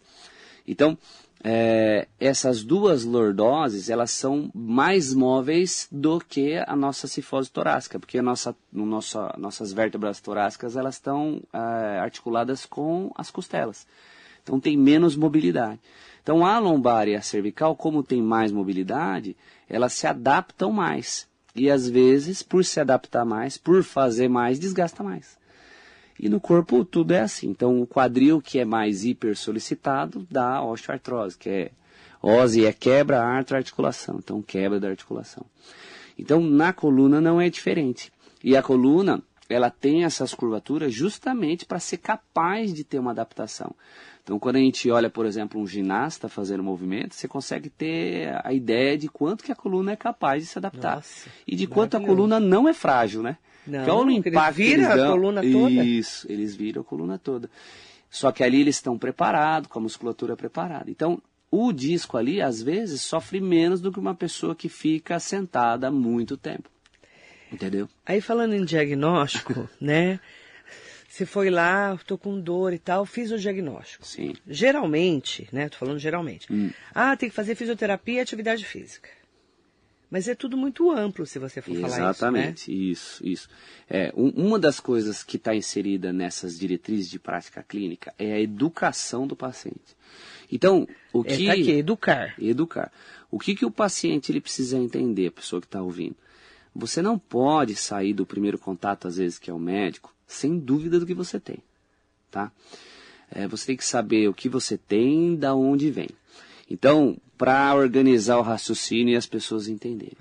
Então, 0.68 0.98
é, 1.44 2.08
essas 2.20 2.64
duas 2.64 3.04
lordoses, 3.04 3.90
elas 3.90 4.10
são 4.10 4.50
mais 4.54 5.14
móveis 5.14 5.88
do 5.92 6.20
que 6.20 6.56
a 6.66 6.76
nossa 6.76 7.06
cifose 7.06 7.52
torácica, 7.52 8.00
porque 8.00 8.18
a 8.18 8.24
nossa, 8.24 8.56
no 8.72 8.86
nossa, 8.86 9.36
nossas 9.38 9.74
vértebras 9.74 10.20
torácicas, 10.22 10.76
elas 10.76 10.96
estão 10.96 11.42
é, 11.54 12.00
articuladas 12.00 12.66
com 12.66 13.12
as 13.16 13.30
costelas. 13.30 13.86
Então, 14.42 14.60
tem 14.60 14.76
menos 14.76 15.16
mobilidade. 15.16 15.80
Então 16.24 16.46
a 16.46 16.58
lombar 16.58 17.10
e 17.10 17.16
a 17.16 17.22
cervical, 17.22 17.76
como 17.76 18.02
tem 18.02 18.22
mais 18.22 18.52
mobilidade, 18.52 19.36
elas 19.70 19.92
se 19.94 20.08
adaptam 20.08 20.72
mais. 20.72 21.28
E 21.54 21.70
às 21.70 21.88
vezes, 21.88 22.42
por 22.42 22.64
se 22.66 22.80
adaptar 22.80 23.26
mais, 23.26 23.58
por 23.58 23.84
fazer 23.84 24.30
mais, 24.30 24.58
desgasta 24.58 25.04
mais. 25.04 25.38
E 26.18 26.30
no 26.30 26.40
corpo 26.40 26.86
tudo 26.86 27.12
é 27.12 27.20
assim. 27.20 27.50
Então 27.50 27.82
o 27.82 27.88
quadril 27.88 28.42
que 28.42 28.58
é 28.58 28.66
mais 28.66 29.04
hiper 29.04 29.36
solicitado 29.36 30.26
dá 30.32 30.64
osteoartrose, 30.64 31.38
que 31.38 31.50
é 31.50 31.72
ose 32.22 32.66
é 32.66 32.72
quebra, 32.72 33.22
artra, 33.22 33.58
articulação. 33.58 34.20
Então 34.24 34.42
quebra 34.42 34.80
da 34.80 34.88
articulação. 34.88 35.46
Então 36.18 36.40
na 36.40 36.72
coluna 36.72 37.20
não 37.20 37.42
é 37.42 37.50
diferente. 37.50 38.12
E 38.42 38.56
a 38.56 38.64
coluna, 38.64 39.22
ela 39.50 39.70
tem 39.70 40.04
essas 40.04 40.34
curvaturas 40.34 40.94
justamente 40.94 41.66
para 41.66 41.80
ser 41.80 41.98
capaz 41.98 42.74
de 42.74 42.84
ter 42.84 43.00
uma 43.00 43.12
adaptação. 43.12 43.76
Então, 44.24 44.40
quando 44.40 44.56
a 44.56 44.60
gente 44.60 44.90
olha, 44.90 45.10
por 45.10 45.26
exemplo, 45.26 45.60
um 45.60 45.68
ginasta 45.68 46.30
fazendo 46.30 46.64
movimento, 46.64 47.14
você 47.14 47.28
consegue 47.28 47.70
ter 47.70 48.40
a 48.44 48.54
ideia 48.54 48.98
de 48.98 49.10
quanto 49.10 49.44
que 49.44 49.52
a 49.52 49.56
coluna 49.56 49.92
é 49.92 49.96
capaz 49.98 50.44
de 50.44 50.50
se 50.50 50.58
adaptar. 50.58 50.96
Nossa, 50.96 51.30
e 51.46 51.56
de 51.56 51.68
quanto 51.68 51.98
a 51.98 52.02
coluna 52.02 52.40
não 52.40 52.68
é 52.68 52.74
frágil, 52.74 53.22
né? 53.22 53.38
Não, 53.68 53.84
olha 53.84 54.08
o 54.08 54.12
impacto 54.12 54.60
eles 54.60 54.78
viram 54.78 54.92
a 54.92 55.12
coluna 55.12 55.42
toda. 55.42 55.84
Isso, 55.84 56.32
eles 56.32 56.56
viram 56.56 56.82
a 56.82 56.86
coluna 56.86 57.18
toda. 57.18 57.50
Só 58.10 58.32
que 58.32 58.44
ali 58.44 58.62
eles 58.62 58.76
estão 58.76 58.98
preparados, 58.98 59.68
com 59.68 59.80
a 59.80 59.82
musculatura 59.82 60.38
preparada. 60.38 60.90
Então, 60.90 61.22
o 61.52 61.72
disco 61.74 62.18
ali, 62.18 62.42
às 62.42 62.62
vezes, 62.62 63.02
sofre 63.02 63.42
menos 63.42 63.82
do 63.82 63.92
que 63.92 64.00
uma 64.00 64.16
pessoa 64.16 64.56
que 64.56 64.70
fica 64.70 65.20
sentada 65.20 65.92
muito 65.92 66.38
tempo. 66.38 66.70
Entendeu? 67.54 67.88
Aí 68.06 68.20
falando 68.20 68.54
em 68.54 68.66
diagnóstico, 68.66 69.70
né? 69.80 70.20
Você 71.08 71.28
foi 71.28 71.52
lá, 71.52 71.96
tô 72.08 72.18
com 72.18 72.40
dor 72.40 72.74
e 72.74 72.80
tal, 72.80 73.06
fiz 73.06 73.32
o 73.32 73.38
diagnóstico. 73.38 74.04
Sim. 74.04 74.34
Geralmente, 74.48 75.48
né? 75.52 75.70
Tô 75.70 75.78
falando 75.78 76.00
geralmente. 76.00 76.52
Hum. 76.52 76.72
Ah, 76.94 77.16
tem 77.16 77.30
que 77.30 77.36
fazer 77.36 77.54
fisioterapia 77.54 78.16
e 78.16 78.20
atividade 78.20 78.66
física. 78.66 79.10
Mas 80.10 80.28
é 80.28 80.36
tudo 80.36 80.58
muito 80.58 80.92
amplo 80.92 81.26
se 81.26 81.40
você 81.40 81.62
for 81.62 81.72
Exatamente, 81.72 81.92
falar 81.92 82.12
isso. 82.12 82.20
Exatamente, 82.20 82.72
né? 82.72 82.78
isso, 82.78 83.28
isso. 83.28 83.50
É, 83.90 84.14
um, 84.16 84.30
uma 84.30 84.60
das 84.60 84.80
coisas 84.80 85.24
que 85.24 85.38
está 85.38 85.56
inserida 85.56 86.14
nessas 86.14 86.58
diretrizes 86.58 87.10
de 87.10 87.20
prática 87.20 87.64
clínica 87.64 88.14
é 88.18 88.34
a 88.34 88.40
educação 88.40 89.26
do 89.26 89.36
paciente. 89.36 89.96
Então, 90.52 90.88
o 91.12 91.22
é, 91.22 91.36
que. 91.36 91.44
É, 91.44 91.48
tá 91.48 91.54
aqui, 91.54 91.72
educar. 91.72 92.36
Educar. 92.40 92.92
O 93.32 93.40
que, 93.40 93.56
que 93.56 93.66
o 93.66 93.72
paciente 93.72 94.32
ele 94.32 94.40
precisa 94.40 94.78
entender, 94.78 95.28
a 95.28 95.32
pessoa 95.32 95.60
que 95.60 95.66
está 95.68 95.82
ouvindo? 95.82 96.16
Você 96.76 97.02
não 97.02 97.20
pode 97.20 97.76
sair 97.76 98.14
do 98.14 98.26
primeiro 98.26 98.58
contato, 98.58 99.08
às 99.08 99.18
vezes, 99.18 99.38
que 99.38 99.50
é 99.50 99.54
o 99.54 99.60
médico, 99.60 100.14
sem 100.26 100.58
dúvida 100.58 101.00
do 101.00 101.06
que 101.06 101.14
você 101.14 101.40
tem, 101.40 101.60
tá? 102.32 102.52
É, 103.32 103.48
você 103.48 103.68
tem 103.68 103.78
que 103.78 103.86
saber 103.86 104.28
o 104.28 104.34
que 104.34 104.50
você 104.50 104.78
tem, 104.78 105.36
da 105.36 105.56
onde 105.56 105.92
vem. 105.92 106.10
Então, 106.70 107.18
para 107.38 107.76
organizar 107.76 108.38
o 108.38 108.42
raciocínio 108.42 109.14
e 109.14 109.18
as 109.18 109.26
pessoas 109.26 109.68
entenderem. 109.68 110.18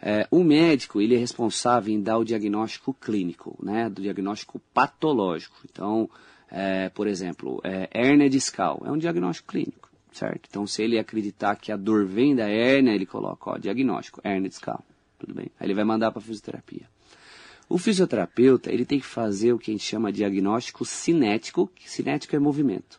É, 0.00 0.26
o 0.30 0.44
médico 0.44 1.00
ele 1.00 1.14
é 1.14 1.18
responsável 1.18 1.92
em 1.92 2.00
dar 2.00 2.18
o 2.18 2.24
diagnóstico 2.24 2.94
clínico, 2.94 3.58
né, 3.62 3.90
do 3.90 4.02
diagnóstico 4.02 4.60
patológico. 4.72 5.56
Então, 5.70 6.08
é, 6.50 6.88
por 6.88 7.06
exemplo, 7.06 7.60
é, 7.64 7.88
hérnia 7.92 8.30
discal 8.30 8.82
é 8.84 8.90
um 8.90 8.98
diagnóstico 8.98 9.48
clínico, 9.48 9.90
certo? 10.12 10.46
Então, 10.48 10.66
se 10.66 10.82
ele 10.82 10.98
acreditar 10.98 11.56
que 11.56 11.72
a 11.72 11.76
dor 11.76 12.06
vem 12.06 12.34
da 12.34 12.48
hérnia, 12.48 12.92
ele 12.92 13.06
coloca, 13.06 13.50
ó, 13.50 13.58
diagnóstico, 13.58 14.20
hérnia 14.22 14.48
discal, 14.48 14.84
tudo 15.18 15.34
bem? 15.34 15.50
Aí 15.58 15.66
ele 15.66 15.74
vai 15.74 15.84
mandar 15.84 16.10
para 16.10 16.20
fisioterapia. 16.20 16.88
O 17.68 17.76
fisioterapeuta 17.76 18.72
ele 18.72 18.84
tem 18.84 18.98
que 18.98 19.06
fazer 19.06 19.52
o 19.52 19.58
que 19.58 19.70
a 19.70 19.74
gente 19.74 19.84
chama 19.84 20.10
de 20.10 20.18
diagnóstico 20.18 20.84
cinético, 20.84 21.70
que 21.74 21.90
cinético 21.90 22.34
é 22.34 22.38
movimento, 22.38 22.98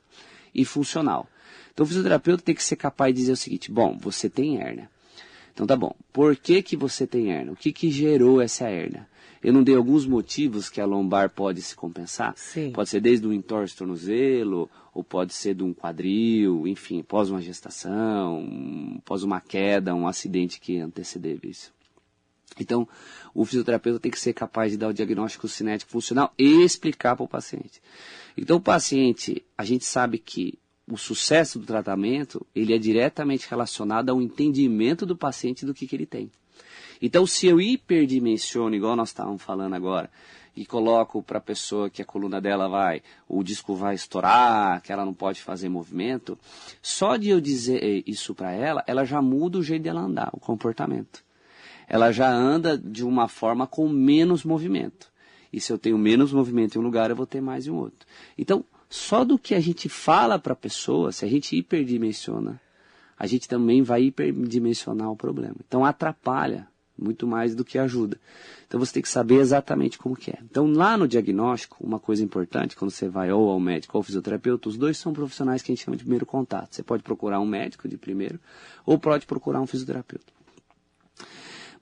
e 0.54 0.64
funcional. 0.64 1.28
Então 1.74 1.84
o 1.84 1.88
fisioterapeuta 1.88 2.44
tem 2.44 2.54
que 2.54 2.64
ser 2.64 2.76
capaz 2.76 3.14
de 3.14 3.22
dizer 3.22 3.32
o 3.32 3.38
seguinte: 3.38 3.72
bom, 3.72 3.98
você 3.98 4.30
tem 4.30 4.62
hérnia. 4.62 4.90
Então 5.54 5.66
tá 5.66 5.76
bom. 5.76 5.96
Por 6.14 6.36
que 6.36 6.62
que 6.62 6.78
você 6.78 7.08
tem 7.08 7.32
hernia? 7.32 7.54
O 7.54 7.56
que 7.56 7.72
que 7.72 7.90
gerou 7.90 8.42
essa 8.42 8.70
hernia? 8.70 9.08
Eu 9.42 9.54
não 9.54 9.64
dei 9.64 9.76
alguns 9.76 10.06
motivos 10.06 10.70
que 10.70 10.82
a 10.82 10.86
lombar 10.86 11.30
pode 11.30 11.62
se 11.62 11.74
compensar? 11.74 12.34
Sim. 12.36 12.72
Pode 12.72 12.90
ser 12.90 13.00
desde 13.00 13.26
um 13.26 13.32
entorse 13.32 13.76
tornozelo, 13.76 14.70
ou 14.94 15.04
pode 15.04 15.34
ser 15.34 15.56
de 15.56 15.64
um 15.64 15.74
quadril, 15.74 16.68
enfim, 16.68 17.02
pós 17.02 17.30
uma 17.30 17.42
gestação, 17.42 19.02
pós 19.06 19.24
uma 19.24 19.40
queda, 19.40 19.96
um 19.96 20.08
acidente 20.08 20.60
que 20.60 20.78
antecedeu 20.80 21.40
isso. 21.44 21.74
Então, 22.64 22.88
o 23.34 23.46
fisioterapeuta 23.46 24.00
tem 24.00 24.12
que 24.12 24.20
ser 24.20 24.34
capaz 24.34 24.72
de 24.72 24.78
dar 24.78 24.90
o 24.90 24.94
diagnóstico 24.94 25.48
cinético 25.48 25.92
funcional 25.92 26.34
e 26.38 26.64
explicar 26.64 27.16
para 27.16 27.26
o 27.26 27.28
paciente. 27.28 27.82
Então, 28.38 28.58
o 28.58 28.62
paciente, 28.62 29.46
a 29.58 29.64
gente 29.64 29.86
sabe 29.86 30.18
que 30.18 30.58
o 30.88 30.98
sucesso 30.98 31.60
do 31.60 31.66
tratamento, 31.66 32.46
ele 32.56 32.74
é 32.74 32.78
diretamente 32.78 33.48
relacionado 33.50 34.10
ao 34.10 34.22
entendimento 34.22 35.06
do 35.06 35.16
paciente 35.16 35.66
do 35.66 35.74
que, 35.74 35.86
que 35.86 35.96
ele 35.96 36.06
tem. 36.06 36.32
Então, 37.02 37.26
se 37.26 37.48
eu 37.48 37.62
hiperdimensiono, 37.62 38.76
igual 38.76 38.96
nós 38.96 39.10
estávamos 39.10 39.42
falando 39.42 39.74
agora, 39.74 40.10
e 40.56 40.66
coloco 40.66 41.24
para 41.24 41.38
a 41.38 41.42
pessoa 41.42 41.90
que 41.90 42.02
a 42.02 42.06
coluna 42.06 42.42
dela 42.42 42.68
vai, 42.68 43.02
o 43.30 43.44
disco 43.44 43.76
vai 43.76 43.96
estourar, 43.96 44.82
que 44.82 44.92
ela 44.92 45.06
não 45.06 45.14
pode 45.14 45.42
fazer 45.42 45.70
movimento, 45.70 46.38
só 46.82 47.16
de 47.16 47.30
eu 47.30 47.40
dizer 47.40 48.04
isso 48.06 48.36
para 48.36 48.52
ela, 48.52 48.84
ela 48.86 49.06
já 49.06 49.22
muda 49.22 49.58
o 49.58 49.64
jeito 49.64 49.84
dela 49.84 50.02
andar, 50.02 50.30
o 50.34 50.40
comportamento. 50.40 51.24
Ela 51.90 52.12
já 52.12 52.32
anda 52.32 52.78
de 52.78 53.04
uma 53.04 53.28
forma 53.28 53.66
com 53.68 53.90
menos 53.90 54.44
movimento. 54.46 55.12
E 55.52 55.60
se 55.60 55.74
eu 55.74 55.78
tenho 55.78 55.98
menos 55.98 56.32
movimento 56.32 56.76
em 56.76 56.80
um 56.80 56.84
lugar, 56.84 57.10
eu 57.10 57.16
vou 57.16 57.26
ter 57.26 57.42
mais 57.42 57.66
em 57.66 57.72
outro. 57.72 58.08
Então, 58.38 58.64
só 58.88 59.26
do 59.26 59.38
que 59.38 59.56
a 59.56 59.60
gente 59.60 59.90
fala 59.90 60.40
para 60.40 60.54
a 60.54 60.56
pessoa, 60.56 61.12
se 61.12 61.26
a 61.26 61.28
gente 61.28 61.56
hiperdimensiona, 61.56 62.62
a 63.18 63.28
gente 63.28 63.48
também 63.48 63.84
vai 63.84 64.04
hiperdimensionar 64.04 65.12
o 65.12 65.16
problema. 65.16 65.56
Então 65.68 65.84
atrapalha 65.84 66.68
muito 66.98 67.28
mais 67.28 67.54
do 67.54 67.64
que 67.64 67.78
ajuda. 67.78 68.18
Então 68.68 68.80
você 68.80 68.94
tem 68.94 69.04
que 69.04 69.10
saber 69.10 69.36
exatamente 69.36 69.98
como 69.98 70.16
que 70.16 70.32
é. 70.32 70.40
Então 70.44 70.72
lá 70.72 70.98
no 70.98 71.08
diagnóstico, 71.08 71.78
uma 71.82 72.00
coisa 72.00 72.24
importante, 72.24 72.76
quando 72.76 72.92
você 72.92 73.08
vai 73.08 73.32
ou 73.32 73.50
ao 73.50 73.60
médico 73.60 73.98
ou 73.98 74.00
ao 74.00 74.04
fisioterapeuta, 74.04 74.70
os 74.70 74.78
dois 74.78 74.98
são 74.98 75.14
profissionais 75.14 75.62
que 75.62 75.72
a 75.72 75.76
gente 75.76 75.84
chama 75.84 75.98
de 75.98 76.04
primeiro 76.04 76.26
contato. 76.26 76.74
Você 76.74 76.84
pode 76.84 77.04
procurar 77.04 77.40
um 77.40 77.46
médico 77.46 77.88
de 77.88 77.98
primeiro 77.98 78.40
ou 78.86 78.98
pode 78.98 79.26
procurar 79.26 79.62
um 79.62 79.68
fisioterapeuta. 79.68 80.32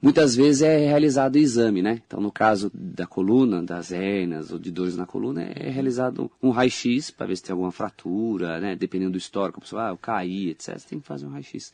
Muitas 0.00 0.36
vezes 0.36 0.62
é 0.62 0.78
realizado 0.86 1.34
o 1.34 1.38
exame, 1.38 1.82
né? 1.82 2.00
Então, 2.06 2.20
no 2.20 2.30
caso 2.30 2.70
da 2.72 3.04
coluna, 3.04 3.60
das 3.60 3.90
hernias 3.90 4.52
ou 4.52 4.58
de 4.58 4.70
dores 4.70 4.96
na 4.96 5.04
coluna, 5.04 5.42
é 5.42 5.68
realizado 5.68 6.30
um 6.40 6.50
raio-x 6.50 7.10
para 7.10 7.26
ver 7.26 7.36
se 7.36 7.42
tem 7.42 7.52
alguma 7.52 7.72
fratura, 7.72 8.60
né? 8.60 8.76
Dependendo 8.76 9.12
do 9.12 9.18
histórico, 9.18 9.58
a 9.58 9.62
pessoa, 9.62 9.88
ah, 9.88 9.90
eu 9.90 9.96
caí, 9.96 10.50
etc. 10.50 10.78
Você 10.78 10.88
tem 10.88 11.00
que 11.00 11.06
fazer 11.06 11.26
um 11.26 11.30
raio-x. 11.30 11.72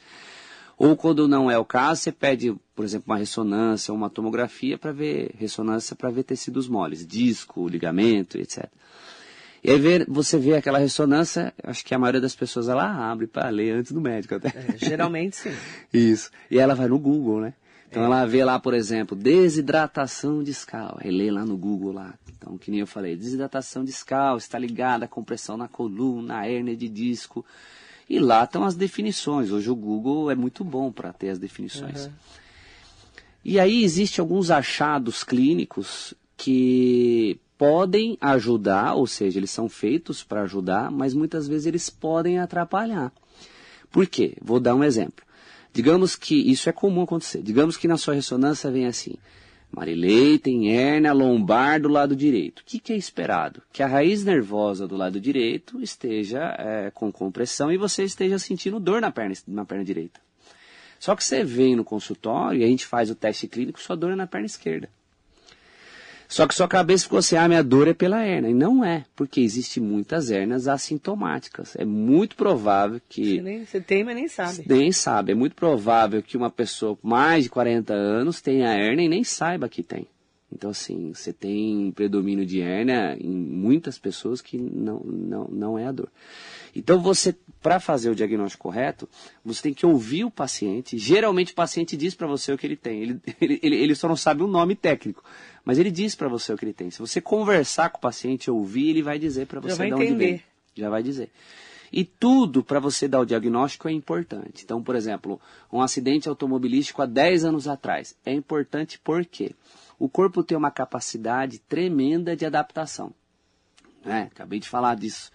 Ou 0.78 0.96
quando 0.96 1.28
não 1.28 1.50
é 1.50 1.58
o 1.58 1.66
caso, 1.66 2.00
você 2.00 2.12
pede, 2.12 2.54
por 2.74 2.84
exemplo, 2.84 3.12
uma 3.12 3.18
ressonância 3.18 3.92
ou 3.92 3.98
uma 3.98 4.08
tomografia 4.08 4.78
para 4.78 4.90
ver 4.90 5.30
ressonância 5.38 5.94
para 5.94 6.10
ver 6.10 6.24
tecidos 6.24 6.66
moles, 6.66 7.06
disco, 7.06 7.68
ligamento, 7.68 8.38
etc. 8.38 8.66
E 9.62 9.70
aí 9.70 10.04
você 10.08 10.38
vê 10.38 10.56
aquela 10.56 10.78
ressonância, 10.78 11.54
acho 11.62 11.84
que 11.84 11.94
a 11.94 11.98
maioria 11.98 12.20
das 12.20 12.34
pessoas 12.34 12.68
ela 12.68 13.10
abre 13.10 13.26
para 13.26 13.48
ler 13.50 13.76
antes 13.76 13.92
do 13.92 14.00
médico 14.00 14.34
até. 14.34 14.48
É, 14.48 14.76
geralmente 14.76 15.36
sim. 15.36 15.54
Isso. 15.92 16.30
E 16.50 16.58
ela 16.58 16.74
vai 16.74 16.88
no 16.88 16.98
Google, 16.98 17.40
né? 17.40 17.54
Então 17.94 18.04
ela 18.04 18.26
vê 18.26 18.44
lá, 18.44 18.58
por 18.58 18.74
exemplo, 18.74 19.16
desidratação 19.16 20.42
discal. 20.42 20.98
Aí 21.00 21.12
lê 21.12 21.30
lá 21.30 21.44
no 21.44 21.56
Google 21.56 21.92
lá. 21.92 22.12
Então, 22.36 22.58
que 22.58 22.68
nem 22.68 22.80
eu 22.80 22.88
falei, 22.88 23.14
desidratação 23.14 23.84
discal 23.84 24.36
está 24.36 24.58
ligada 24.58 25.04
à 25.04 25.08
compressão 25.08 25.56
na 25.56 25.68
coluna, 25.68 26.38
a 26.38 26.48
hérnia 26.48 26.76
de 26.76 26.88
disco. 26.88 27.46
E 28.10 28.18
lá 28.18 28.42
estão 28.42 28.64
as 28.64 28.74
definições. 28.74 29.52
Hoje 29.52 29.70
o 29.70 29.76
Google 29.76 30.28
é 30.28 30.34
muito 30.34 30.64
bom 30.64 30.90
para 30.90 31.12
ter 31.12 31.30
as 31.30 31.38
definições. 31.38 32.06
Uhum. 32.06 32.12
E 33.44 33.60
aí 33.60 33.84
existem 33.84 34.20
alguns 34.20 34.50
achados 34.50 35.22
clínicos 35.22 36.14
que 36.36 37.38
podem 37.56 38.18
ajudar, 38.20 38.94
ou 38.94 39.06
seja, 39.06 39.38
eles 39.38 39.52
são 39.52 39.68
feitos 39.68 40.24
para 40.24 40.42
ajudar, 40.42 40.90
mas 40.90 41.14
muitas 41.14 41.46
vezes 41.46 41.66
eles 41.66 41.88
podem 41.88 42.40
atrapalhar. 42.40 43.12
Por 43.88 44.08
quê? 44.08 44.36
Vou 44.42 44.58
dar 44.58 44.74
um 44.74 44.82
exemplo. 44.82 45.24
Digamos 45.74 46.14
que 46.14 46.36
isso 46.36 46.68
é 46.68 46.72
comum 46.72 47.02
acontecer. 47.02 47.42
Digamos 47.42 47.76
que 47.76 47.88
na 47.88 47.96
sua 47.96 48.14
ressonância 48.14 48.70
vem 48.70 48.86
assim: 48.86 49.16
Marilei 49.72 50.38
tem 50.38 50.72
hérnia 50.72 51.12
lombar 51.12 51.80
do 51.82 51.88
lado 51.88 52.14
direito. 52.14 52.60
O 52.60 52.64
que, 52.64 52.78
que, 52.78 52.92
é 52.92 52.96
esperado? 52.96 53.60
Que 53.72 53.82
a 53.82 53.88
raiz 53.88 54.24
nervosa 54.24 54.86
do 54.86 54.96
lado 54.96 55.20
direito 55.20 55.82
esteja 55.82 56.54
é, 56.56 56.92
com 56.92 57.10
compressão 57.10 57.72
e 57.72 57.76
você 57.76 58.04
esteja 58.04 58.38
sentindo 58.38 58.78
dor 58.78 59.00
na 59.00 59.10
perna, 59.10 59.34
na 59.48 59.64
perna 59.64 59.84
direita. 59.84 60.20
Só 61.00 61.16
que 61.16 61.24
você 61.24 61.42
vem 61.42 61.74
no 61.74 61.84
consultório 61.84 62.60
e 62.60 62.64
a 62.64 62.68
gente 62.68 62.86
faz 62.86 63.10
o 63.10 63.14
teste 63.16 63.48
clínico, 63.48 63.82
sua 63.82 63.96
dor 63.96 64.12
é 64.12 64.16
na 64.16 64.28
perna 64.28 64.46
esquerda. 64.46 64.88
Só 66.28 66.46
que 66.46 66.54
sua 66.54 66.66
cabeça 66.66 67.04
ficou 67.04 67.18
assim, 67.18 67.36
ah, 67.36 67.46
minha 67.46 67.62
dor 67.62 67.88
é 67.88 67.94
pela 67.94 68.26
hernia. 68.26 68.50
E 68.50 68.54
não 68.54 68.84
é, 68.84 69.04
porque 69.14 69.40
existem 69.40 69.82
muitas 69.82 70.30
hernias 70.30 70.66
assintomáticas. 70.68 71.76
É 71.76 71.84
muito 71.84 72.36
provável 72.36 73.00
que... 73.08 73.36
Você, 73.36 73.42
nem, 73.42 73.64
você 73.64 73.80
tem, 73.80 74.04
mas 74.04 74.16
nem 74.16 74.28
sabe. 74.28 74.64
Nem 74.66 74.92
sabe. 74.92 75.32
É 75.32 75.34
muito 75.34 75.54
provável 75.54 76.22
que 76.22 76.36
uma 76.36 76.50
pessoa 76.50 76.96
com 76.96 77.08
mais 77.08 77.44
de 77.44 77.50
40 77.50 77.92
anos 77.92 78.40
tenha 78.40 78.74
hernia 78.74 79.06
e 79.06 79.08
nem 79.08 79.24
saiba 79.24 79.68
que 79.68 79.82
tem. 79.82 80.06
Então, 80.54 80.70
assim, 80.70 81.12
você 81.12 81.32
tem 81.32 81.90
predomínio 81.90 82.46
de 82.46 82.60
hérnia 82.60 83.16
em 83.20 83.30
muitas 83.30 83.98
pessoas 83.98 84.40
que 84.40 84.56
não, 84.56 85.00
não, 85.00 85.48
não 85.48 85.78
é 85.78 85.86
a 85.86 85.92
dor. 85.92 86.08
Então, 86.74 87.00
você, 87.00 87.34
para 87.62 87.78
fazer 87.78 88.10
o 88.10 88.14
diagnóstico 88.14 88.64
correto, 88.64 89.08
você 89.44 89.62
tem 89.62 89.74
que 89.74 89.86
ouvir 89.86 90.24
o 90.24 90.30
paciente. 90.30 90.98
Geralmente, 90.98 91.52
o 91.52 91.54
paciente 91.54 91.96
diz 91.96 92.14
para 92.14 92.26
você 92.26 92.52
o 92.52 92.58
que 92.58 92.66
ele 92.66 92.76
tem. 92.76 93.20
Ele, 93.40 93.60
ele, 93.62 93.76
ele 93.76 93.94
só 93.94 94.08
não 94.08 94.16
sabe 94.16 94.42
o 94.42 94.46
nome 94.46 94.74
técnico. 94.74 95.22
Mas 95.64 95.78
ele 95.78 95.90
diz 95.90 96.14
para 96.14 96.28
você 96.28 96.52
o 96.52 96.56
que 96.56 96.64
ele 96.64 96.72
tem. 96.72 96.90
Se 96.90 96.98
você 96.98 97.20
conversar 97.20 97.90
com 97.90 97.98
o 97.98 98.00
paciente, 98.00 98.50
ouvir, 98.50 98.90
ele 98.90 99.02
vai 99.02 99.18
dizer 99.18 99.46
para 99.46 99.60
você 99.60 99.70
Já 99.70 99.76
vai 99.76 99.88
de 99.88 99.94
onde 99.94 100.04
entender. 100.04 100.26
vem. 100.26 100.42
Já 100.76 100.90
vai 100.90 101.02
dizer. 101.02 101.30
E 101.92 102.04
tudo 102.04 102.62
para 102.64 102.80
você 102.80 103.06
dar 103.06 103.20
o 103.20 103.24
diagnóstico 103.24 103.88
é 103.88 103.92
importante. 103.92 104.64
Então, 104.64 104.82
por 104.82 104.96
exemplo, 104.96 105.40
um 105.72 105.80
acidente 105.80 106.28
automobilístico 106.28 107.00
há 107.00 107.06
10 107.06 107.44
anos 107.44 107.68
atrás. 107.68 108.16
É 108.26 108.32
importante 108.32 109.00
porque 109.02 109.54
o 109.98 110.08
corpo 110.08 110.42
tem 110.42 110.58
uma 110.58 110.70
capacidade 110.70 111.60
tremenda 111.60 112.36
de 112.36 112.44
adaptação. 112.44 113.12
É, 114.04 114.22
acabei 114.22 114.58
de 114.58 114.68
falar 114.68 114.96
disso. 114.96 115.30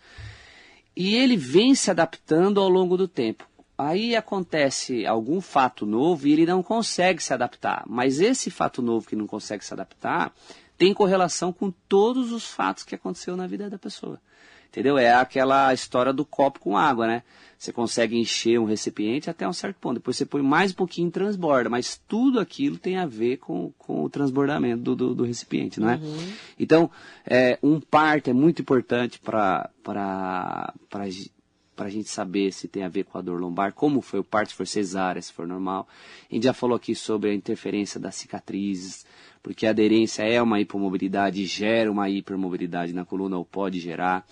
E 0.99 1.15
ele 1.15 1.37
vem 1.37 1.73
se 1.73 1.89
adaptando 1.89 2.59
ao 2.59 2.67
longo 2.67 2.97
do 2.97 3.07
tempo. 3.07 3.47
Aí 3.77 4.17
acontece 4.17 5.05
algum 5.05 5.39
fato 5.39 5.85
novo 5.85 6.27
e 6.27 6.33
ele 6.33 6.45
não 6.45 6.61
consegue 6.61 7.23
se 7.23 7.33
adaptar. 7.33 7.85
Mas 7.87 8.19
esse 8.19 8.51
fato 8.51 8.81
novo 8.81 9.07
que 9.07 9.15
não 9.15 9.25
consegue 9.25 9.63
se 9.63 9.73
adaptar 9.73 10.33
tem 10.77 10.93
correlação 10.93 11.53
com 11.53 11.71
todos 11.71 12.33
os 12.33 12.47
fatos 12.47 12.83
que 12.83 12.95
aconteceu 12.95 13.37
na 13.37 13.47
vida 13.47 13.69
da 13.69 13.77
pessoa. 13.77 14.19
Entendeu? 14.69 14.97
É 14.97 15.13
aquela 15.13 15.73
história 15.73 16.13
do 16.13 16.23
copo 16.23 16.59
com 16.59 16.77
água, 16.77 17.07
né? 17.07 17.23
Você 17.57 17.73
consegue 17.73 18.17
encher 18.17 18.57
um 18.57 18.65
recipiente 18.65 19.29
até 19.29 19.47
um 19.47 19.51
certo 19.51 19.77
ponto. 19.79 19.95
Depois 19.95 20.15
você 20.15 20.25
põe 20.25 20.41
mais 20.41 20.71
um 20.71 20.75
pouquinho 20.75 21.09
e 21.09 21.11
transborda. 21.11 21.69
Mas 21.69 21.99
tudo 22.07 22.39
aquilo 22.39 22.77
tem 22.77 22.97
a 22.97 23.05
ver 23.05 23.37
com, 23.37 23.73
com 23.77 24.03
o 24.03 24.09
transbordamento 24.09 24.81
do, 24.81 24.95
do, 24.95 25.15
do 25.15 25.23
recipiente, 25.25 25.79
não 25.79 25.89
é? 25.89 25.95
Uhum. 25.95 26.33
Então, 26.57 26.89
é, 27.25 27.59
um 27.61 27.81
parto 27.81 28.29
é 28.29 28.33
muito 28.33 28.61
importante 28.61 29.19
para 29.19 29.69
para 29.83 31.87
a 31.87 31.89
gente 31.89 32.09
saber 32.09 32.51
se 32.51 32.67
tem 32.67 32.83
a 32.83 32.89
ver 32.89 33.05
com 33.05 33.17
a 33.17 33.21
dor 33.21 33.39
lombar, 33.39 33.73
como 33.73 34.01
foi 34.01 34.19
o 34.19 34.23
parto, 34.23 34.49
se 34.49 34.55
for 34.55 34.67
cesárea, 34.67 35.21
se 35.21 35.31
for 35.31 35.47
normal. 35.47 35.87
A 36.29 36.35
gente 36.35 36.43
já 36.43 36.53
falou 36.53 36.75
aqui 36.75 36.93
sobre 36.93 37.29
a 37.29 37.33
interferência 37.33 37.97
das 37.97 38.15
cicatrizes, 38.15 39.05
porque 39.41 39.65
a 39.65 39.69
aderência 39.71 40.23
é 40.23 40.41
uma 40.41 40.59
hipomobilidade, 40.59 41.45
gera 41.45 41.91
uma 41.91 42.09
hipermobilidade 42.09 42.93
na 42.93 43.05
coluna, 43.05 43.37
ou 43.37 43.45
pode 43.45 43.79
gerar. 43.79 44.25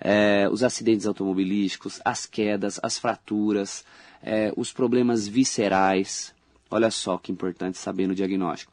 É, 0.00 0.48
os 0.50 0.62
acidentes 0.62 1.06
automobilísticos, 1.06 2.00
as 2.04 2.26
quedas, 2.26 2.78
as 2.82 2.98
fraturas, 2.98 3.84
é, 4.22 4.52
os 4.56 4.72
problemas 4.72 5.26
viscerais. 5.26 6.34
Olha 6.70 6.90
só 6.90 7.16
que 7.16 7.32
importante 7.32 7.78
saber 7.78 8.06
no 8.06 8.14
diagnóstico. 8.14 8.72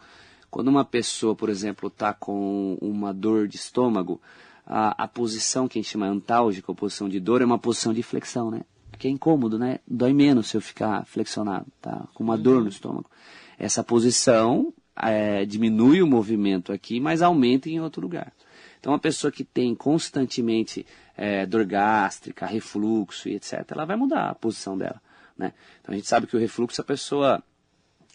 Quando 0.49 0.67
uma 0.67 0.83
pessoa, 0.83 1.33
por 1.35 1.49
exemplo, 1.49 1.87
está 1.87 2.13
com 2.13 2.77
uma 2.81 3.13
dor 3.13 3.47
de 3.47 3.55
estômago, 3.55 4.19
a, 4.65 5.03
a 5.03 5.07
posição 5.07 5.67
que 5.67 5.79
a 5.79 5.81
gente 5.81 5.91
chama 5.91 6.07
antálgica, 6.07 6.71
a 6.71 6.75
posição 6.75 7.07
de 7.07 7.19
dor, 7.19 7.41
é 7.41 7.45
uma 7.45 7.59
posição 7.59 7.93
de 7.93 8.03
flexão, 8.03 8.51
né? 8.51 8.61
Porque 8.89 9.07
é 9.07 9.11
incômodo, 9.11 9.57
né? 9.57 9.79
Dói 9.87 10.13
menos 10.13 10.47
se 10.47 10.57
eu 10.57 10.61
ficar 10.61 11.05
flexionado, 11.05 11.67
tá? 11.81 12.05
Com 12.13 12.23
uma 12.23 12.37
dor 12.37 12.61
no 12.61 12.69
estômago. 12.69 13.09
Essa 13.57 13.83
posição 13.83 14.73
é, 14.95 15.45
diminui 15.45 16.01
o 16.01 16.07
movimento 16.07 16.71
aqui, 16.71 16.99
mas 16.99 17.21
aumenta 17.21 17.69
em 17.69 17.79
outro 17.79 18.01
lugar. 18.01 18.33
Então, 18.79 18.93
uma 18.93 18.99
pessoa 18.99 19.31
que 19.31 19.43
tem 19.43 19.75
constantemente 19.75 20.85
é, 21.15 21.45
dor 21.45 21.65
gástrica, 21.65 22.45
refluxo 22.45 23.29
e 23.29 23.35
etc., 23.35 23.63
ela 23.69 23.85
vai 23.85 23.95
mudar 23.95 24.29
a 24.29 24.35
posição 24.35 24.77
dela. 24.77 25.01
Né? 25.37 25.53
Então, 25.79 25.93
a 25.93 25.95
gente 25.95 26.07
sabe 26.07 26.25
que 26.27 26.35
o 26.35 26.39
refluxo, 26.39 26.81
a 26.81 26.83
pessoa 26.83 27.43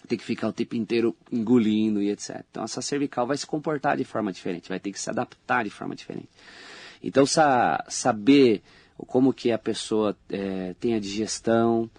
tem 0.07 0.17
que 0.17 0.25
ficar 0.25 0.49
o 0.49 0.53
tempo 0.53 0.77
inteiro 0.77 1.17
engolindo 1.31 2.01
e 2.01 2.11
etc. 2.11 2.45
Então 2.51 2.65
essa 2.65 2.81
cervical 2.81 3.27
vai 3.27 3.37
se 3.37 3.47
comportar 3.47 3.97
de 3.97 4.05
forma 4.05 4.33
diferente, 4.33 4.69
vai 4.69 4.79
ter 4.79 4.93
que 4.93 5.01
se 5.01 5.11
adaptar 5.11 5.65
de 5.65 5.71
forma 5.71 5.95
diferente. 5.95 6.29
Então 7.03 7.27
sa 7.27 7.85
saber 7.89 8.63
como 8.97 9.33
que 9.33 9.53
a 9.53 9.59
pessoa 9.59 10.17
é, 10.31 10.75
tem 10.81 10.95
a 10.95 11.01
digestão, 11.01 11.91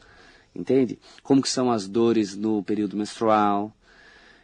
entende? 0.56 0.98
Como 1.22 1.42
que 1.42 1.50
são 1.50 1.70
as 1.70 1.88
dores 1.88 2.36
no 2.36 2.63
período 2.63 2.98
menstrual. 2.98 3.74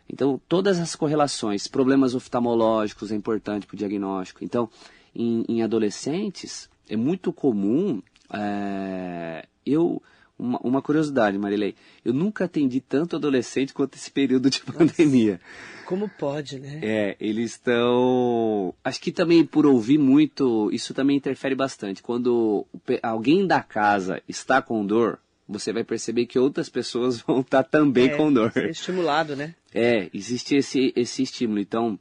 Então, 0.09 0.39
todas 0.47 0.79
as 0.79 0.95
correlações, 0.95 1.67
problemas 1.67 2.13
oftalmológicos 2.13 3.11
é 3.11 3.15
importante 3.15 3.65
para 3.65 3.75
o 3.75 3.77
diagnóstico. 3.77 4.43
Então, 4.43 4.69
em, 5.15 5.43
em, 5.47 5.63
adolescentes, 5.63 6.69
é 6.89 6.95
muito 6.95 7.31
comum, 7.31 8.01
é, 8.31 9.45
eu, 9.65 10.01
uma, 10.37 10.59
uma, 10.59 10.81
curiosidade, 10.81 11.37
Marilei, 11.37 11.75
eu 12.03 12.13
nunca 12.13 12.45
atendi 12.45 12.81
tanto 12.81 13.15
adolescente 13.15 13.73
quanto 13.73 13.95
esse 13.95 14.11
período 14.11 14.49
de 14.49 14.61
Nossa, 14.65 14.79
pandemia. 14.79 15.39
Como 15.85 16.09
pode, 16.09 16.59
né? 16.59 16.79
É, 16.81 17.17
eles 17.19 17.51
estão. 17.51 18.73
Acho 18.83 19.01
que 19.01 19.11
também 19.11 19.45
por 19.45 19.65
ouvir 19.65 19.97
muito, 19.97 20.69
isso 20.71 20.93
também 20.93 21.17
interfere 21.17 21.55
bastante. 21.55 22.01
Quando 22.01 22.65
alguém 23.01 23.45
da 23.45 23.61
casa 23.61 24.21
está 24.27 24.61
com 24.61 24.85
dor, 24.85 25.19
você 25.53 25.71
vai 25.71 25.83
perceber 25.83 26.25
que 26.25 26.39
outras 26.39 26.69
pessoas 26.69 27.19
vão 27.25 27.41
estar 27.41 27.63
também 27.63 28.09
é, 28.09 28.15
com 28.17 28.31
dor. 28.31 28.51
É 28.55 28.69
estimulado, 28.69 29.35
né? 29.35 29.55
É, 29.73 30.09
existe 30.13 30.55
esse, 30.55 30.93
esse 30.95 31.23
estímulo. 31.23 31.59
Então, 31.59 31.99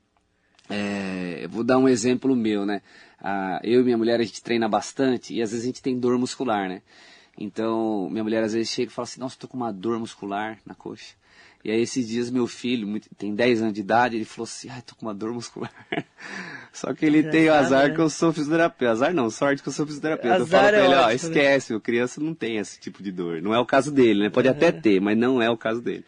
é, 0.69 1.47
vou 1.49 1.62
dar 1.62 1.79
um 1.79 1.88
exemplo 1.88 2.35
meu, 2.35 2.65
né? 2.65 2.83
Ah, 3.21 3.61
eu 3.62 3.81
e 3.81 3.85
minha 3.85 3.99
mulher, 3.99 4.21
a 4.21 4.25
gente 4.25 4.43
treina 4.43 4.69
bastante 4.69 5.35
e 5.35 5.43
às 5.43 5.51
vezes 5.51 5.65
a 5.65 5.67
gente 5.67 5.83
tem 5.83 5.99
dor 5.99 6.19
muscular, 6.19 6.69
né? 6.69 6.83
Então, 7.38 8.09
minha 8.11 8.23
mulher 8.23 8.42
às 8.42 8.53
vezes 8.53 8.71
chega 8.71 8.90
e 8.90 8.95
fala 8.95 9.05
assim, 9.05 9.21
nossa, 9.21 9.37
tô 9.38 9.49
com 9.49 9.57
uma 9.57 9.73
dor 9.73 9.99
muscular 9.99 10.59
na 10.66 10.75
coxa. 10.75 11.14
E 11.64 11.71
aí 11.71 11.81
esses 11.81 12.09
dias 12.09 12.29
meu 12.29 12.49
filho, 12.49 13.01
tem 13.16 13.35
10 13.35 13.62
anos 13.62 13.75
de 13.75 13.81
idade, 13.81 14.16
ele 14.16 14.25
falou 14.25 14.45
assim, 14.45 14.68
ai, 14.68 14.83
tô 14.83 14.97
com 14.97 15.07
uma 15.07 15.14
dor 15.14 15.33
muscular. 15.33 15.73
Só 16.73 16.92
que 16.92 17.07
ele 17.07 17.21
é 17.21 17.31
tem 17.31 17.49
o 17.49 17.55
azar 17.55 17.88
né? 17.88 17.95
que 17.95 18.01
eu 18.01 18.11
sou 18.11 18.33
fisioterapeuta. 18.33 18.92
Azar 18.92 19.14
não, 19.14 19.31
sorte 19.31 19.62
que 19.62 19.68
eu 19.68 19.73
sou 19.73 19.87
fisioterapeuta. 19.87 20.42
Azar 20.42 20.42
eu 20.42 20.47
falo 20.47 20.68
pra 20.68 20.79
é 20.79 20.85
ele, 20.85 20.95
ó, 20.95 21.07
né? 21.07 21.14
esquece, 21.14 21.73
né? 21.73 21.77
o 21.77 21.81
criança 21.81 22.21
não 22.21 22.35
tem 22.35 22.57
esse 22.57 22.81
tipo 22.81 23.03
de 23.03 23.12
dor. 23.12 23.40
Não 23.40 23.55
é 23.55 23.61
o 23.61 23.66
caso 23.66 23.92
dele, 23.92 24.25
né? 24.25 24.31
Pode 24.31 24.49
uhum. 24.49 24.55
até 24.55 24.73
ter, 24.73 25.01
mas 25.01 25.16
não 25.16 25.40
é 25.40 25.49
o 25.49 25.57
caso 25.57 25.81
dele. 25.81 26.05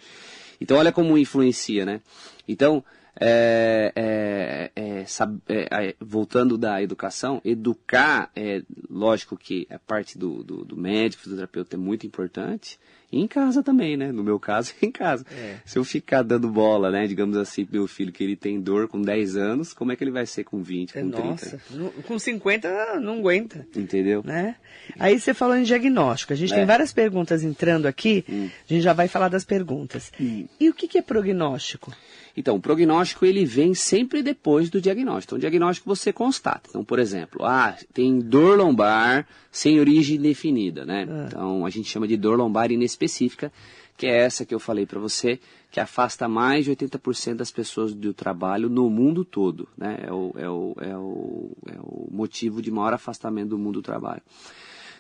Então 0.61 0.77
olha 0.77 0.91
como 0.91 1.17
influencia, 1.17 1.85
né? 1.85 2.01
Então, 2.49 2.85
é, 3.21 3.93
é, 3.95 4.71
é, 4.75 5.05
é, 5.49 5.89
é, 5.89 5.95
voltando 6.01 6.59
da 6.59 6.83
educação, 6.83 7.41
educar, 7.45 8.31
é 8.35 8.63
lógico 8.91 9.37
que 9.37 9.67
a 9.71 9.79
parte 9.79 10.19
do, 10.19 10.43
do, 10.43 10.65
do 10.65 10.77
médico, 10.77 11.29
do 11.29 11.37
terapeuta 11.37 11.77
é 11.77 11.79
muito 11.79 12.07
importante, 12.07 12.79
e 13.13 13.21
em 13.21 13.29
casa 13.29 13.63
também, 13.63 13.97
né? 13.97 14.11
No 14.11 14.25
meu 14.25 14.41
caso, 14.41 14.73
em 14.83 14.91
casa. 14.91 15.25
É. 15.31 15.59
Se 15.65 15.79
eu 15.79 15.85
ficar 15.85 16.23
dando 16.23 16.49
bola, 16.49 16.91
né, 16.91 17.07
digamos 17.07 17.37
assim, 17.37 17.65
pro 17.65 17.77
meu 17.77 17.87
filho 17.87 18.11
que 18.11 18.25
ele 18.25 18.35
tem 18.35 18.61
dor 18.61 18.89
com 18.89 19.01
10 19.01 19.37
anos, 19.37 19.73
como 19.73 19.93
é 19.93 19.97
que 19.97 20.03
ele 20.03 20.11
vai 20.11 20.27
ser 20.27 20.43
com 20.43 20.61
20, 20.61 20.93
com 20.93 21.05
Nossa, 21.05 21.61
30? 21.71 22.03
com 22.03 22.19
50 22.19 23.01
não 23.01 23.19
aguenta. 23.19 23.67
Entendeu? 23.77 24.23
Né? 24.25 24.57
Aí 24.99 25.21
você 25.21 25.33
falou 25.33 25.57
em 25.57 25.63
diagnóstico. 25.63 26.33
A 26.33 26.37
gente 26.37 26.53
tem 26.53 26.67
várias 26.67 26.93
perguntas 26.93 27.45
entrando 27.45 27.87
aqui, 27.87 28.25
hum. 28.29 28.51
a 28.69 28.73
gente 28.73 28.83
já 28.83 28.93
vai 28.93 29.07
falar 29.07 29.29
das 29.29 29.45
perguntas. 29.45 30.11
Hum. 30.21 30.47
E 30.59 30.69
o 30.69 30.75
que, 30.75 30.89
que 30.89 30.99
é 30.99 31.03
prognóstico? 31.03 31.93
Então, 32.37 32.57
o 32.57 32.61
prognóstico 32.61 33.25
ele 33.25 33.45
vem 33.45 33.75
sempre 33.75 34.23
depois 34.23 34.69
do 34.69 34.81
diagnóstico. 34.81 35.31
Então, 35.31 35.39
o 35.39 35.41
diagnóstico 35.41 35.89
você 35.89 36.13
constata. 36.13 36.69
Então, 36.69 36.85
por 36.85 36.99
exemplo, 36.99 37.45
ah, 37.45 37.77
tem 37.93 38.19
dor 38.19 38.59
lombar 38.59 39.27
sem 39.51 39.79
origem 39.79 40.21
definida, 40.21 40.85
né? 40.85 41.07
Ah. 41.09 41.25
Então, 41.27 41.67
a 41.67 41.71
gente 41.71 41.89
chama 41.89 42.09
de 42.09 42.17
dor 42.17 42.37
lombar 42.37 42.73
inespecífica, 42.73 43.53
que 43.97 44.07
é 44.07 44.25
essa 44.25 44.45
que 44.45 44.53
eu 44.53 44.59
falei 44.59 44.85
para 44.85 44.99
você, 44.99 45.39
que 45.71 45.79
afasta 45.79 46.29
mais 46.29 46.65
de 46.65 46.73
80% 46.73 47.35
das 47.35 47.53
pessoas 47.53 47.95
do 47.95 48.13
trabalho 48.13 48.69
no 48.69 48.91
mundo 48.91 49.25
todo, 49.25 49.69
né? 49.77 49.99
É 50.03 50.13
o, 50.13 50.33
é, 50.37 50.49
o, 50.49 50.75
é, 50.81 50.97
o, 50.97 51.51
é 51.67 51.79
o 51.79 52.09
motivo 52.11 52.61
de 52.61 52.71
maior 52.71 52.93
afastamento 52.93 53.51
do 53.51 53.59
mundo 53.59 53.75
do 53.75 53.83
trabalho. 53.83 54.23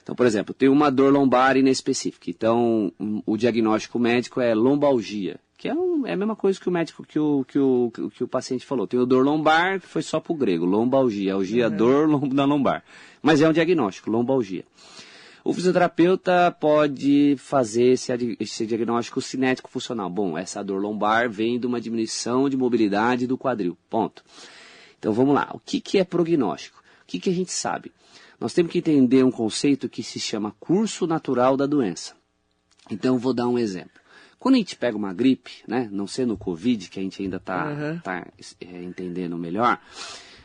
Então, 0.04 0.14
por 0.14 0.26
exemplo, 0.26 0.54
tem 0.54 0.68
uma 0.68 0.90
dor 0.90 1.12
lombar 1.12 1.56
inespecífica. 1.56 2.30
Então, 2.30 2.92
o 3.26 3.36
diagnóstico 3.36 3.98
médico 3.98 4.40
é 4.40 4.54
lombalgia 4.54 5.40
que 5.64 5.68
é, 5.70 5.74
um, 5.74 6.06
é, 6.06 6.12
a 6.12 6.16
mesma 6.16 6.36
coisa 6.36 6.60
que 6.60 6.68
o 6.68 6.70
médico, 6.70 7.02
que 7.06 7.18
o, 7.18 7.42
que 7.48 7.58
o, 7.58 7.90
que 8.14 8.22
o 8.22 8.28
paciente 8.28 8.66
falou. 8.66 8.86
Tem 8.86 9.00
o 9.00 9.06
dor 9.06 9.24
lombar, 9.24 9.80
que 9.80 9.86
foi 9.86 10.02
só 10.02 10.20
para 10.20 10.30
o 10.30 10.36
grego, 10.36 10.66
lombalgia, 10.66 11.32
algia, 11.32 11.68
uhum. 11.68 11.76
dor 11.76 12.34
na 12.34 12.44
lombar. 12.44 12.84
Mas 13.22 13.40
é 13.40 13.48
um 13.48 13.52
diagnóstico, 13.52 14.10
lombalgia. 14.10 14.62
O 15.42 15.54
fisioterapeuta 15.54 16.54
pode 16.60 17.36
fazer 17.38 17.92
esse, 17.92 18.36
esse 18.38 18.66
diagnóstico 18.66 19.22
cinético 19.22 19.70
funcional. 19.70 20.10
Bom, 20.10 20.36
essa 20.36 20.62
dor 20.62 20.82
lombar 20.82 21.30
vem 21.30 21.58
de 21.58 21.66
uma 21.66 21.80
diminuição 21.80 22.46
de 22.50 22.58
mobilidade 22.58 23.26
do 23.26 23.38
quadril. 23.38 23.74
Ponto. 23.88 24.22
Então 24.98 25.14
vamos 25.14 25.34
lá. 25.34 25.50
O 25.54 25.60
que, 25.60 25.80
que 25.80 25.96
é 25.96 26.04
prognóstico? 26.04 26.78
O 26.78 27.06
que, 27.06 27.18
que 27.18 27.30
a 27.30 27.34
gente 27.34 27.52
sabe? 27.52 27.90
Nós 28.44 28.52
temos 28.52 28.70
que 28.70 28.76
entender 28.76 29.24
um 29.24 29.30
conceito 29.30 29.88
que 29.88 30.02
se 30.02 30.20
chama 30.20 30.54
curso 30.61 31.07
natural 31.07 31.57
da 31.57 31.64
doença. 31.64 32.14
Então 32.90 33.16
vou 33.16 33.33
dar 33.33 33.48
um 33.48 33.59
exemplo. 33.59 33.98
Quando 34.38 34.57
a 34.57 34.59
gente 34.59 34.76
pega 34.76 34.94
uma 34.94 35.14
gripe, 35.14 35.62
né, 35.66 35.88
não 35.90 36.07
sendo 36.07 36.35
o 36.35 36.37
Covid, 36.37 36.90
que 36.90 37.00
a 37.00 37.02
gente 37.02 37.22
ainda 37.22 37.38
está 37.38 37.70
uhum. 37.70 37.98
tá, 38.00 38.30
é, 38.61 38.83
entendendo 38.83 39.38
melhor, 39.38 39.80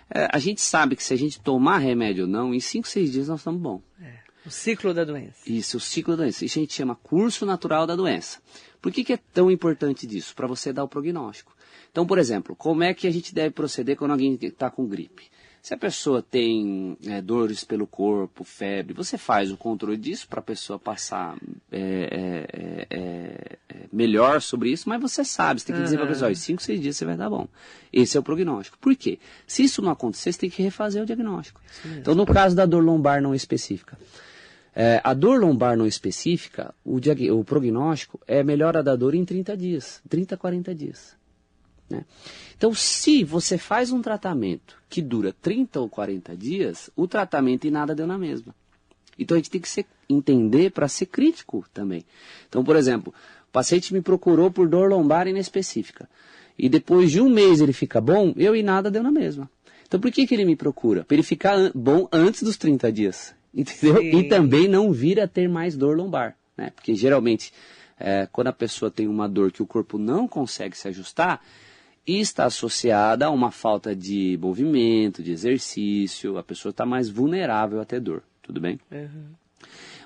é, 0.10 0.30
a 0.32 0.40
gente 0.40 0.62
sabe 0.62 0.96
que 0.96 1.04
se 1.04 1.14
a 1.14 1.18
gente 1.18 1.42
tomar 1.42 1.80
remédio 1.80 2.24
ou 2.24 2.30
não, 2.30 2.54
em 2.54 2.62
5, 2.62 2.88
6 2.88 3.12
dias 3.12 3.28
nós 3.28 3.42
estamos 3.42 3.62
bom. 3.62 3.82
É. 4.02 4.20
O 4.46 4.50
ciclo 4.50 4.94
da 4.94 5.04
doença. 5.04 5.36
Isso, 5.46 5.76
o 5.76 5.82
ciclo 5.82 6.16
da 6.16 6.24
doença. 6.24 6.46
Isso 6.46 6.58
a 6.58 6.62
gente 6.62 6.74
chama 6.74 6.96
curso 6.96 7.46
natural 7.46 7.86
da 7.86 7.98
doença. 7.98 8.40
Por 8.82 8.94
que, 8.94 9.04
que 9.04 9.12
é 9.12 9.18
tão 9.18 9.52
importante 9.52 10.08
disso? 10.08 10.34
Para 10.34 10.48
você 10.48 10.72
dar 10.72 10.86
o 10.86 10.88
prognóstico. 10.88 11.54
Então, 11.92 12.08
por 12.08 12.18
exemplo, 12.18 12.56
como 12.56 12.82
é 12.82 12.94
que 12.94 13.08
a 13.08 13.12
gente 13.12 13.36
deve 13.36 13.54
proceder 13.54 13.98
quando 13.98 14.12
alguém 14.12 14.40
está 14.42 14.70
com 14.70 14.88
gripe? 14.88 15.30
Se 15.62 15.74
a 15.74 15.78
pessoa 15.78 16.22
tem 16.22 16.98
é, 17.06 17.22
dores 17.22 17.64
pelo 17.64 17.86
corpo, 17.86 18.44
febre, 18.44 18.94
você 18.94 19.18
faz 19.18 19.52
o 19.52 19.58
controle 19.58 19.98
disso 19.98 20.28
para 20.28 20.40
a 20.40 20.44
pessoa 20.44 20.80
passar 20.80 21.38
é 21.72 22.00
é, 22.52 22.88
é, 22.90 23.58
é, 23.70 23.86
melhor 23.92 24.42
sobre 24.42 24.72
isso, 24.72 24.88
mas 24.88 25.02
você 25.02 25.24
sabe, 25.26 25.60
você 25.60 25.68
tem 25.68 25.76
que 25.76 25.82
dizer 25.84 25.98
para 25.98 26.06
a 26.06 26.10
pessoa, 26.10 26.32
em 26.32 26.36
5, 26.36 26.62
6 26.62 26.82
dias 26.82 26.98
você 26.98 27.06
vai 27.06 27.18
dar 27.18 27.30
bom. 27.30 27.48
Esse 27.92 28.16
é 28.16 28.20
o 28.20 28.24
prognóstico. 28.24 28.78
Por 28.80 28.96
quê? 28.96 29.20
Se 29.46 29.64
isso 29.64 29.82
não 29.82 29.92
acontecer, 29.92 30.32
você 30.32 30.40
tem 30.40 30.50
que 30.50 30.64
refazer 30.64 31.04
o 31.04 31.06
diagnóstico. 31.06 31.62
Então, 31.86 32.16
no 32.16 32.26
caso 32.26 32.56
da 32.56 32.66
dor 32.66 32.84
lombar 32.84 33.22
não 33.22 33.36
específica, 33.36 33.98
é, 34.76 35.02
a 35.04 35.14
dor 35.14 35.40
lombar 35.40 35.76
não 35.76 35.86
específica, 35.86 36.74
o, 36.86 36.98
o 37.34 37.44
prognóstico 37.44 38.20
é 38.28 38.44
melhora 38.44 38.82
da 38.82 38.96
dor 38.96 39.14
em 39.14 39.26
30 39.26 39.58
dias, 39.58 40.02
30, 40.08 40.38
40 40.38 40.74
dias. 40.74 41.19
Né? 41.90 42.06
Então, 42.58 42.74
se 42.74 43.24
você 43.24 43.58
faz 43.58 43.92
um 43.92 44.02
tratamento 44.02 44.78
que 44.90 45.02
dura 45.02 45.34
30 45.42 45.80
ou 45.80 45.90
40 45.90 46.36
dias, 46.36 46.90
o 46.96 47.08
tratamento 47.08 47.66
e 47.66 47.72
nada 47.72 47.96
deu 47.96 48.06
na 48.06 48.18
mesma. 48.18 48.54
Então, 49.18 49.36
a 49.36 49.40
gente 49.40 49.50
tem 49.50 49.62
que 49.62 49.70
ser, 49.70 49.86
entender 50.10 50.72
para 50.72 50.88
ser 50.88 51.08
crítico 51.08 51.66
também. 51.74 52.06
Então, 52.48 52.64
por 52.64 52.76
exemplo, 52.76 53.14
o 53.48 53.52
paciente 53.52 53.94
me 53.94 54.02
procurou 54.02 54.52
por 54.52 54.68
dor 54.68 54.90
lombar 54.90 55.28
inespecífica. 55.28 56.08
E 56.58 56.68
depois 56.68 57.12
de 57.12 57.22
um 57.22 57.30
mês 57.30 57.62
ele 57.62 57.72
fica 57.72 58.02
bom, 58.02 58.34
eu 58.36 58.56
e 58.56 58.62
nada 58.62 58.92
deu 58.92 59.02
na 59.02 59.12
mesma. 59.12 59.50
Então, 59.88 60.00
por 60.00 60.12
que, 60.12 60.28
que 60.28 60.36
ele 60.36 60.46
me 60.46 60.56
procura? 60.56 61.04
Para 61.04 61.16
ele 61.16 61.24
ficar 61.24 61.56
an 61.56 61.72
bom 61.74 62.08
antes 62.12 62.44
dos 62.44 62.58
30 62.58 62.92
dias. 62.92 63.34
Entendeu? 63.56 63.98
Sim. 64.02 64.20
E 64.20 64.30
também 64.30 64.68
não 64.68 64.92
vir 64.92 65.20
a 65.20 65.28
ter 65.28 65.50
mais 65.50 65.76
dor 65.76 65.98
lombar. 65.98 66.36
Né? 66.56 66.72
Porque 66.76 66.94
geralmente, 66.94 67.52
é, 68.00 68.28
quando 68.32 68.48
a 68.48 68.54
pessoa 68.54 68.92
tem 68.92 69.08
uma 69.08 69.28
dor 69.28 69.52
que 69.52 69.64
o 69.64 69.66
corpo 69.66 69.98
não 69.98 70.28
consegue 70.28 70.78
se 70.78 70.88
ajustar, 70.90 71.42
e 72.06 72.20
está 72.20 72.46
associada 72.46 73.26
a 73.26 73.30
uma 73.30 73.52
falta 73.52 73.96
de 73.96 74.38
movimento, 74.42 75.24
de 75.24 75.32
exercício, 75.32 76.38
a 76.38 76.44
pessoa 76.44 76.72
está 76.72 76.86
mais 76.86 77.10
vulnerável 77.10 77.80
a 77.80 77.86
ter 77.86 78.00
dor, 78.00 78.24
tudo 78.42 78.60
bem? 78.60 78.80
Uhum. 78.92 79.40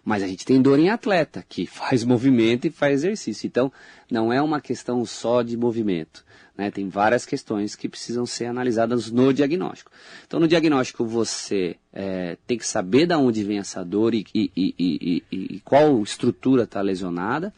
Mas 0.05 0.21
a 0.21 0.27
gente 0.27 0.45
tem 0.45 0.61
dor 0.61 0.79
em 0.79 0.89
atleta, 0.89 1.45
que 1.47 1.65
faz 1.67 2.03
movimento 2.03 2.67
e 2.67 2.69
faz 2.69 3.03
exercício. 3.03 3.47
Então, 3.47 3.71
não 4.11 4.33
é 4.33 4.41
uma 4.41 4.59
questão 4.59 5.05
só 5.05 5.41
de 5.41 5.55
movimento. 5.55 6.25
Né? 6.57 6.69
Tem 6.69 6.87
várias 6.89 7.25
questões 7.25 7.75
que 7.75 7.89
precisam 7.89 8.25
ser 8.25 8.45
analisadas 8.45 9.09
no 9.09 9.33
diagnóstico. 9.33 9.91
Então, 10.27 10.39
no 10.39 10.47
diagnóstico, 10.47 11.05
você 11.05 11.77
é, 11.91 12.37
tem 12.45 12.57
que 12.57 12.67
saber 12.67 13.07
de 13.07 13.15
onde 13.15 13.43
vem 13.43 13.59
essa 13.59 13.83
dor 13.83 14.13
e, 14.13 14.25
e, 14.35 14.51
e, 14.55 15.23
e 15.31 15.61
qual 15.63 16.01
estrutura 16.03 16.63
está 16.63 16.81
lesionada. 16.81 17.53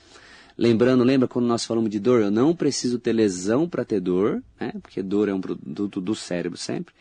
Lembrando, 0.58 1.04
lembra 1.04 1.28
quando 1.28 1.46
nós 1.46 1.66
falamos 1.66 1.90
de 1.90 2.00
dor? 2.00 2.22
Eu 2.22 2.32
não 2.32 2.56
preciso 2.56 2.98
ter 2.98 3.12
lesão 3.12 3.68
para 3.68 3.84
ter 3.84 4.00
dor, 4.00 4.42
né? 4.60 4.72
porque 4.82 5.02
dor 5.02 5.28
é 5.28 5.34
um 5.34 5.42
produto 5.42 6.00
do 6.00 6.16
cérebro 6.16 6.58
sempre. 6.58 6.94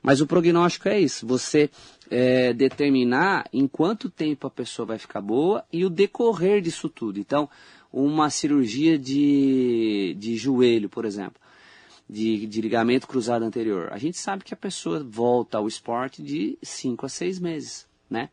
Mas 0.00 0.20
o 0.20 0.26
prognóstico 0.26 0.88
é 0.88 1.00
isso, 1.00 1.26
você 1.26 1.70
é, 2.10 2.52
determinar 2.52 3.48
em 3.52 3.68
quanto 3.68 4.10
tempo 4.10 4.46
a 4.46 4.50
pessoa 4.50 4.86
vai 4.86 4.98
ficar 4.98 5.20
boa 5.20 5.64
e 5.72 5.84
o 5.84 5.90
decorrer 5.90 6.60
disso 6.60 6.88
tudo. 6.88 7.20
Então, 7.20 7.48
uma 7.92 8.30
cirurgia 8.30 8.98
de, 8.98 10.16
de 10.18 10.36
joelho, 10.36 10.88
por 10.88 11.04
exemplo, 11.04 11.40
de, 12.08 12.46
de 12.46 12.60
ligamento 12.60 13.06
cruzado 13.06 13.44
anterior. 13.44 13.88
A 13.92 13.98
gente 13.98 14.18
sabe 14.18 14.44
que 14.44 14.54
a 14.54 14.56
pessoa 14.56 15.04
volta 15.04 15.58
ao 15.58 15.68
esporte 15.68 16.22
de 16.22 16.58
5 16.62 17.06
a 17.06 17.08
6 17.08 17.38
meses, 17.38 17.86
né? 18.10 18.28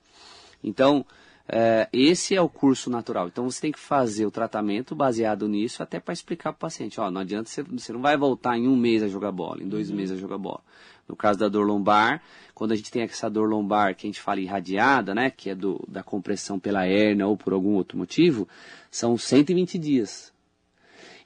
Então, 0.64 1.06
é, 1.52 1.90
esse 1.92 2.36
é 2.36 2.42
o 2.42 2.48
curso 2.48 2.90
natural. 2.90 3.28
Então 3.28 3.50
você 3.50 3.62
tem 3.62 3.72
que 3.72 3.80
fazer 3.80 4.26
o 4.26 4.32
tratamento 4.32 4.96
baseado 4.96 5.48
nisso, 5.48 5.82
até 5.82 6.00
para 6.00 6.14
explicar 6.14 6.54
para 6.54 6.58
o 6.58 6.62
paciente: 6.62 7.00
ó, 7.00 7.10
não 7.10 7.22
adianta 7.22 7.50
você, 7.50 7.64
você 7.64 7.92
não 7.92 8.02
vai 8.02 8.16
voltar 8.16 8.58
em 8.58 8.68
um 8.68 8.76
mês 8.76 9.02
a 9.02 9.08
jogar 9.08 9.32
bola, 9.32 9.64
em 9.64 9.68
dois 9.68 9.90
uhum. 9.90 9.96
meses 9.96 10.18
a 10.18 10.20
jogar 10.20 10.38
bola. 10.38 10.62
No 11.08 11.16
caso 11.16 11.40
da 11.40 11.50
dor 11.50 11.66
lombar, 11.66 12.22
quando 12.54 12.72
a 12.72 12.76
gente 12.76 12.92
tem 12.92 13.02
essa 13.02 13.30
dor 13.30 13.50
lombar 13.50 13.96
que 13.96 14.06
a 14.06 14.10
gente 14.10 14.22
fala 14.22 14.40
irradiada, 14.40 15.16
né, 15.16 15.32
que 15.32 15.50
é 15.50 15.56
do, 15.56 15.84
da 15.88 16.04
compressão 16.04 16.60
pela 16.60 16.86
hérnia 16.86 17.26
ou 17.26 17.36
por 17.36 17.52
algum 17.52 17.74
outro 17.74 17.98
motivo, 17.98 18.48
são 18.92 19.18
120 19.18 19.80
dias. 19.80 20.32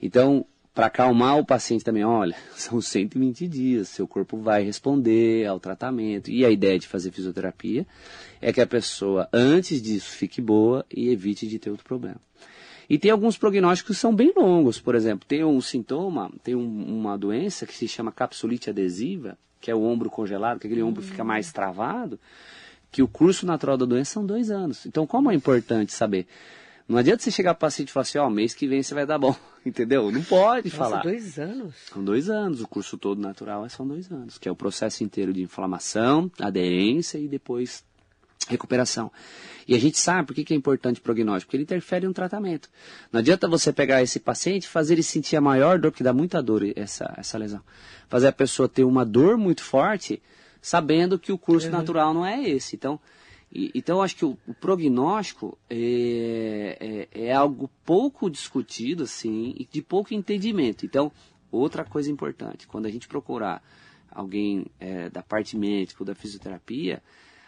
Então, 0.01 0.45
para 0.73 0.87
acalmar 0.87 1.37
o 1.37 1.45
paciente 1.45 1.83
também, 1.83 2.03
olha, 2.03 2.35
são 2.55 2.81
120 2.81 3.47
dias, 3.47 3.89
seu 3.89 4.07
corpo 4.07 4.37
vai 4.37 4.63
responder 4.63 5.45
ao 5.45 5.59
tratamento. 5.59 6.31
E 6.31 6.45
a 6.45 6.49
ideia 6.49 6.79
de 6.79 6.87
fazer 6.87 7.11
fisioterapia 7.11 7.85
é 8.41 8.51
que 8.51 8.61
a 8.61 8.67
pessoa, 8.67 9.29
antes 9.31 9.81
disso, 9.81 10.09
fique 10.09 10.41
boa 10.41 10.85
e 10.91 11.09
evite 11.09 11.47
de 11.47 11.59
ter 11.59 11.69
outro 11.69 11.85
problema. 11.85 12.17
E 12.89 12.97
tem 12.97 13.11
alguns 13.11 13.37
prognósticos 13.37 13.95
que 13.95 14.01
são 14.01 14.13
bem 14.13 14.33
longos, 14.35 14.79
por 14.79 14.93
exemplo, 14.93 15.25
tem 15.27 15.43
um 15.43 15.61
sintoma, 15.61 16.29
tem 16.43 16.53
um, 16.53 16.99
uma 16.99 17.17
doença 17.17 17.65
que 17.65 17.73
se 17.73 17.87
chama 17.87 18.11
capsulite 18.11 18.69
adesiva, 18.69 19.37
que 19.61 19.71
é 19.71 19.75
o 19.75 19.83
ombro 19.83 20.09
congelado, 20.09 20.59
que 20.59 20.67
aquele 20.67 20.83
ombro 20.83 21.01
fica 21.01 21.23
mais 21.23 21.51
travado, 21.53 22.19
que 22.91 23.01
o 23.01 23.07
curso 23.07 23.45
natural 23.45 23.77
da 23.77 23.85
doença 23.85 24.11
são 24.11 24.25
dois 24.25 24.51
anos. 24.51 24.85
Então, 24.85 25.07
como 25.07 25.31
é 25.31 25.33
importante 25.33 25.93
saber? 25.93 26.27
Não 26.87 26.97
adianta 26.97 27.23
você 27.23 27.31
chegar 27.31 27.53
para 27.53 27.65
o 27.65 27.69
paciente 27.69 27.89
e 27.89 27.91
falar 27.91 28.01
assim, 28.01 28.17
ó, 28.17 28.27
oh, 28.27 28.29
mês 28.29 28.53
que 28.53 28.67
vem 28.67 28.83
você 28.83 28.93
vai 28.93 29.05
dar 29.05 29.17
bom, 29.17 29.35
entendeu? 29.65 30.11
Não 30.11 30.21
pode 30.23 30.67
Nossa, 30.67 30.77
falar. 30.77 31.01
dois 31.01 31.39
anos? 31.39 31.75
São 31.91 32.03
dois 32.03 32.29
anos, 32.29 32.61
o 32.61 32.67
curso 32.67 32.97
todo 32.97 33.21
natural 33.21 33.65
é 33.65 33.69
são 33.69 33.87
dois 33.87 34.11
anos, 34.11 34.37
que 34.37 34.49
é 34.49 34.51
o 34.51 34.55
processo 34.55 35.03
inteiro 35.03 35.31
de 35.31 35.41
inflamação, 35.41 36.29
aderência 36.39 37.17
e 37.17 37.27
depois 37.27 37.83
recuperação. 38.47 39.11
E 39.67 39.73
a 39.75 39.79
gente 39.79 39.97
sabe 39.97 40.27
por 40.27 40.33
que, 40.33 40.43
que 40.43 40.53
é 40.53 40.57
importante 40.57 40.99
o 40.99 41.03
prognóstico, 41.03 41.47
porque 41.47 41.57
ele 41.57 41.63
interfere 41.63 42.05
no 42.05 42.13
tratamento. 42.13 42.69
Não 43.11 43.19
adianta 43.19 43.47
você 43.47 43.71
pegar 43.71 44.01
esse 44.01 44.19
paciente 44.19 44.65
e 44.65 44.67
fazer 44.67 44.95
ele 44.95 45.03
sentir 45.03 45.37
a 45.37 45.41
maior 45.41 45.79
dor, 45.79 45.91
que 45.91 46.03
dá 46.03 46.11
muita 46.11 46.41
dor 46.43 46.63
essa, 46.75 47.13
essa 47.17 47.37
lesão. 47.37 47.61
Fazer 48.09 48.27
a 48.27 48.33
pessoa 48.33 48.67
ter 48.67 48.83
uma 48.83 49.05
dor 49.05 49.37
muito 49.37 49.63
forte, 49.63 50.21
sabendo 50.61 51.17
que 51.17 51.31
o 51.31 51.37
curso 51.37 51.67
uhum. 51.67 51.73
natural 51.73 52.13
não 52.13 52.25
é 52.25 52.43
esse. 52.43 52.75
Então, 52.75 52.99
e, 53.53 53.71
então, 53.75 54.01
acho 54.01 54.15
que 54.15 54.25
o, 54.25 54.35
o 54.47 54.53
prognóstico 54.53 55.55
é, 55.69 57.07
é, 57.11 57.25
é, 57.27 57.33
algo 57.33 57.69
pouco 57.85 58.27
discutido, 58.27 59.03
assim, 59.03 59.53
e 59.55 59.65
de 59.65 59.81
pouco 59.81 60.11
entendimento. 60.11 60.85
Então, 60.85 61.11
outra 61.51 61.85
coisa 61.85 62.11
importante, 62.11 62.65
quando 62.65 62.87
a 62.87 62.89
gente 62.89 63.07
procurar 63.07 63.63
alguém 64.09 64.65
é, 64.79 65.07
da 65.09 65.21
parte 65.21 65.55
médica 65.55 66.01
ou 66.01 66.05
da 66.05 66.15
fisioterapia, 66.15 67.03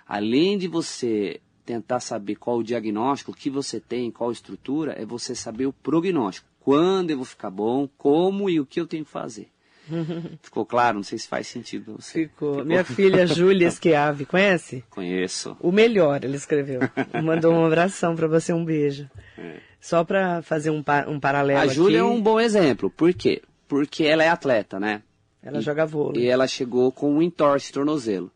além 0.08 0.60
de 0.60 0.68
você 0.68 1.41
tentar 1.65 2.00
saber 2.00 2.36
qual 2.36 2.60
o 2.60 2.63
diagnóstico, 2.63 3.34
que 3.34 3.50
você 3.50 3.80
tem, 3.80 4.12
qual 4.12 4.32
estrutura, 4.32 4.94
é 4.94 5.04
você 5.04 5.34
saber 5.34 5.65
o 5.65 5.74
prognóstico. 5.74 6.48
Quando 6.60 7.10
eu 7.10 7.18
vou 7.18 7.26
ficar 7.26 7.50
bom, 7.50 7.89
como 7.98 8.48
e 8.48 8.60
o 8.60 8.65
que 8.65 8.80
eu 8.80 8.86
tenho 8.86 9.06
que 9.06 9.12
fazer. 9.12 9.50
Ficou 10.41 10.65
claro? 10.65 10.98
Não 10.98 11.04
sei 11.04 11.17
se 11.17 11.28
faz 11.28 11.48
sentido. 11.48 11.98
Ficou. 12.02 12.56
Ficou. 12.56 12.65
Minha 12.65 12.84
filha 12.84 13.26
Júlia 13.28 13.69
Schiave, 13.71 14.26
conhece? 14.26 14.84
Conheço. 14.89 15.56
O 15.60 15.71
melhor, 15.71 16.24
ele 16.24 16.38
escreveu. 16.38 16.82
Mandou 17.24 17.54
um 17.54 17.65
abração 17.65 18.15
para 18.15 18.28
você, 18.28 18.54
um 18.54 18.65
beijo. 18.65 19.10
É. 19.38 19.58
Só 19.80 20.04
para 20.04 20.41
fazer 20.41 20.71
um, 20.71 20.84
um 21.08 21.19
paralelo 21.19 21.60
A 21.60 21.67
Júlia 21.67 22.00
é 22.00 22.04
um 22.04 22.21
bom 22.21 22.39
exemplo. 22.39 22.89
Por 22.89 23.13
quê? 23.13 23.41
Porque 23.67 24.04
ela 24.04 24.24
é 24.24 24.30
atleta, 24.30 24.80
né? 24.80 25.04
Ela 25.43 25.60
e, 25.60 25.62
joga 25.62 25.86
vôlei. 25.86 26.24
E 26.24 26.28
ela 26.28 26.48
chegou 26.48 26.91
com 26.91 27.13
um 27.13 27.21
entorse 27.21 27.71
tornozelo. 27.71 28.32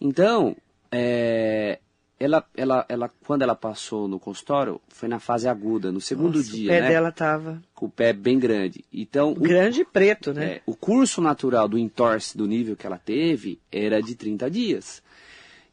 Então, 0.00 0.56
é, 0.90 1.78
ela, 2.20 2.44
ela, 2.54 2.84
ela, 2.86 3.10
quando 3.26 3.40
ela 3.40 3.54
passou 3.56 4.06
no 4.06 4.20
consultório, 4.20 4.78
foi 4.88 5.08
na 5.08 5.18
fase 5.18 5.48
aguda, 5.48 5.90
no 5.90 6.02
segundo 6.02 6.36
Nossa, 6.36 6.52
dia, 6.52 6.70
o 6.70 6.74
pé 6.74 6.80
né? 6.82 6.88
dela 6.88 7.10
tava 7.10 7.62
com 7.74 7.86
o 7.86 7.90
pé 7.90 8.12
bem 8.12 8.38
grande. 8.38 8.84
Então, 8.92 9.32
grande 9.32 9.80
e 9.80 9.84
preto, 9.86 10.34
né? 10.34 10.44
É, 10.44 10.60
o 10.66 10.76
curso 10.76 11.22
natural 11.22 11.66
do 11.66 11.78
entorse 11.78 12.36
do 12.36 12.46
nível 12.46 12.76
que 12.76 12.86
ela 12.86 12.98
teve 12.98 13.58
era 13.72 14.02
de 14.02 14.14
30 14.14 14.50
dias. 14.50 15.02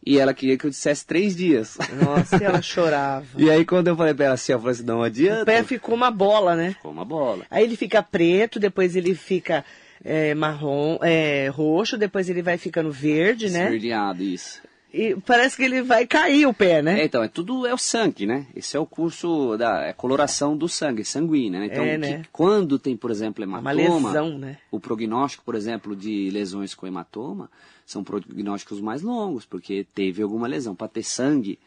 E 0.06 0.18
ela 0.18 0.34
queria 0.34 0.58
que 0.58 0.66
eu 0.66 0.70
dissesse 0.70 1.06
três 1.06 1.36
dias. 1.36 1.78
Nossa, 2.02 2.42
e 2.42 2.46
ela 2.46 2.62
chorava. 2.64 3.26
e 3.38 3.52
aí 3.52 3.66
quando 3.66 3.90
eu 3.90 3.98
falei 3.98 4.14
pra 4.14 4.28
ela 4.28 4.36
assim, 4.36 4.54
eu 4.54 4.60
falei 4.60 4.72
assim, 4.72 4.86
não 4.86 5.04
adianta. 5.04 5.42
O 5.42 5.46
pé 5.46 5.64
ficou 5.64 5.94
uma 5.94 6.10
bola, 6.10 6.56
né? 6.56 6.72
Ficou 6.72 6.92
uma 6.92 7.04
bola. 7.04 7.46
Aí 7.52 7.66
ele 7.66 7.76
fica 7.76 8.02
preto, 8.02 8.58
depois 8.58 8.96
ele 8.96 9.14
fica 9.14 9.66
é, 10.02 10.34
marrom, 10.34 10.98
é, 11.02 11.50
roxo, 11.50 11.98
depois 11.98 12.30
ele 12.30 12.42
vai 12.42 12.58
ficando 12.58 12.90
verde, 12.90 13.50
né? 13.50 13.66
Esverdeado, 13.66 14.24
isso. 14.24 14.62
E 14.98 15.16
parece 15.16 15.56
que 15.56 15.64
ele 15.64 15.84
vai 15.84 16.08
cair 16.08 16.48
o 16.48 16.54
pé, 16.54 16.82
né? 16.82 17.02
É, 17.02 17.06
então, 17.06 17.22
é 17.22 17.28
tudo 17.28 17.68
é 17.68 17.74
o 17.74 17.78
sangue, 17.78 18.26
né? 18.26 18.48
Esse 18.56 18.76
é 18.76 18.80
o 18.80 18.86
curso 18.86 19.56
da 19.56 19.84
é 19.86 19.94
coloração 19.94 20.58
do 20.58 20.68
sangue, 20.68 21.06
sanguínea, 21.06 21.60
né? 21.60 21.68
Então, 21.68 21.84
é, 21.84 21.98
né? 22.00 22.18
Que, 22.24 22.30
quando 22.32 22.80
tem, 22.80 22.98
por 22.98 23.12
exemplo, 23.12 23.44
hematoma, 23.44 23.72
Uma 23.72 23.72
lesão, 23.72 24.40
né? 24.40 24.58
o 24.72 24.80
prognóstico, 24.80 25.44
por 25.46 25.54
exemplo, 25.54 25.96
de 25.96 26.32
lesões 26.32 26.74
com 26.74 26.88
hematoma, 26.88 27.48
são 27.86 28.04
prognósticos 28.04 28.82
mais 28.82 29.04
longos, 29.04 29.46
porque 29.46 29.86
teve 29.94 30.24
alguma 30.24 30.48
lesão. 30.48 30.74
Para 30.74 30.88
ter 30.88 31.04
sangue, 31.04 31.60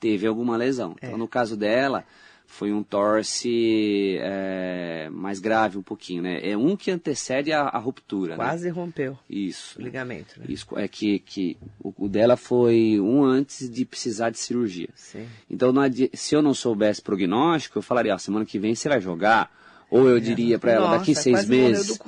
teve 0.00 0.26
alguma 0.26 0.56
lesão. 0.56 0.94
Então, 0.96 1.14
é. 1.14 1.16
no 1.18 1.28
caso 1.28 1.58
dela, 1.58 2.06
foi 2.52 2.70
um 2.70 2.82
torce 2.82 4.18
é, 4.20 5.08
mais 5.10 5.40
grave 5.40 5.78
um 5.78 5.82
pouquinho, 5.82 6.22
né? 6.22 6.38
É 6.46 6.54
um 6.54 6.76
que 6.76 6.90
antecede 6.90 7.50
a, 7.50 7.62
a 7.62 7.78
ruptura. 7.78 8.32
Né? 8.32 8.36
Quase 8.36 8.66
né? 8.66 8.70
rompeu. 8.70 9.18
Isso. 9.28 9.80
O 9.80 9.82
ligamento. 9.82 10.38
Né? 10.38 10.44
Isso 10.50 10.66
é 10.76 10.86
que, 10.86 11.18
que 11.20 11.56
o, 11.82 11.94
o, 11.96 12.08
dela 12.10 12.36
foi 12.36 13.00
um 13.00 13.24
antes 13.24 13.70
de 13.70 13.86
precisar 13.86 14.28
de 14.28 14.38
cirurgia. 14.38 14.90
Sim. 14.94 15.26
Então, 15.48 15.72
se 16.12 16.34
eu 16.34 16.42
não 16.42 16.52
soubesse 16.52 17.00
prognóstico, 17.00 17.78
eu 17.78 17.82
falaria, 17.82 18.14
ó, 18.14 18.18
semana 18.18 18.44
que 18.44 18.58
vem 18.58 18.74
você 18.74 18.86
vai 18.86 19.00
jogar 19.00 19.50
ou 19.92 20.08
eu 20.08 20.18
diria 20.18 20.58
para 20.58 20.72
ela, 20.72 20.96
daqui 20.96 21.14
seis 21.14 21.44
meses. 21.46 22.00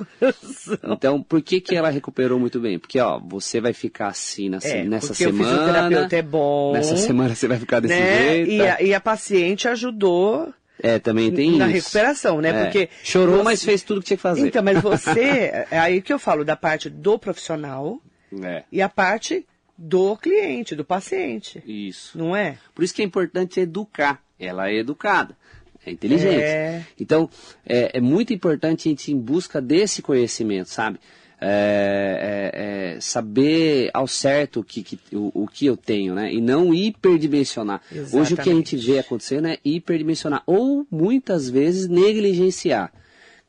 Então, 0.83 1.21
por 1.21 1.39
que, 1.39 1.61
que 1.61 1.75
ela 1.75 1.91
recuperou 1.91 2.39
muito 2.39 2.59
bem? 2.59 2.79
Porque, 2.79 2.99
ó, 2.99 3.19
você 3.19 3.61
vai 3.61 3.73
ficar 3.73 4.07
assim 4.07 4.49
nessa, 4.49 4.69
é, 4.69 4.83
nessa 4.83 5.07
porque 5.09 5.25
semana. 5.25 5.43
O 5.43 5.59
fisioterapeuta 5.59 6.15
é 6.15 6.21
bom. 6.23 6.73
Nessa 6.73 6.97
semana 6.97 7.35
você 7.35 7.47
vai 7.47 7.59
ficar 7.59 7.79
desse 7.79 7.93
né? 7.93 8.27
jeito. 8.27 8.51
E 8.51 8.61
a, 8.61 8.81
e 8.81 8.93
a 8.95 8.99
paciente 8.99 9.67
ajudou. 9.67 10.51
É, 10.81 10.97
também 10.97 11.31
tem 11.31 11.57
na 11.57 11.67
isso. 11.67 11.75
recuperação, 11.75 12.41
né? 12.41 12.49
É. 12.49 12.63
Porque 12.63 12.89
chorou, 13.03 13.37
você... 13.37 13.43
mas 13.43 13.63
fez 13.63 13.83
tudo 13.83 14.01
que 14.01 14.07
tinha 14.07 14.17
que 14.17 14.23
fazer. 14.23 14.47
Então, 14.47 14.63
mas 14.63 14.81
você, 14.81 15.65
é 15.69 15.77
aí 15.77 16.01
que 16.01 16.11
eu 16.11 16.17
falo 16.17 16.43
da 16.43 16.55
parte 16.55 16.89
do 16.89 17.19
profissional 17.19 18.01
é. 18.43 18.63
e 18.71 18.81
a 18.81 18.89
parte 18.89 19.45
do 19.77 20.17
cliente, 20.17 20.75
do 20.75 20.83
paciente. 20.83 21.61
Isso. 21.67 22.17
Não 22.17 22.35
é? 22.35 22.57
Por 22.73 22.83
isso 22.83 22.95
que 22.95 23.03
é 23.03 23.05
importante 23.05 23.59
educar. 23.59 24.23
Ela 24.39 24.69
é 24.69 24.77
educada 24.77 25.37
é 25.85 25.91
inteligente. 25.91 26.41
É. 26.41 26.85
Então, 26.99 27.29
é, 27.65 27.97
é, 27.97 28.01
muito 28.01 28.33
importante 28.33 28.87
a 28.87 28.89
gente 28.89 29.11
ir 29.11 29.13
em 29.13 29.19
busca 29.19 29.61
desse 29.61 30.01
conhecimento, 30.01 30.69
sabe? 30.69 30.99
É, 31.39 32.51
é, 32.53 32.95
é, 32.95 33.01
saber 33.01 33.89
ao 33.93 34.07
certo 34.07 34.61
o 34.61 34.63
que, 34.63 34.81
que 34.81 34.97
o, 35.13 35.43
o, 35.43 35.47
que 35.47 35.65
eu 35.65 35.75
tenho, 35.75 36.15
né? 36.15 36.33
E 36.33 36.39
não 36.39 36.73
hiperdimensionar. 36.73 37.81
Exatamente. 37.91 38.15
Hoje 38.15 38.33
o 38.33 38.37
que 38.37 38.49
a 38.49 38.53
gente 38.53 38.77
vê 38.77 38.99
acontecendo 38.99 39.47
é 39.47 39.59
hiperdimensionar 39.63 40.41
ou 40.45 40.87
muitas 40.89 41.49
vezes 41.49 41.87
negligenciar 41.87 42.91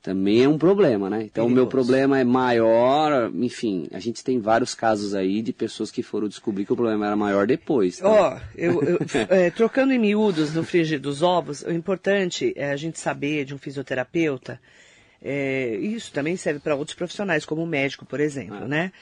também 0.07 0.45
é 0.45 0.49
um 0.49 0.57
problema, 0.57 1.11
né? 1.11 1.25
Então 1.25 1.49
o 1.49 1.51
meu 1.51 1.67
problema 1.67 2.17
é 2.17 2.23
maior, 2.23 3.29
enfim, 3.35 3.89
a 3.93 3.99
gente 3.99 4.23
tem 4.23 4.39
vários 4.39 4.73
casos 4.73 5.17
aí 5.17 5.43
de 5.43 5.53
pessoas 5.53 5.91
que 5.91 6.01
foram 6.01 6.29
descobrir 6.29 6.65
que 6.65 6.73
o 6.73 6.77
problema 6.77 7.07
era 7.07 7.17
maior 7.17 7.45
depois. 7.45 7.99
Tá? 7.99 8.09
Ó, 8.09 8.37
oh, 8.37 8.41
eu, 8.55 8.81
eu 8.85 8.99
é, 9.29 9.51
trocando 9.51 9.93
em 9.93 9.99
miúdos 9.99 10.55
no 10.55 10.63
frigir 10.63 11.01
dos 11.01 11.23
ovos, 11.23 11.63
o 11.63 11.73
importante 11.73 12.53
é 12.55 12.71
a 12.71 12.77
gente 12.77 13.01
saber 13.01 13.45
de 13.45 13.53
um 13.53 13.59
fisioterapeuta, 13.59 14.61
é, 15.21 15.75
isso 15.75 16.13
também 16.13 16.37
serve 16.37 16.61
para 16.61 16.77
outros 16.77 16.97
profissionais, 16.97 17.45
como 17.45 17.65
o 17.65 17.67
médico, 17.67 18.07
por 18.07 18.21
exemplo, 18.21 18.63
ah. 18.63 18.69
né? 18.69 18.93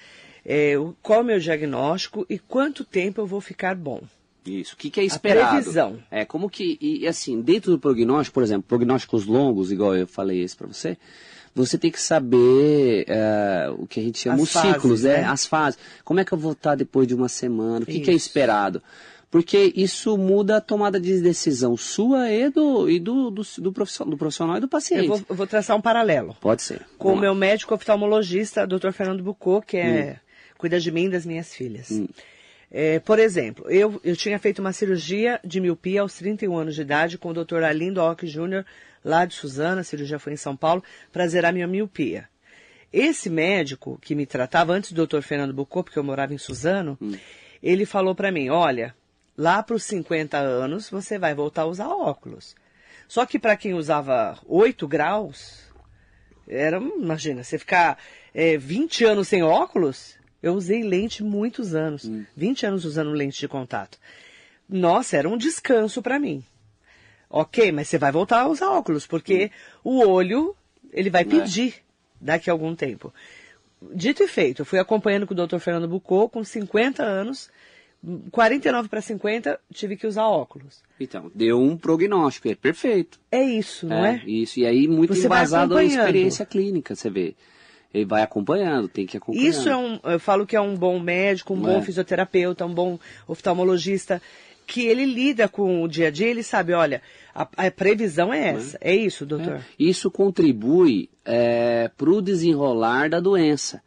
É, 0.42 0.72
qual 1.02 1.18
é 1.18 1.22
o 1.22 1.26
meu 1.26 1.38
diagnóstico 1.38 2.24
e 2.30 2.38
quanto 2.38 2.82
tempo 2.82 3.20
eu 3.20 3.26
vou 3.26 3.42
ficar 3.42 3.74
bom. 3.74 4.00
Isso. 4.46 4.74
O 4.74 4.76
que, 4.76 4.90
que, 4.90 5.00
é 5.00 5.04
esperado? 5.04 5.46
A 5.46 5.50
previsão. 5.52 5.98
É 6.10 6.24
como 6.24 6.50
que, 6.50 6.78
e 6.80 7.06
assim, 7.06 7.40
dentro 7.40 7.70
do 7.70 7.78
prognóstico, 7.78 8.34
por 8.34 8.42
exemplo, 8.42 8.64
prognósticos 8.68 9.24
longos, 9.24 9.72
igual 9.72 9.96
eu 9.96 10.06
falei 10.06 10.42
esse 10.42 10.56
para 10.56 10.66
você, 10.66 10.98
você 11.54 11.78
tem 11.78 11.90
que 11.90 12.00
saber 12.00 13.06
uh, 13.08 13.82
o 13.82 13.86
que 13.86 14.00
a 14.00 14.02
gente 14.02 14.18
chama 14.18 14.36
As 14.36 14.42
os 14.42 14.52
fases, 14.52 14.72
ciclos, 14.72 15.02
né? 15.04 15.18
né? 15.18 15.24
As 15.24 15.46
fases. 15.46 15.78
Como 16.04 16.20
é 16.20 16.24
que 16.24 16.32
eu 16.32 16.38
vou 16.38 16.52
estar 16.52 16.74
depois 16.74 17.06
de 17.06 17.14
uma 17.14 17.28
semana? 17.28 17.84
O 17.84 17.86
que, 17.86 18.00
que, 18.00 18.10
é 18.10 18.14
esperado? 18.14 18.82
Porque 19.30 19.72
isso 19.74 20.16
muda 20.16 20.58
a 20.58 20.60
tomada 20.60 21.00
de 21.00 21.20
decisão 21.20 21.76
sua 21.76 22.30
e 22.30 22.50
do, 22.50 22.88
e 22.88 23.00
do, 23.00 23.30
do, 23.30 23.42
do, 23.58 23.72
profissional, 23.72 24.10
do 24.10 24.16
profissional 24.16 24.56
e 24.56 24.60
do 24.60 24.68
paciente. 24.68 25.06
Eu 25.06 25.16
vou, 25.16 25.26
eu 25.30 25.34
vou 25.34 25.46
traçar 25.46 25.76
um 25.76 25.80
paralelo. 25.80 26.36
Pode 26.40 26.62
ser. 26.62 26.82
Com 26.98 27.14
o 27.14 27.16
meu 27.16 27.34
médico 27.34 27.74
oftalmologista, 27.74 28.66
Dr. 28.66 28.92
Fernando 28.92 29.22
Bucô, 29.22 29.60
que 29.60 29.76
é, 29.76 30.12
hum. 30.12 30.54
cuida 30.58 30.78
de 30.78 30.90
mim 30.90 31.06
e 31.06 31.10
das 31.10 31.26
minhas 31.26 31.52
filhas. 31.52 31.90
Hum. 31.90 32.06
É, 32.76 32.98
por 32.98 33.20
exemplo, 33.20 33.70
eu, 33.70 34.00
eu 34.02 34.16
tinha 34.16 34.36
feito 34.36 34.58
uma 34.58 34.72
cirurgia 34.72 35.38
de 35.44 35.60
miopia 35.60 36.00
aos 36.00 36.14
31 36.16 36.58
anos 36.58 36.74
de 36.74 36.80
idade 36.80 37.16
com 37.16 37.28
o 37.28 37.32
Dr. 37.32 37.62
Arlindo 37.62 38.00
Ock 38.00 38.26
Jr., 38.26 38.64
lá 39.04 39.24
de 39.24 39.34
Suzana, 39.34 39.82
a 39.82 39.84
cirurgia 39.84 40.18
foi 40.18 40.32
em 40.32 40.36
São 40.36 40.56
Paulo, 40.56 40.82
para 41.12 41.24
zerar 41.28 41.52
minha 41.52 41.68
miopia. 41.68 42.28
Esse 42.92 43.30
médico 43.30 43.96
que 44.02 44.16
me 44.16 44.26
tratava 44.26 44.72
antes 44.72 44.90
do 44.90 45.06
Dr. 45.06 45.20
Fernando 45.20 45.54
Bucô, 45.54 45.84
porque 45.84 45.96
eu 45.96 46.02
morava 46.02 46.34
em 46.34 46.38
Suzano, 46.38 46.98
hum. 47.00 47.16
ele 47.62 47.86
falou 47.86 48.12
para 48.12 48.32
mim, 48.32 48.50
olha, 48.50 48.92
lá 49.38 49.62
para 49.62 49.76
os 49.76 49.84
50 49.84 50.36
anos, 50.36 50.90
você 50.90 51.16
vai 51.16 51.32
voltar 51.32 51.62
a 51.62 51.66
usar 51.66 51.86
óculos. 51.86 52.56
Só 53.06 53.24
que 53.24 53.38
para 53.38 53.56
quem 53.56 53.74
usava 53.74 54.36
8 54.48 54.88
graus, 54.88 55.62
era, 56.48 56.78
imagina, 56.78 57.44
você 57.44 57.56
ficar 57.56 57.98
é, 58.34 58.58
20 58.58 59.04
anos 59.04 59.28
sem 59.28 59.44
óculos, 59.44 60.16
eu 60.44 60.52
usei 60.52 60.82
lente 60.82 61.24
muitos 61.24 61.74
anos. 61.74 62.04
Hum. 62.04 62.22
20 62.36 62.66
anos 62.66 62.84
usando 62.84 63.12
lente 63.12 63.40
de 63.40 63.48
contato. 63.48 63.98
Nossa, 64.68 65.16
era 65.16 65.26
um 65.26 65.38
descanso 65.38 66.02
para 66.02 66.18
mim. 66.18 66.44
Ok, 67.30 67.72
mas 67.72 67.88
você 67.88 67.96
vai 67.96 68.12
voltar 68.12 68.42
a 68.42 68.48
usar 68.48 68.70
óculos, 68.70 69.06
porque 69.06 69.50
hum. 69.82 69.96
o 70.02 70.06
olho, 70.06 70.54
ele 70.92 71.08
vai 71.08 71.22
é. 71.22 71.24
pedir 71.24 71.76
daqui 72.20 72.50
a 72.50 72.52
algum 72.52 72.74
tempo. 72.74 73.12
Dito 73.94 74.22
e 74.22 74.28
feito, 74.28 74.60
eu 74.60 74.66
fui 74.66 74.78
acompanhando 74.78 75.26
com 75.26 75.32
o 75.32 75.46
Dr. 75.46 75.58
Fernando 75.58 75.88
Bucô, 75.88 76.28
com 76.28 76.44
50 76.44 77.02
anos, 77.02 77.50
49 78.30 78.88
para 78.90 79.00
50, 79.00 79.58
tive 79.72 79.96
que 79.96 80.06
usar 80.06 80.26
óculos. 80.26 80.82
Então, 81.00 81.32
deu 81.34 81.58
um 81.58 81.74
prognóstico, 81.74 82.48
é 82.48 82.54
perfeito. 82.54 83.18
É 83.32 83.42
isso, 83.42 83.86
não 83.86 84.04
é? 84.04 84.22
é? 84.22 84.30
Isso, 84.30 84.60
e 84.60 84.66
aí 84.66 84.86
muito 84.86 85.14
você 85.14 85.24
embasado 85.24 85.74
na 85.74 85.84
experiência 85.84 86.44
clínica, 86.44 86.94
você 86.94 87.08
vê. 87.08 87.34
Ele 87.94 88.04
vai 88.04 88.22
acompanhando, 88.22 88.88
tem 88.88 89.06
que 89.06 89.16
acompanhar. 89.16 89.48
Isso 89.48 89.68
é 89.68 89.76
um, 89.76 90.00
eu 90.02 90.18
falo 90.18 90.44
que 90.44 90.56
é 90.56 90.60
um 90.60 90.74
bom 90.74 90.98
médico, 90.98 91.54
um 91.54 91.56
não 91.56 91.62
bom 91.62 91.78
é? 91.78 91.82
fisioterapeuta, 91.82 92.66
um 92.66 92.74
bom 92.74 92.98
oftalmologista, 93.28 94.20
que 94.66 94.84
ele 94.84 95.04
lida 95.04 95.48
com 95.48 95.80
o 95.82 95.88
dia 95.88 96.08
a 96.08 96.10
dia, 96.10 96.26
ele 96.26 96.42
sabe, 96.42 96.72
olha, 96.72 97.00
a, 97.32 97.48
a 97.56 97.70
previsão 97.70 98.34
é, 98.34 98.38
é? 98.38 98.48
essa. 98.48 98.78
É, 98.80 98.92
é 98.92 98.96
isso, 98.96 99.24
doutor? 99.24 99.54
É. 99.54 99.62
Isso 99.78 100.10
contribui 100.10 101.08
é, 101.24 101.88
para 101.96 102.10
o 102.10 102.20
desenrolar 102.20 103.08
da 103.08 103.20
doença. 103.20 103.80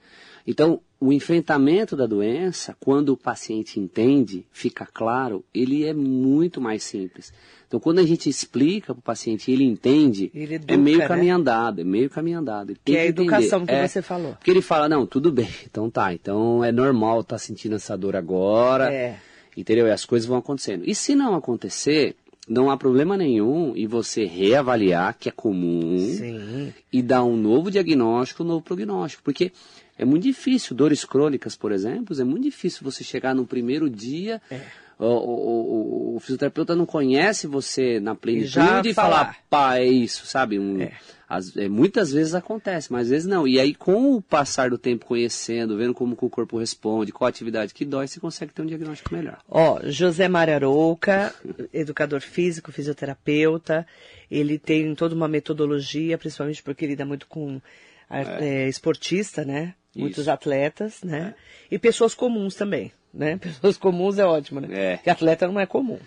Então, 0.46 0.80
o 1.00 1.12
enfrentamento 1.12 1.96
da 1.96 2.06
doença, 2.06 2.76
quando 2.80 3.10
o 3.10 3.18
paciente 3.18 3.80
entende, 3.80 4.46
fica 4.52 4.86
claro, 4.86 5.44
ele 5.54 5.86
é 5.86 5.94
muito 5.94 6.62
mais 6.62 6.84
simples. 6.84 7.34
Então, 7.68 7.82
quando 7.82 8.00
a 8.00 8.04
gente 8.04 8.30
explica 8.30 8.94
para 8.94 9.00
o 9.00 9.04
paciente 9.04 9.52
e 9.52 9.54
ele 9.54 9.66
entende, 9.66 10.32
ele 10.34 10.56
educa, 10.56 10.74
é 10.74 10.78
meio 10.78 11.00
né? 11.00 11.08
caminho 11.08 11.36
andado, 11.36 11.82
é 11.82 11.84
meio 11.84 12.10
caminho 12.10 12.40
andado. 12.40 12.70
Ele 12.72 12.80
tem 12.82 12.96
que, 12.96 13.00
é 13.00 13.04
a 13.04 13.06
educação 13.08 13.64
entender. 13.64 13.80
que 13.80 13.86
é, 13.86 13.88
você 13.88 14.02
falou. 14.02 14.34
Porque 14.34 14.52
ele 14.52 14.62
fala, 14.62 14.88
não, 14.88 15.06
tudo 15.06 15.32
bem, 15.32 15.50
então 15.70 15.90
tá, 15.90 16.14
então 16.14 16.64
é 16.64 16.72
normal 16.72 17.22
estar 17.22 17.36
tá 17.36 17.40
sentindo 17.40 17.76
essa 17.76 17.98
dor 17.98 18.16
agora, 18.16 18.92
é. 18.92 19.20
entendeu? 19.56 19.86
E 19.86 19.92
as 19.92 20.06
coisas 20.06 20.26
vão 20.26 20.38
acontecendo. 20.38 20.84
E 20.86 20.96
se 20.96 21.14
não 21.14 21.36
acontecer, 21.36 22.16
não 22.48 22.72
há 22.72 22.78
problema 22.78 23.18
nenhum 23.18 23.76
em 23.76 23.86
você 23.86 24.24
reavaliar, 24.24 25.18
que 25.20 25.28
é 25.28 25.32
comum, 25.32 25.98
Sim. 26.00 26.74
e 26.92 27.02
dar 27.02 27.26
um 27.26 27.36
novo 27.36 27.70
diagnóstico, 27.70 28.44
um 28.44 28.48
novo 28.48 28.62
prognóstico. 28.62 29.24
Porque 29.24 29.52
é 29.98 30.06
muito 30.06 30.24
difícil, 30.24 30.74
dores 30.74 31.04
crônicas, 31.04 31.58
por 31.58 31.74
exemplo, 31.74 32.18
é 32.18 32.24
muito 32.24 32.44
difícil 32.44 32.80
você 32.84 33.04
chegar 33.04 33.36
no 33.36 33.46
primeiro 33.46 33.90
dia. 33.90 34.42
É. 34.50 34.62
O, 35.00 35.06
o, 35.06 36.14
o, 36.14 36.16
o, 36.16 36.20
fisioterapeuta 36.20 36.76
não 36.76 36.86
conhece 36.86 37.46
você 37.46 38.00
na 38.00 38.16
plenitude 38.16 38.88
e, 38.88 38.92
e 38.92 38.94
falar, 38.94 39.38
pá, 39.48 39.78
é 39.78 39.86
isso, 39.86 40.26
sabe? 40.26 40.58
Um, 40.58 40.82
é. 40.82 40.92
As, 41.30 41.56
é, 41.58 41.68
muitas 41.68 42.12
vezes 42.12 42.34
acontece, 42.34 42.92
mas 42.92 43.04
às 43.04 43.10
vezes 43.10 43.28
não. 43.28 43.48
E 43.48 43.60
aí, 43.60 43.76
com 43.76 44.16
o 44.16 44.22
passar 44.22 44.70
do 44.70 44.78
tempo 44.78 45.06
conhecendo, 45.06 45.78
vendo 45.78 45.94
como 45.94 46.18
o 46.20 46.30
corpo 46.30 46.58
responde, 46.58 47.12
qual 47.12 47.28
a 47.28 47.30
atividade 47.30 47.74
que 47.74 47.84
dói, 47.84 48.08
você 48.08 48.20
consegue 48.20 48.54
ter 48.54 48.62
um 48.62 48.66
diagnóstico 48.66 49.14
melhor. 49.14 49.40
Ó, 49.48 49.82
José 49.84 50.28
Mararouca, 50.30 51.36
educador 51.74 52.22
físico, 52.22 52.72
fisioterapeuta, 52.72 53.86
ele 54.32 54.58
tem 54.58 54.96
toda 54.96 55.14
uma 55.14 55.28
metodologia, 55.28 56.18
principalmente 56.18 56.64
porque 56.64 56.86
ele 56.86 56.94
lida 56.94 57.06
muito 57.06 57.28
com 57.28 57.62
é. 58.10 58.66
É, 58.66 58.70
esportista, 58.70 59.44
né? 59.44 59.76
Muitos 59.96 60.24
Isso. 60.24 60.32
atletas, 60.32 61.02
né? 61.04 61.36
É. 61.72 61.76
E 61.76 61.80
pessoas 61.80 62.14
comuns 62.14 62.56
também, 62.56 62.92
né? 63.14 63.38
Pessoas 63.42 63.78
comuns 63.78 64.18
é 64.18 64.26
ótimo, 64.26 64.60
né? 64.60 64.68
É. 64.72 64.96
Porque 64.98 65.10
atleta 65.10 65.48
não 65.48 65.60
é 65.60 65.66
comum. 65.66 66.00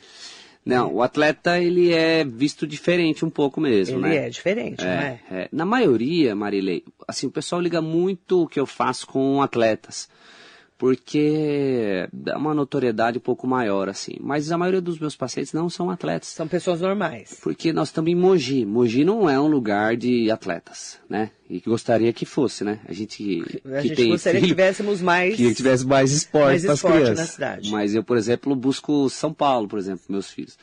Não, 0.64 0.92
o 0.92 1.02
atleta 1.02 1.58
ele 1.58 1.92
é 1.92 2.22
visto 2.22 2.66
diferente 2.66 3.24
um 3.24 3.30
pouco 3.30 3.60
mesmo, 3.60 3.96
ele 3.96 4.02
né? 4.02 4.16
Ele 4.16 4.26
é 4.26 4.28
diferente, 4.28 4.84
é, 4.84 4.86
não 4.86 5.02
é? 5.02 5.20
é? 5.42 5.48
Na 5.50 5.64
maioria, 5.64 6.36
Marilei, 6.36 6.84
assim, 7.08 7.26
o 7.26 7.30
pessoal 7.30 7.62
liga 7.62 7.80
muito 7.80 8.42
o 8.42 8.46
que 8.46 8.60
eu 8.60 8.66
faço 8.66 9.06
com 9.06 9.40
atletas 9.40 10.08
porque 10.80 12.08
dá 12.10 12.38
uma 12.38 12.54
notoriedade 12.54 13.18
um 13.18 13.20
pouco 13.20 13.46
maior, 13.46 13.86
assim. 13.86 14.14
Mas 14.18 14.50
a 14.50 14.56
maioria 14.56 14.80
dos 14.80 14.98
meus 14.98 15.14
pacientes 15.14 15.52
não 15.52 15.68
são 15.68 15.90
atletas. 15.90 16.30
São 16.30 16.48
pessoas 16.48 16.80
normais. 16.80 17.38
Porque 17.42 17.70
nós 17.70 17.88
estamos 17.88 18.10
em 18.10 18.14
Mogi. 18.14 18.64
Mogi 18.64 19.04
não 19.04 19.28
é 19.28 19.38
um 19.38 19.46
lugar 19.46 19.94
de 19.94 20.30
atletas, 20.30 20.98
né? 21.06 21.32
E 21.50 21.60
que 21.60 21.68
gostaria 21.68 22.10
que 22.14 22.24
fosse, 22.24 22.64
né? 22.64 22.80
A 22.88 22.94
gente 22.94 23.44
A 23.62 23.82
gente 23.82 24.06
gostaria 24.06 24.40
filho, 24.40 24.48
que 24.48 24.56
tivéssemos 24.56 25.02
mais... 25.02 25.36
Que 25.36 25.54
tivesse 25.54 25.86
mais 25.86 26.12
esporte 26.12 26.62
para 26.62 26.72
as 26.72 26.80
crianças. 26.80 27.18
na 27.18 27.26
cidade. 27.26 27.70
Mas 27.70 27.94
eu, 27.94 28.02
por 28.02 28.16
exemplo, 28.16 28.56
busco 28.56 29.10
São 29.10 29.34
Paulo, 29.34 29.68
por 29.68 29.78
exemplo, 29.78 30.04
meus 30.08 30.30
filhos. 30.30 30.56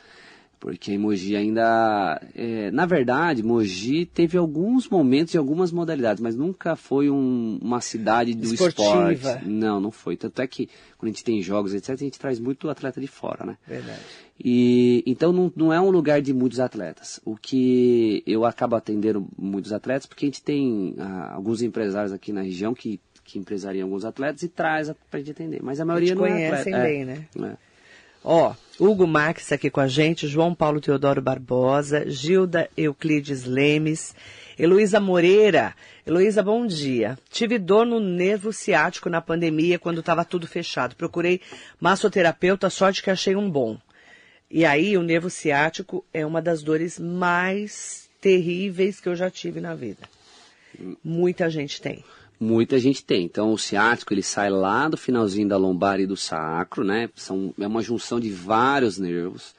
Porque 0.60 0.98
Mogi 0.98 1.36
ainda. 1.36 2.20
É, 2.34 2.70
na 2.72 2.84
verdade, 2.84 3.42
Mogi 3.42 4.04
teve 4.06 4.36
alguns 4.36 4.88
momentos 4.88 5.34
e 5.34 5.38
algumas 5.38 5.70
modalidades, 5.70 6.20
mas 6.20 6.34
nunca 6.34 6.74
foi 6.74 7.08
um, 7.08 7.58
uma 7.62 7.80
cidade 7.80 8.34
do 8.34 8.52
Esportiva. 8.52 9.12
esporte. 9.12 9.48
Não, 9.48 9.78
não 9.78 9.90
foi. 9.92 10.16
Tanto 10.16 10.42
é 10.42 10.46
que 10.46 10.68
quando 10.96 11.10
a 11.10 11.12
gente 11.12 11.22
tem 11.22 11.40
jogos, 11.40 11.74
etc., 11.74 11.90
a 11.90 11.96
gente 11.96 12.18
traz 12.18 12.40
muito 12.40 12.68
atleta 12.68 13.00
de 13.00 13.06
fora, 13.06 13.46
né? 13.46 13.56
Verdade. 13.66 14.00
E, 14.42 15.04
então 15.06 15.32
não, 15.32 15.52
não 15.54 15.72
é 15.72 15.80
um 15.80 15.90
lugar 15.90 16.20
de 16.20 16.32
muitos 16.32 16.58
atletas. 16.58 17.20
O 17.24 17.36
que 17.36 18.22
eu 18.26 18.44
acabo 18.44 18.74
atendendo 18.74 19.28
muitos 19.38 19.72
atletas, 19.72 20.06
porque 20.06 20.24
a 20.24 20.28
gente 20.28 20.42
tem 20.42 20.96
ah, 20.98 21.34
alguns 21.34 21.62
empresários 21.62 22.12
aqui 22.12 22.32
na 22.32 22.42
região 22.42 22.74
que, 22.74 23.00
que 23.22 23.38
empresariam 23.38 23.86
alguns 23.86 24.04
atletas 24.04 24.42
e 24.42 24.48
traz 24.48 24.92
para 25.08 25.18
a 25.18 25.18
gente 25.18 25.30
atender. 25.30 25.60
Mas 25.62 25.80
a 25.80 25.84
maioria 25.84 26.16
não 26.16 26.26
é 26.26 26.30
conhecem 26.30 26.74
é 26.74 26.82
bem, 26.82 27.04
né? 27.04 27.28
É. 27.40 27.67
Ó, 28.24 28.54
Hugo 28.78 29.06
Max 29.06 29.52
aqui 29.52 29.70
com 29.70 29.80
a 29.80 29.88
gente, 29.88 30.28
João 30.28 30.54
Paulo 30.54 30.80
Teodoro 30.80 31.22
Barbosa, 31.22 32.08
Gilda 32.10 32.68
Euclides 32.76 33.44
Lemes, 33.44 34.14
Heloísa 34.58 34.98
Moreira. 35.00 35.74
Heloísa, 36.06 36.42
bom 36.42 36.66
dia. 36.66 37.18
Tive 37.30 37.58
dor 37.58 37.86
no 37.86 38.00
nervo 38.00 38.52
ciático 38.52 39.08
na 39.08 39.20
pandemia 39.20 39.78
quando 39.78 40.00
estava 40.00 40.24
tudo 40.24 40.46
fechado. 40.46 40.96
Procurei 40.96 41.40
massoterapeuta, 41.80 42.68
sorte 42.68 43.02
que 43.02 43.10
achei 43.10 43.36
um 43.36 43.48
bom. 43.48 43.78
E 44.50 44.64
aí, 44.64 44.96
o 44.96 45.02
nervo 45.02 45.28
ciático 45.28 46.04
é 46.12 46.24
uma 46.24 46.40
das 46.40 46.62
dores 46.62 46.98
mais 46.98 48.08
terríveis 48.20 49.00
que 49.00 49.08
eu 49.08 49.14
já 49.14 49.30
tive 49.30 49.60
na 49.60 49.74
vida. 49.74 50.08
Muita 51.04 51.48
gente 51.50 51.80
tem. 51.80 52.02
Muita 52.40 52.78
gente 52.78 53.04
tem. 53.04 53.24
Então, 53.24 53.52
o 53.52 53.58
ciático 53.58 54.14
ele 54.14 54.22
sai 54.22 54.48
lá 54.48 54.88
do 54.88 54.96
finalzinho 54.96 55.48
da 55.48 55.56
lombar 55.56 55.98
e 55.98 56.06
do 56.06 56.16
sacro, 56.16 56.84
né? 56.84 57.08
São, 57.16 57.52
é 57.58 57.66
uma 57.66 57.82
junção 57.82 58.20
de 58.20 58.30
vários 58.30 58.98
nervos 58.98 59.54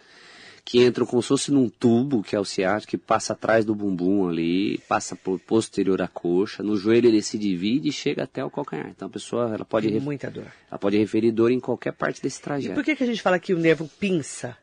que 0.64 0.86
entram 0.86 1.04
como 1.04 1.20
se 1.20 1.28
fosse 1.28 1.52
num 1.52 1.68
tubo, 1.68 2.22
que 2.22 2.36
é 2.36 2.40
o 2.40 2.46
ciático, 2.46 2.92
que 2.92 2.98
passa 2.98 3.34
atrás 3.34 3.66
do 3.66 3.74
bumbum 3.74 4.30
ali, 4.30 4.78
passa 4.88 5.16
por 5.16 5.40
posterior 5.40 6.00
à 6.00 6.08
coxa. 6.08 6.62
No 6.62 6.78
joelho 6.78 7.08
ele 7.08 7.24
se 7.24 7.40
divide 7.40 7.90
e 7.90 7.92
chega 7.92 8.24
até 8.24 8.46
o 8.46 8.52
calcanhar. 8.52 8.88
Então, 8.88 9.08
a 9.08 9.12
pessoa 9.12 9.52
ela 9.54 9.66
pode, 9.66 9.90
tem 9.90 10.00
muita 10.00 10.30
dor. 10.30 10.46
Ela 10.70 10.78
pode 10.78 10.96
referir 10.96 11.32
dor 11.32 11.52
em 11.52 11.60
qualquer 11.60 11.94
parte 11.94 12.22
desse 12.22 12.40
trajeto. 12.40 12.74
E 12.74 12.76
por 12.76 12.84
que, 12.84 12.96
que 12.96 13.04
a 13.04 13.08
gente 13.08 13.22
fala 13.22 13.40
que 13.40 13.52
o 13.52 13.58
nervo 13.58 13.90
pinça? 14.00 14.56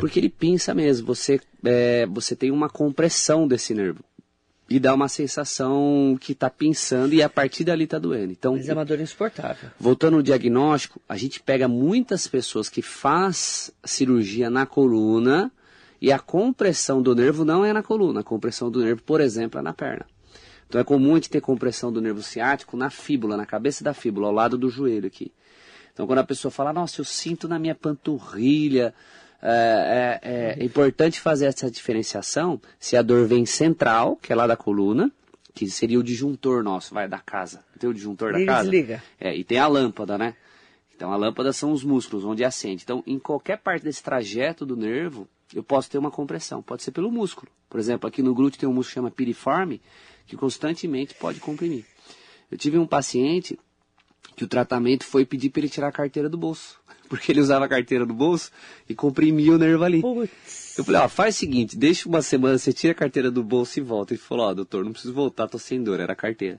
Porque 0.00 0.18
ele 0.18 0.28
pinça 0.28 0.74
mesmo. 0.74 1.06
Você, 1.06 1.40
é, 1.64 2.06
você 2.06 2.34
tem 2.34 2.50
uma 2.50 2.68
compressão 2.68 3.46
desse 3.46 3.72
nervo 3.72 4.04
e 4.76 4.80
dá 4.80 4.94
uma 4.94 5.08
sensação 5.08 6.16
que 6.20 6.32
está 6.32 6.48
pinçando 6.48 7.14
e 7.14 7.22
a 7.22 7.28
partir 7.28 7.62
dali 7.64 7.84
está 7.84 7.98
doendo. 7.98 8.32
Então, 8.32 8.54
Mas 8.54 8.68
é 8.68 8.72
uma 8.72 8.84
dor 8.84 9.00
insuportável. 9.00 9.70
Voltando 9.78 10.16
ao 10.16 10.22
diagnóstico, 10.22 11.00
a 11.08 11.16
gente 11.16 11.40
pega 11.40 11.68
muitas 11.68 12.26
pessoas 12.26 12.68
que 12.68 12.80
faz 12.80 13.70
cirurgia 13.84 14.48
na 14.48 14.64
coluna 14.64 15.52
e 16.00 16.10
a 16.10 16.18
compressão 16.18 17.02
do 17.02 17.14
nervo 17.14 17.44
não 17.44 17.64
é 17.64 17.72
na 17.72 17.82
coluna, 17.82 18.20
a 18.20 18.24
compressão 18.24 18.70
do 18.70 18.80
nervo, 18.80 19.02
por 19.02 19.20
exemplo, 19.20 19.60
é 19.60 19.62
na 19.62 19.72
perna. 19.72 20.06
Então 20.66 20.80
é 20.80 20.84
comum 20.84 21.12
a 21.12 21.14
gente 21.16 21.28
ter 21.28 21.42
compressão 21.42 21.92
do 21.92 22.00
nervo 22.00 22.22
ciático 22.22 22.76
na 22.76 22.88
fíbula, 22.88 23.36
na 23.36 23.44
cabeça 23.44 23.84
da 23.84 23.92
fíbula, 23.92 24.28
ao 24.28 24.32
lado 24.32 24.56
do 24.56 24.70
joelho 24.70 25.06
aqui. 25.06 25.30
Então 25.92 26.06
quando 26.06 26.20
a 26.20 26.24
pessoa 26.24 26.50
fala, 26.50 26.72
nossa, 26.72 26.98
eu 26.98 27.04
sinto 27.04 27.46
na 27.46 27.58
minha 27.58 27.74
panturrilha, 27.74 28.94
é, 29.42 30.20
é, 30.22 30.60
é, 30.60 30.64
importante 30.64 31.18
fazer 31.20 31.46
essa 31.46 31.68
diferenciação 31.68 32.60
se 32.78 32.96
a 32.96 33.02
dor 33.02 33.26
vem 33.26 33.44
central, 33.44 34.16
que 34.16 34.32
é 34.32 34.36
lá 34.36 34.46
da 34.46 34.56
coluna, 34.56 35.10
que 35.52 35.68
seria 35.68 35.98
o 35.98 36.02
disjuntor 36.02 36.62
nosso, 36.62 36.94
vai, 36.94 37.08
da 37.08 37.18
casa. 37.18 37.64
Tem 37.78 37.90
o 37.90 37.92
disjuntor 37.92 38.32
da 38.32 38.44
casa? 38.44 38.70
Desliga. 38.70 39.02
É, 39.20 39.36
e 39.36 39.42
tem 39.42 39.58
a 39.58 39.66
lâmpada, 39.66 40.16
né? 40.16 40.36
Então 40.94 41.12
a 41.12 41.16
lâmpada 41.16 41.52
são 41.52 41.72
os 41.72 41.82
músculos, 41.82 42.24
onde 42.24 42.44
acende. 42.44 42.84
Então, 42.84 43.02
em 43.04 43.18
qualquer 43.18 43.58
parte 43.58 43.82
desse 43.82 44.02
trajeto 44.02 44.64
do 44.64 44.76
nervo, 44.76 45.26
eu 45.52 45.62
posso 45.62 45.90
ter 45.90 45.98
uma 45.98 46.10
compressão. 46.10 46.62
Pode 46.62 46.84
ser 46.84 46.92
pelo 46.92 47.10
músculo. 47.10 47.50
Por 47.68 47.80
exemplo, 47.80 48.08
aqui 48.08 48.22
no 48.22 48.34
glúteo 48.34 48.60
tem 48.60 48.68
um 48.68 48.72
músculo 48.72 48.90
que 48.90 48.94
chama 48.94 49.10
piriforme, 49.10 49.82
que 50.24 50.36
constantemente 50.36 51.14
pode 51.14 51.40
comprimir. 51.40 51.84
Eu 52.48 52.56
tive 52.56 52.78
um 52.78 52.86
paciente 52.86 53.58
que 54.36 54.44
o 54.44 54.48
tratamento 54.48 55.04
foi 55.04 55.26
pedir 55.26 55.50
para 55.50 55.60
ele 55.60 55.68
tirar 55.68 55.88
a 55.88 55.92
carteira 55.92 56.28
do 56.28 56.38
bolso 56.38 56.80
porque 57.12 57.30
ele 57.30 57.42
usava 57.42 57.66
a 57.66 57.68
carteira 57.68 58.06
no 58.06 58.14
bolso 58.14 58.50
e 58.88 58.94
comprimia 58.94 59.52
o 59.52 59.58
nervo 59.58 59.84
ali. 59.84 60.00
Eu 60.02 60.82
falei, 60.82 61.02
ó, 61.02 61.08
faz 61.10 61.36
o 61.36 61.38
seguinte, 61.40 61.76
deixa 61.76 62.08
uma 62.08 62.22
semana, 62.22 62.56
você 62.56 62.72
tira 62.72 62.92
a 62.92 62.96
carteira 62.96 63.30
do 63.30 63.44
bolso 63.44 63.78
e 63.78 63.82
volta. 63.82 64.14
Ele 64.14 64.20
falou, 64.20 64.46
ó, 64.46 64.54
doutor, 64.54 64.82
não 64.82 64.92
preciso 64.92 65.12
voltar, 65.12 65.46
tô 65.46 65.58
sem 65.58 65.82
dor, 65.82 66.00
era 66.00 66.14
a 66.14 66.16
carteira. 66.16 66.58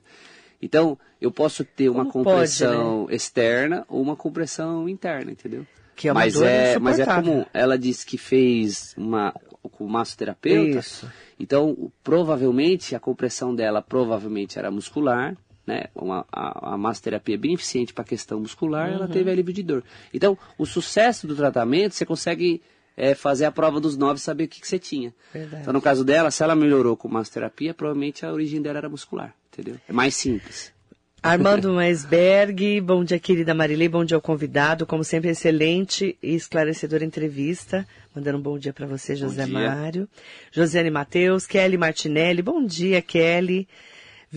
Então, 0.62 0.96
eu 1.20 1.32
posso 1.32 1.64
ter 1.64 1.88
uma 1.88 2.04
Como 2.06 2.24
compressão 2.24 3.00
pode, 3.00 3.10
né? 3.10 3.16
externa 3.16 3.84
ou 3.88 4.00
uma 4.00 4.14
compressão 4.14 4.88
interna, 4.88 5.32
entendeu? 5.32 5.66
Que 5.96 6.06
é 6.06 6.12
uma 6.12 6.20
mas 6.20 6.34
dor 6.34 6.46
é, 6.46 6.78
mas 6.78 7.00
é 7.00 7.04
comum. 7.04 7.44
Ela 7.52 7.76
disse 7.76 8.06
que 8.06 8.16
fez 8.16 8.94
uma 8.96 9.34
com 9.72 9.84
o 9.84 9.88
massoterapeuta. 9.88 10.78
Isso. 10.78 11.10
Então, 11.36 11.90
provavelmente 12.04 12.94
a 12.94 13.00
compressão 13.00 13.52
dela 13.52 13.82
provavelmente 13.82 14.56
era 14.56 14.70
muscular, 14.70 15.36
né? 15.66 15.84
Uma, 15.94 16.26
a, 16.30 16.74
a 16.74 16.76
massoterapia 16.78 17.34
é 17.34 17.38
bem 17.38 17.54
eficiente 17.54 17.92
para 17.92 18.02
a 18.02 18.06
questão 18.06 18.40
muscular, 18.40 18.88
Uhum. 18.90 18.94
ela 18.96 19.08
teve 19.08 19.30
alívio 19.30 19.52
de 19.54 19.62
dor. 19.62 19.82
Então, 20.12 20.36
o 20.58 20.66
sucesso 20.66 21.26
do 21.26 21.34
tratamento, 21.34 21.94
você 21.94 22.04
consegue 22.04 22.60
é, 22.96 23.14
fazer 23.14 23.44
a 23.44 23.50
prova 23.50 23.80
dos 23.80 23.96
nove 23.96 24.18
e 24.18 24.22
saber 24.22 24.44
o 24.44 24.48
que, 24.48 24.60
que 24.60 24.68
você 24.68 24.78
tinha. 24.78 25.12
Verdade. 25.32 25.62
Então, 25.62 25.72
no 25.72 25.80
caso 25.82 26.04
dela, 26.04 26.30
se 26.30 26.42
ela 26.42 26.54
melhorou 26.54 26.96
com 26.96 27.08
massoterapia, 27.08 27.74
provavelmente 27.74 28.24
a 28.24 28.32
origem 28.32 28.60
dela 28.62 28.78
era 28.78 28.88
muscular, 28.88 29.34
entendeu? 29.52 29.76
É 29.88 29.92
mais 29.92 30.14
simples. 30.14 30.72
Armando 31.22 31.72
Maisberg, 31.74 32.80
bom 32.82 33.02
dia, 33.02 33.18
querida 33.18 33.54
Marilei, 33.54 33.88
bom 33.88 34.04
dia 34.04 34.16
ao 34.16 34.20
convidado. 34.20 34.84
Como 34.86 35.02
sempre, 35.02 35.30
excelente 35.30 36.16
e 36.22 36.34
esclarecedora 36.34 37.04
entrevista. 37.04 37.86
Mandando 38.14 38.38
um 38.38 38.42
bom 38.42 38.58
dia 38.58 38.72
para 38.72 38.86
você, 38.86 39.16
José. 39.16 39.46
Mário. 39.46 40.06
Josiane 40.52 40.90
Matheus, 40.90 41.46
Kelly 41.46 41.76
Martinelli, 41.78 42.42
bom 42.42 42.64
dia, 42.64 43.00
Kelly. 43.02 43.66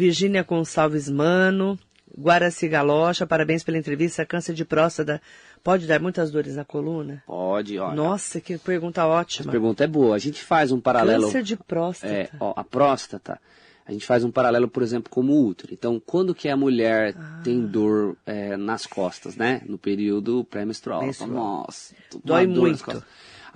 Virgínia 0.01 0.43
Gonçalves 0.43 1.09
Mano, 1.09 1.77
Guaraci 2.15 2.67
Galocha, 2.67 3.25
parabéns 3.25 3.63
pela 3.63 3.79
entrevista. 3.79 4.23
Câncer 4.27 4.53
de 4.53 4.63
próstata 4.63 5.19
pode 5.63 5.87
dar 5.87 5.99
muitas 5.99 6.29
dores 6.29 6.55
na 6.55 6.63
coluna? 6.63 7.23
Pode, 7.25 7.79
olha. 7.79 7.95
Nossa, 7.95 8.39
que 8.39 8.59
pergunta 8.59 9.01
A 9.01 9.07
ótima. 9.07 9.51
pergunta 9.51 9.83
é 9.83 9.87
boa. 9.87 10.15
A 10.15 10.19
gente 10.19 10.39
faz 10.43 10.71
um 10.71 10.79
paralelo. 10.79 11.23
Câncer 11.23 11.41
de 11.41 11.57
próstata. 11.57 12.13
É, 12.13 12.29
ó, 12.39 12.53
a 12.55 12.63
próstata, 12.63 13.39
a 13.87 13.91
gente 13.91 14.05
faz 14.05 14.23
um 14.23 14.29
paralelo, 14.29 14.67
por 14.67 14.83
exemplo, 14.83 15.09
como 15.09 15.33
o 15.33 15.47
útero. 15.47 15.73
Então, 15.73 15.99
quando 16.05 16.35
que 16.35 16.47
a 16.47 16.55
mulher 16.55 17.15
Ah. 17.17 17.41
tem 17.43 17.65
dor 17.65 18.15
é, 18.23 18.55
nas 18.55 18.85
costas, 18.85 19.35
né? 19.35 19.63
No 19.65 19.79
período 19.79 20.43
pré-menstrual. 20.43 21.01
Nossa, 21.27 21.95
Dói 22.23 22.45
muito. 22.45 23.03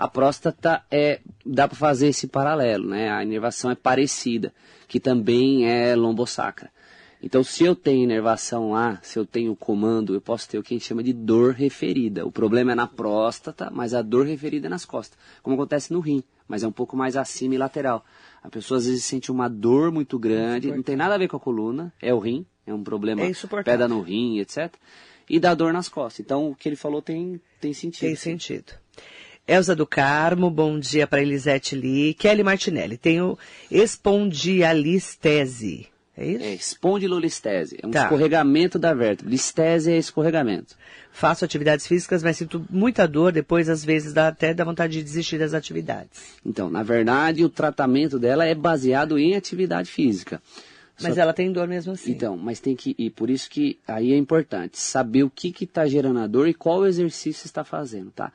Costas." 0.02 0.06
A 0.06 0.08
próstata 0.08 0.84
é, 0.90 1.20
dá 1.46 1.68
para 1.68 1.78
fazer 1.78 2.08
esse 2.08 2.28
paralelo, 2.28 2.90
né? 2.90 3.10
A 3.10 3.24
inervação 3.24 3.72
é 3.72 3.76
parecida, 3.76 4.54
que 4.88 5.00
também 5.00 5.68
é 5.70 5.96
lombosacra. 5.96 6.70
Então, 7.24 7.44
se 7.44 7.64
eu 7.64 7.76
tenho 7.76 8.04
inervação 8.04 8.72
lá, 8.72 9.00
se 9.04 9.20
eu 9.20 9.26
tenho 9.26 9.56
comando, 9.56 10.16
eu 10.16 10.22
posso 10.22 10.50
ter 10.50 10.58
o 10.58 10.64
que 10.64 10.74
a 10.74 10.78
gente 10.78 10.88
chama 10.88 11.04
de 11.04 11.14
dor 11.14 11.54
referida. 11.54 12.26
O 12.26 12.32
problema 12.32 12.72
é 12.72 12.76
na 12.76 12.88
próstata, 12.88 13.70
mas 13.72 13.94
a 13.94 14.02
dor 14.02 14.26
referida 14.26 14.66
é 14.66 14.70
nas 14.70 14.86
costas, 14.86 15.20
como 15.44 15.56
acontece 15.56 15.94
no 15.94 16.00
rim, 16.00 16.24
mas 16.48 16.64
é 16.64 16.68
um 16.68 16.72
pouco 16.72 16.98
mais 16.98 17.16
acima 17.16 17.54
e 17.54 17.58
lateral. 17.60 18.04
A 18.42 18.50
pessoa 18.50 18.80
às 18.80 18.88
vezes 18.88 19.06
sente 19.06 19.32
uma 19.32 19.48
dor 19.48 19.92
muito 19.92 20.18
grande, 20.18 20.72
não 20.72 20.82
tem 20.82 20.96
nada 20.96 21.14
a 21.14 21.18
ver 21.18 21.28
com 21.28 21.38
a 21.38 21.40
coluna, 21.40 21.94
é 22.02 22.12
o 22.12 22.18
rim, 22.18 22.44
é 22.66 22.74
um 22.74 22.84
problema, 22.84 23.22
É 23.22 23.64
pedra 23.64 23.88
no 23.88 24.02
rim, 24.02 24.40
etc. 24.40 24.74
E 25.30 25.40
dá 25.40 25.54
dor 25.54 25.72
nas 25.72 25.88
costas. 25.88 26.22
Então, 26.22 26.50
o 26.50 26.56
que 26.56 26.68
ele 26.68 26.76
falou 26.76 27.04
tem, 27.04 27.40
tem 27.60 27.72
sentido. 27.72 28.08
Tem 28.08 28.16
sentido. 28.16 28.74
Elza 29.48 29.76
do 29.76 29.86
Carmo, 29.88 30.50
bom 30.50 30.80
dia 30.80 31.06
para 31.08 31.22
Elisete 31.22 31.76
Lee. 31.76 32.14
Kelly 32.14 32.44
Martinelli, 32.44 32.98
tenho 32.98 33.38
espondialistese. 33.70 35.88
É 36.16 36.26
isso? 36.26 36.44
É 36.44 36.54
espondilolistese, 36.54 37.80
é 37.82 37.88
um 37.88 37.92
Tá. 37.92 38.04
escorregamento 38.04 38.78
da 38.78 38.94
vértebra. 38.94 39.32
Listese 39.32 39.92
é 39.92 39.98
escorregamento. 39.98 40.76
Faço 41.12 41.44
atividades 41.44 41.88
físicas, 41.88 42.22
mas 42.22 42.38
sinto 42.38 42.64
muita 42.70 43.08
dor, 43.08 43.32
depois 43.32 43.68
às 43.70 43.84
vezes 43.84 44.14
dá 44.14 44.28
até 44.28 44.54
dá 44.54 44.64
vontade 44.64 44.94
de 44.94 45.04
desistir 45.04 45.40
das 45.40 45.54
atividades. 45.54 46.36
Então, 46.46 46.70
na 46.70 46.84
verdade, 46.84 47.44
o 47.44 47.50
tratamento 47.50 48.20
dela 48.20 48.46
é 48.46 48.54
baseado 48.54 49.18
em 49.18 49.36
atividade 49.36 49.90
física. 49.90 50.42
Mas 51.02 51.16
Só- 51.16 51.22
ela 51.22 51.34
tem 51.34 51.52
dor 51.52 51.68
mesmo 51.68 51.94
assim. 51.94 52.12
Então, 52.12 52.38
mas 52.38 52.60
tem 52.60 52.76
que 52.76 52.94
ir, 52.98 53.10
por 53.10 53.30
isso 53.30 53.50
que 53.50 53.80
aí 53.88 54.14
é 54.14 54.18
importante 54.18 54.78
saber 54.80 55.24
o 55.24 55.30
que 55.32 55.52
está 55.64 55.88
gerando 55.88 56.20
a 56.20 56.28
dor 56.28 56.48
e 56.48 56.54
qual 56.54 56.86
exercício 56.86 57.46
está 57.48 57.64
fazendo, 57.64 58.12
tá? 58.12 58.32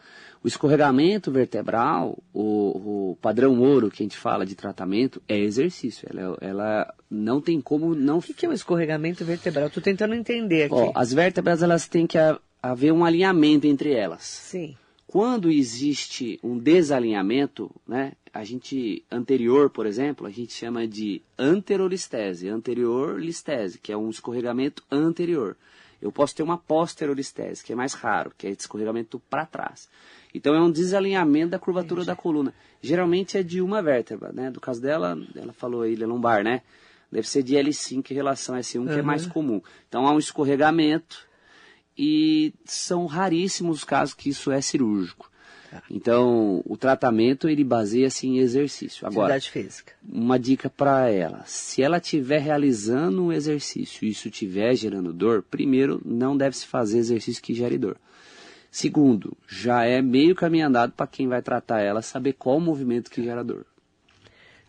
O 0.47 0.49
escorregamento 0.49 1.33
vertebral, 1.33 2.23
o, 2.33 3.11
o 3.11 3.19
padrão 3.21 3.59
ouro 3.61 3.91
que 3.91 4.01
a 4.01 4.05
gente 4.05 4.17
fala 4.17 4.47
de 4.47 4.55
tratamento 4.55 5.21
é 5.29 5.37
exercício. 5.37 6.09
Ela, 6.09 6.39
ela 6.41 6.95
não 7.11 7.41
tem 7.41 7.61
como 7.61 7.97
não 7.97 8.19
o 8.19 8.23
que, 8.23 8.33
que 8.33 8.47
é 8.47 8.49
um 8.49 8.53
escorregamento 8.53 9.25
vertebral? 9.25 9.67
Estou 9.67 9.83
tentando 9.83 10.15
entender 10.15 10.67
aqui. 10.67 10.75
Ó, 10.77 10.93
as 10.95 11.13
vértebras 11.13 11.65
elas 11.65 11.89
têm 11.89 12.07
que 12.07 12.17
ha- 12.17 12.39
haver 12.63 12.93
um 12.93 13.05
alinhamento 13.05 13.67
entre 13.67 13.93
elas. 13.93 14.23
Sim. 14.23 14.77
Quando 15.09 15.51
existe 15.51 16.39
um 16.45 16.57
desalinhamento, 16.57 17.69
né, 17.85 18.13
a 18.33 18.45
gente 18.45 19.03
anterior, 19.11 19.69
por 19.69 19.85
exemplo, 19.85 20.29
a 20.29 20.31
gente 20.31 20.53
chama 20.53 20.87
de 20.87 21.23
anterolistese, 21.37 22.49
anterior 22.49 23.19
listese, 23.21 23.81
que 23.81 23.91
é 23.91 23.97
um 23.97 24.11
escorregamento 24.11 24.81
anterior. 24.93 25.57
Eu 26.01 26.13
posso 26.13 26.37
ter 26.37 26.45
uma 26.45 26.57
posterolistese, 26.57 27.65
que 27.65 27.73
é 27.73 27.77
mais 27.77 27.95
raro, 27.95 28.31
que 28.39 28.47
é 28.47 28.51
escorregamento 28.51 29.19
para 29.29 29.45
trás. 29.45 29.89
Então 30.37 30.55
é 30.55 30.61
um 30.61 30.71
desalinhamento 30.71 31.51
da 31.51 31.59
curvatura 31.59 32.05
da 32.05 32.15
coluna. 32.15 32.53
Geralmente 32.83 33.39
é 33.39 33.43
de 33.43 33.63
uma 33.63 33.81
vértebra, 33.81 34.33
né? 34.33 34.51
Do 34.51 34.61
caso 34.61 34.81
dela, 34.83 35.19
ela 35.35 35.53
falou 35.53 35.83
aí, 35.83 35.97
lombar, 35.97 36.45
né? 36.45 36.61
Deve 37.11 37.27
ser 37.29 37.43
de 37.43 37.55
L5 37.55 38.11
em 38.11 38.15
relação 38.15 38.55
a 38.55 38.59
S1, 38.59 38.87
que 38.87 38.99
é 38.99 39.03
mais 39.03 39.27
comum. 39.27 39.63
Então 39.89 40.07
há 40.07 40.13
um 40.13 40.19
escorregamento 40.19 41.27
e 41.97 42.53
são 42.67 43.07
raríssimos 43.07 43.79
os 43.79 43.85
casos 43.85 44.15
que 44.15 44.29
isso 44.29 44.51
é 44.51 44.61
cirúrgico. 44.61 45.31
Então, 45.91 46.63
o 46.65 46.77
tratamento 46.77 47.49
ele 47.49 47.65
baseia-se 47.65 48.27
em 48.27 48.39
exercício. 48.39 49.07
Agora, 49.07 49.35
Atividade 49.35 49.51
física. 49.51 49.93
uma 50.07 50.39
dica 50.39 50.71
para 50.71 51.11
ela: 51.11 51.43
se 51.45 51.83
ela 51.83 51.99
estiver 51.99 52.41
realizando 52.41 53.25
um 53.25 53.33
exercício 53.33 54.07
e 54.07 54.11
isso 54.11 54.29
estiver 54.29 54.75
gerando 54.75 55.13
dor, 55.13 55.43
primeiro, 55.43 56.01
não 56.05 56.37
deve 56.37 56.57
se 56.57 56.67
fazer 56.67 56.99
exercício 56.99 57.43
que 57.43 57.55
gere 57.55 57.77
dor. 57.77 57.97
Segundo, 58.77 59.35
já 59.49 59.87
é 59.87 60.03
meio 60.03 60.35
caminho 60.35 60.67
andado 60.67 60.93
para 60.93 61.07
quem 61.07 61.27
vai 61.27 61.41
tratar 61.41 61.81
ela 61.81 62.03
saber 62.03 62.35
qual 62.35 62.59
o 62.59 62.61
movimento 62.61 63.11
que 63.11 63.25
gera 63.25 63.43
dor. 63.43 63.65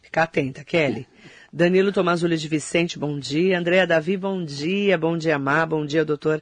Fica 0.02 0.24
atenta, 0.24 0.64
Kelly. 0.64 1.06
Danilo 1.52 1.92
Tomazulli 1.92 2.38
de 2.38 2.48
Vicente, 2.48 2.98
bom 2.98 3.20
dia. 3.20 3.60
Andréa 3.60 3.86
Davi, 3.86 4.16
bom 4.16 4.46
dia. 4.46 4.98
Bom 4.98 5.18
dia, 5.18 5.38
Má. 5.38 5.66
Bom 5.66 5.86
dia, 5.86 6.06
doutor 6.06 6.42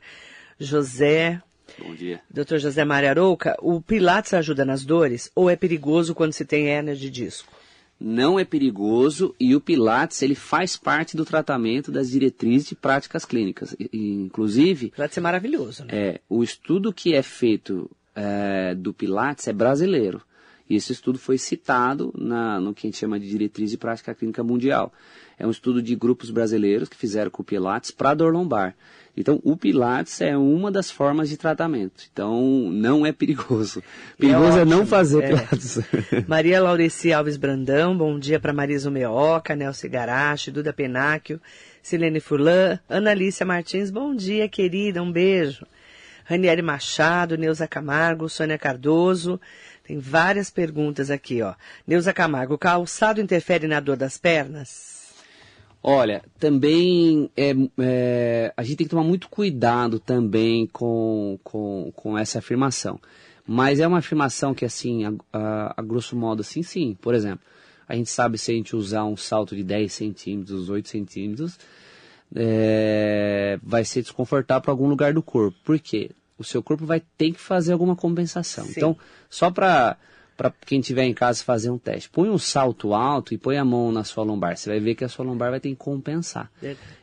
José. 0.60 1.42
Bom 1.80 1.96
dia. 1.96 2.22
Doutor 2.30 2.60
José 2.60 2.86
Maria 2.86 3.10
Arouca, 3.10 3.58
o 3.60 3.82
Pilates 3.82 4.36
ajuda 4.36 4.64
nas 4.64 4.86
dores 4.86 5.32
ou 5.34 5.50
é 5.50 5.56
perigoso 5.56 6.14
quando 6.14 6.34
se 6.34 6.46
tem 6.46 6.68
hérnia 6.68 6.96
de 6.96 7.10
disco? 7.10 7.52
Não 8.00 8.38
é 8.38 8.44
perigoso 8.44 9.34
e 9.40 9.56
o 9.56 9.62
Pilates 9.62 10.22
ele 10.22 10.36
faz 10.36 10.76
parte 10.76 11.16
do 11.16 11.24
tratamento 11.24 11.92
das 11.92 12.10
diretrizes 12.10 12.68
de 12.68 12.76
práticas 12.76 13.24
clínicas. 13.24 13.76
Inclusive, 13.94 14.92
Pilates 14.92 15.18
é 15.18 15.22
maravilhoso, 15.22 15.86
né? 15.86 15.92
É, 15.94 16.22
o 16.30 16.44
estudo 16.44 16.92
que 16.92 17.14
é 17.14 17.24
feito 17.24 17.90
é, 18.14 18.76
do 18.76 18.94
Pilates 18.94 19.48
é 19.48 19.54
brasileiro. 19.54 20.22
E 20.70 20.76
esse 20.76 20.92
estudo 20.92 21.20
foi 21.20 21.38
citado 21.38 22.12
na, 22.18 22.60
no 22.60 22.74
que 22.74 22.88
a 22.88 22.90
gente 22.90 22.98
chama 22.98 23.20
de 23.20 23.30
diretriz 23.30 23.70
de 23.70 23.78
prática 23.78 24.16
clínica 24.16 24.44
mundial. 24.44 24.92
É 25.38 25.46
um 25.46 25.52
estudo 25.52 25.82
de 25.82 25.96
grupos 25.96 26.32
brasileiros 26.32 26.90
que 26.90 26.98
fizeram 26.98 27.30
com 27.30 27.44
o 27.44 27.46
Pilates 27.46 27.92
para 27.92 28.14
dor 28.14 28.34
lombar. 28.34 28.76
Então, 29.18 29.40
o 29.44 29.56
Pilates 29.56 30.20
é 30.20 30.38
uma 30.38 30.70
das 30.70 30.92
formas 30.92 31.30
de 31.30 31.38
tratamento. 31.38 32.04
Então, 32.12 32.42
não 32.70 33.06
é 33.06 33.12
perigoso. 33.12 33.82
Perigoso 34.18 34.60
é, 34.60 34.66
não 34.66 34.78
ótimo, 34.78 34.88
fazer 34.88 35.24
é. 35.24 35.28
Pilates. 35.28 35.80
Maria 36.28 36.62
Laureci 36.62 37.14
Alves 37.14 37.38
Brandão, 37.38 37.98
bom 37.98 38.20
dia 38.20 38.40
para 38.40 38.52
Marisa 38.52 38.92
Meoca, 38.92 39.56
Nelson 39.56 39.90
Garache, 39.90 40.52
Duda 40.52 40.74
Penáquio, 40.74 41.40
Silene 41.82 42.20
Furlan, 42.20 42.80
Analícia 42.90 43.46
Martins, 43.46 43.90
bom 43.90 44.14
dia, 44.14 44.50
querida, 44.50 45.02
um 45.02 45.12
beijo. 45.12 45.66
Ranieri 46.26 46.64
Machado, 46.64 47.38
Neuza 47.38 47.68
Camargo, 47.68 48.28
Sônia 48.28 48.58
Cardoso, 48.58 49.40
tem 49.84 50.00
várias 50.00 50.50
perguntas 50.50 51.12
aqui, 51.12 51.44
ó. 51.44 51.54
Neuza 51.88 52.12
Camargo, 52.12 52.58
calçado 52.58 53.22
interfere 53.22 53.68
na 53.68 53.80
dor 53.80 53.96
das 53.96 54.18
pernas? 54.18 55.05
Olha, 55.88 56.24
também 56.40 57.30
é, 57.38 57.54
é, 57.78 58.54
a 58.58 58.64
gente 58.64 58.78
tem 58.78 58.88
que 58.88 58.90
tomar 58.90 59.04
muito 59.04 59.30
cuidado 59.30 60.00
também 60.00 60.66
com, 60.66 61.38
com, 61.44 61.94
com 61.96 62.18
essa 62.18 62.40
afirmação. 62.40 63.00
Mas 63.46 63.80
é 63.80 63.88
uma 63.88 64.00
afirmação 64.00 64.56
que, 64.56 64.66
assim, 64.66 65.06
a, 65.06 65.14
a, 65.32 65.74
a 65.78 65.82
grosso 65.84 66.16
modo, 66.16 66.42
assim, 66.42 66.64
sim. 66.64 66.98
Por 67.00 67.14
exemplo, 67.14 67.46
a 67.88 67.96
gente 67.96 68.10
sabe 68.10 68.40
se 68.40 68.52
a 68.52 68.56
gente 68.56 68.76
usar 68.76 69.06
um 69.06 69.16
salto 69.16 69.56
de 69.56 69.64
10 69.64 69.94
centímetros, 69.94 70.70
8 70.70 70.90
centímetros, 70.90 71.60
é, 72.36 73.60
vai 73.62 73.86
ser 73.86 74.02
desconfortável 74.02 74.64
para 74.64 74.72
algum 74.72 74.88
lugar 74.88 75.14
do 75.14 75.22
corpo. 75.22 75.56
Por 75.64 75.78
quê? 75.78 76.10
O 76.36 76.44
seu 76.44 76.64
corpo 76.64 76.84
vai 76.84 77.00
ter 77.16 77.32
que 77.32 77.40
fazer 77.40 77.74
alguma 77.74 77.96
compensação. 77.96 78.66
Sim. 78.66 78.74
Então, 78.76 78.98
só 79.30 79.52
para 79.52 79.98
para 80.36 80.54
quem 80.66 80.80
estiver 80.80 81.04
em 81.04 81.14
casa 81.14 81.44
fazer 81.44 81.70
um 81.70 81.78
teste, 81.78 82.10
põe 82.10 82.30
um 82.30 82.38
salto 82.38 82.94
alto 82.94 83.34
e 83.34 83.38
põe 83.38 83.58
a 83.58 83.66
mão 83.66 83.92
na 83.92 84.04
sua 84.04 84.24
lombar. 84.24 84.58
Você 84.58 84.70
vai 84.70 84.80
ver 84.80 84.96
que 84.96 85.04
a 85.04 85.10
sua 85.10 85.26
lombar 85.26 85.52
vai 85.52 85.60
ter 85.60 85.70
que 85.70 85.76
compensar. 85.76 86.52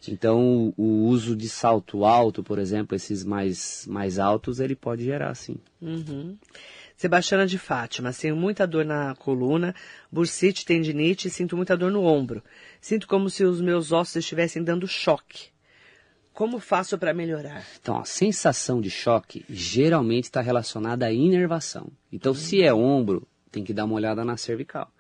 Então, 0.07 0.73
o, 0.77 0.83
o 0.83 1.07
uso 1.07 1.35
de 1.35 1.49
salto 1.49 2.05
alto, 2.05 2.43
por 2.43 2.59
exemplo, 2.59 2.95
esses 2.95 3.25
mais, 3.25 3.87
mais 3.89 4.19
altos, 4.19 4.61
ele 4.61 4.75
pode 4.75 5.05
gerar, 5.05 5.35
sim. 5.35 5.57
Uhum. 5.81 6.37
Sebastiana 6.97 7.47
de 7.47 7.59
Fátima, 7.59 8.13
tenho 8.13 8.37
muita 8.37 8.67
dor 8.67 8.85
na 8.85 9.15
coluna, 9.17 9.75
bursite, 10.11 10.65
tendinite 10.65 11.27
e 11.27 11.31
sinto 11.31 11.57
muita 11.57 11.77
dor 11.77 11.91
no 11.91 12.05
ombro. 12.05 12.43
Sinto 12.81 13.09
como 13.09 13.29
se 13.29 13.45
os 13.45 13.61
meus 13.61 13.91
ossos 13.91 14.17
estivessem 14.17 14.63
dando 14.63 14.87
choque. 14.87 15.51
Como 16.33 16.59
faço 16.59 16.97
para 16.97 17.13
melhorar? 17.13 17.65
Então, 17.81 17.99
a 17.99 18.05
sensação 18.05 18.81
de 18.81 18.89
choque 18.89 19.45
geralmente 19.49 20.25
está 20.25 20.41
relacionada 20.41 21.07
à 21.07 21.13
inervação. 21.13 21.89
Então, 22.11 22.33
se 22.33 22.63
é 22.63 22.73
ombro, 22.73 23.27
tem 23.51 23.63
que 23.63 23.75
dar 23.75 23.85
uma 23.85 23.95
olhada 23.95 24.25
na 24.25 24.37
cervical. 24.37 24.91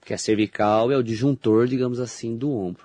Porque 0.00 0.14
a 0.14 0.18
cervical 0.18 0.90
é 0.90 0.96
o 0.96 1.02
disjuntor, 1.02 1.66
digamos 1.66 2.00
assim, 2.00 2.36
do 2.36 2.50
ombro. 2.50 2.84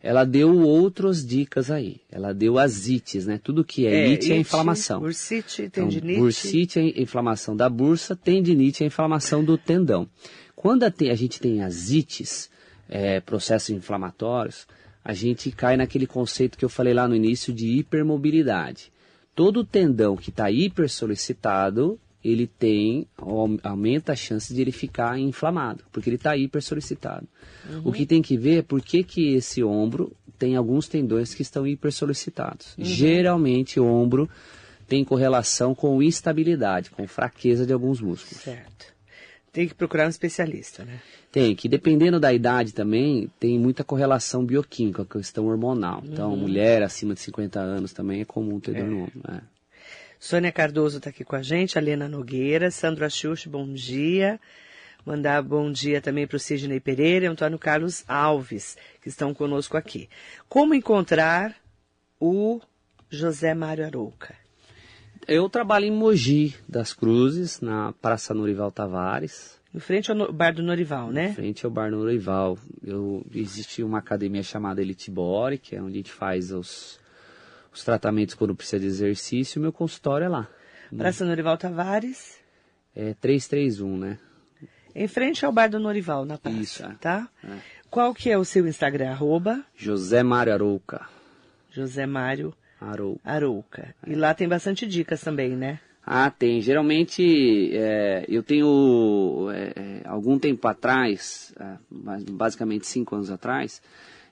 Ela 0.00 0.24
deu 0.24 0.60
outras 0.60 1.26
dicas 1.26 1.70
aí. 1.70 2.00
Ela 2.10 2.32
deu 2.32 2.58
as 2.58 2.88
ites, 2.88 3.26
né? 3.26 3.40
Tudo 3.42 3.64
que 3.64 3.86
é, 3.86 4.06
é 4.06 4.10
it 4.10 4.32
é 4.32 4.36
inflamação. 4.36 5.00
Bursite, 5.00 5.68
tendinite. 5.70 6.12
Então, 6.12 6.22
bursite 6.22 6.78
é 6.78 7.02
inflamação 7.02 7.56
da 7.56 7.68
bursa, 7.68 8.14
tendinite 8.14 8.84
é 8.84 8.86
inflamação 8.86 9.42
do 9.44 9.56
tendão. 9.56 10.08
Quando 10.54 10.84
a, 10.84 10.92
a 11.10 11.14
gente 11.14 11.40
tem 11.40 11.62
as 11.62 11.90
ites, 11.90 12.50
é, 12.88 13.20
processos 13.20 13.70
inflamatórios, 13.70 14.66
a 15.04 15.12
gente 15.12 15.50
cai 15.50 15.76
naquele 15.76 16.06
conceito 16.06 16.58
que 16.58 16.64
eu 16.64 16.68
falei 16.68 16.92
lá 16.92 17.08
no 17.08 17.14
início 17.14 17.52
de 17.52 17.78
hipermobilidade. 17.78 18.92
Todo 19.34 19.64
tendão 19.64 20.16
que 20.16 20.30
está 20.30 20.50
hipersolicitado, 20.50 21.98
ele 22.22 22.46
tem, 22.46 23.06
aumenta 23.62 24.12
a 24.12 24.16
chance 24.16 24.52
de 24.52 24.60
ele 24.60 24.72
ficar 24.72 25.18
inflamado, 25.18 25.84
porque 25.92 26.10
ele 26.10 26.16
está 26.16 26.36
hipersolicitado. 26.36 27.26
Uhum. 27.70 27.82
O 27.84 27.92
que 27.92 28.04
tem 28.04 28.20
que 28.20 28.36
ver 28.36 28.58
é 28.58 28.62
por 28.62 28.82
que, 28.82 29.02
que 29.04 29.34
esse 29.34 29.62
ombro 29.62 30.12
tem 30.38 30.56
alguns 30.56 30.88
tendões 30.88 31.34
que 31.34 31.42
estão 31.42 31.66
hipersolicitados. 31.66 32.76
Uhum. 32.76 32.84
Geralmente 32.84 33.80
o 33.80 33.86
ombro 33.86 34.28
tem 34.86 35.04
correlação 35.04 35.74
com 35.74 36.02
instabilidade, 36.02 36.90
com 36.90 37.06
fraqueza 37.06 37.66
de 37.66 37.72
alguns 37.72 38.00
músculos. 38.00 38.42
Certo. 38.42 38.97
Tem 39.58 39.66
que 39.66 39.74
procurar 39.74 40.06
um 40.06 40.08
especialista, 40.08 40.84
né? 40.84 41.00
Tem, 41.32 41.52
que 41.56 41.68
dependendo 41.68 42.20
da 42.20 42.32
idade 42.32 42.72
também, 42.72 43.28
tem 43.40 43.58
muita 43.58 43.82
correlação 43.82 44.44
bioquímica, 44.44 45.04
com 45.04 45.18
a 45.18 45.20
questão 45.20 45.48
hormonal. 45.48 46.00
Então, 46.04 46.30
uhum. 46.30 46.36
mulher 46.36 46.80
acima 46.80 47.12
de 47.12 47.18
50 47.18 47.58
anos 47.58 47.92
também 47.92 48.20
é 48.20 48.24
comum 48.24 48.60
ter 48.60 48.72
dor 48.76 48.86
no 48.86 49.02
ombro. 49.02 49.20
É. 49.28 49.40
Sônia 50.20 50.52
Cardoso 50.52 50.98
está 50.98 51.10
aqui 51.10 51.24
com 51.24 51.34
a 51.34 51.42
gente, 51.42 51.76
a 51.76 51.80
Lena 51.80 52.08
Nogueira, 52.08 52.70
Sandro 52.70 53.04
Axuxi, 53.04 53.48
bom 53.48 53.66
dia. 53.72 54.38
Mandar 55.04 55.42
bom 55.42 55.72
dia 55.72 56.00
também 56.00 56.24
para 56.24 56.36
o 56.36 56.38
Sidney 56.38 56.78
Pereira 56.78 57.24
e 57.24 57.28
Antônio 57.28 57.58
Carlos 57.58 58.04
Alves, 58.06 58.76
que 59.02 59.08
estão 59.08 59.34
conosco 59.34 59.76
aqui. 59.76 60.08
Como 60.48 60.72
encontrar 60.72 61.56
o 62.20 62.60
José 63.10 63.54
Mário 63.54 63.84
Arouca? 63.84 64.36
Eu 65.28 65.46
trabalho 65.50 65.84
em 65.84 65.90
Mogi 65.90 66.56
das 66.66 66.94
Cruzes, 66.94 67.60
na 67.60 67.92
Praça 67.92 68.32
Norival 68.32 68.72
Tavares. 68.72 69.60
Em 69.74 69.78
frente 69.78 70.10
ao 70.10 70.32
bar 70.32 70.54
do 70.54 70.62
Norival, 70.62 71.12
né? 71.12 71.28
Em 71.28 71.34
frente 71.34 71.66
ao 71.66 71.70
bar 71.70 71.90
do 71.90 71.98
Norival. 71.98 72.56
Eu, 72.82 73.22
existe 73.34 73.82
uma 73.82 73.98
academia 73.98 74.42
chamada 74.42 74.80
Elite 74.80 75.10
Body, 75.10 75.58
que 75.58 75.76
é 75.76 75.82
onde 75.82 75.92
a 75.92 75.96
gente 75.98 76.12
faz 76.12 76.50
os, 76.50 76.98
os 77.70 77.84
tratamentos 77.84 78.34
quando 78.34 78.54
precisa 78.54 78.80
de 78.80 78.86
exercício. 78.86 79.60
Meu 79.60 79.70
consultório 79.70 80.24
é 80.24 80.28
lá. 80.28 80.48
Praça 80.96 81.26
Norival 81.26 81.58
Tavares? 81.58 82.38
É 82.96 83.12
331, 83.12 83.98
né? 83.98 84.18
Em 84.94 85.06
frente 85.06 85.44
ao 85.44 85.52
bar 85.52 85.68
do 85.68 85.78
Norival, 85.78 86.24
na 86.24 86.38
praça, 86.38 86.58
Isso, 86.58 86.88
tá? 87.02 87.28
É. 87.44 87.58
Qual 87.90 88.14
que 88.14 88.30
é 88.30 88.38
o 88.38 88.46
seu 88.46 88.66
Instagram? 88.66 89.10
Arroba? 89.10 89.62
José 89.76 90.22
Mário 90.22 90.54
Arouca. 90.54 91.06
José 91.70 92.06
Mário 92.06 92.54
Arouca. 92.80 93.20
Arouca. 93.24 93.94
É. 94.06 94.12
E 94.12 94.14
lá 94.14 94.34
tem 94.34 94.48
bastante 94.48 94.86
dicas 94.86 95.20
também, 95.20 95.56
né? 95.56 95.80
Ah, 96.10 96.30
tem. 96.30 96.60
Geralmente, 96.62 97.70
é, 97.74 98.24
eu 98.28 98.42
tenho, 98.42 99.50
é, 99.52 99.72
é 99.76 100.08
algum 100.08 100.38
tempo 100.38 100.66
atrás, 100.66 101.52
é, 101.60 101.76
basicamente 102.30 102.86
cinco 102.86 103.14
anos 103.14 103.30
atrás, 103.30 103.82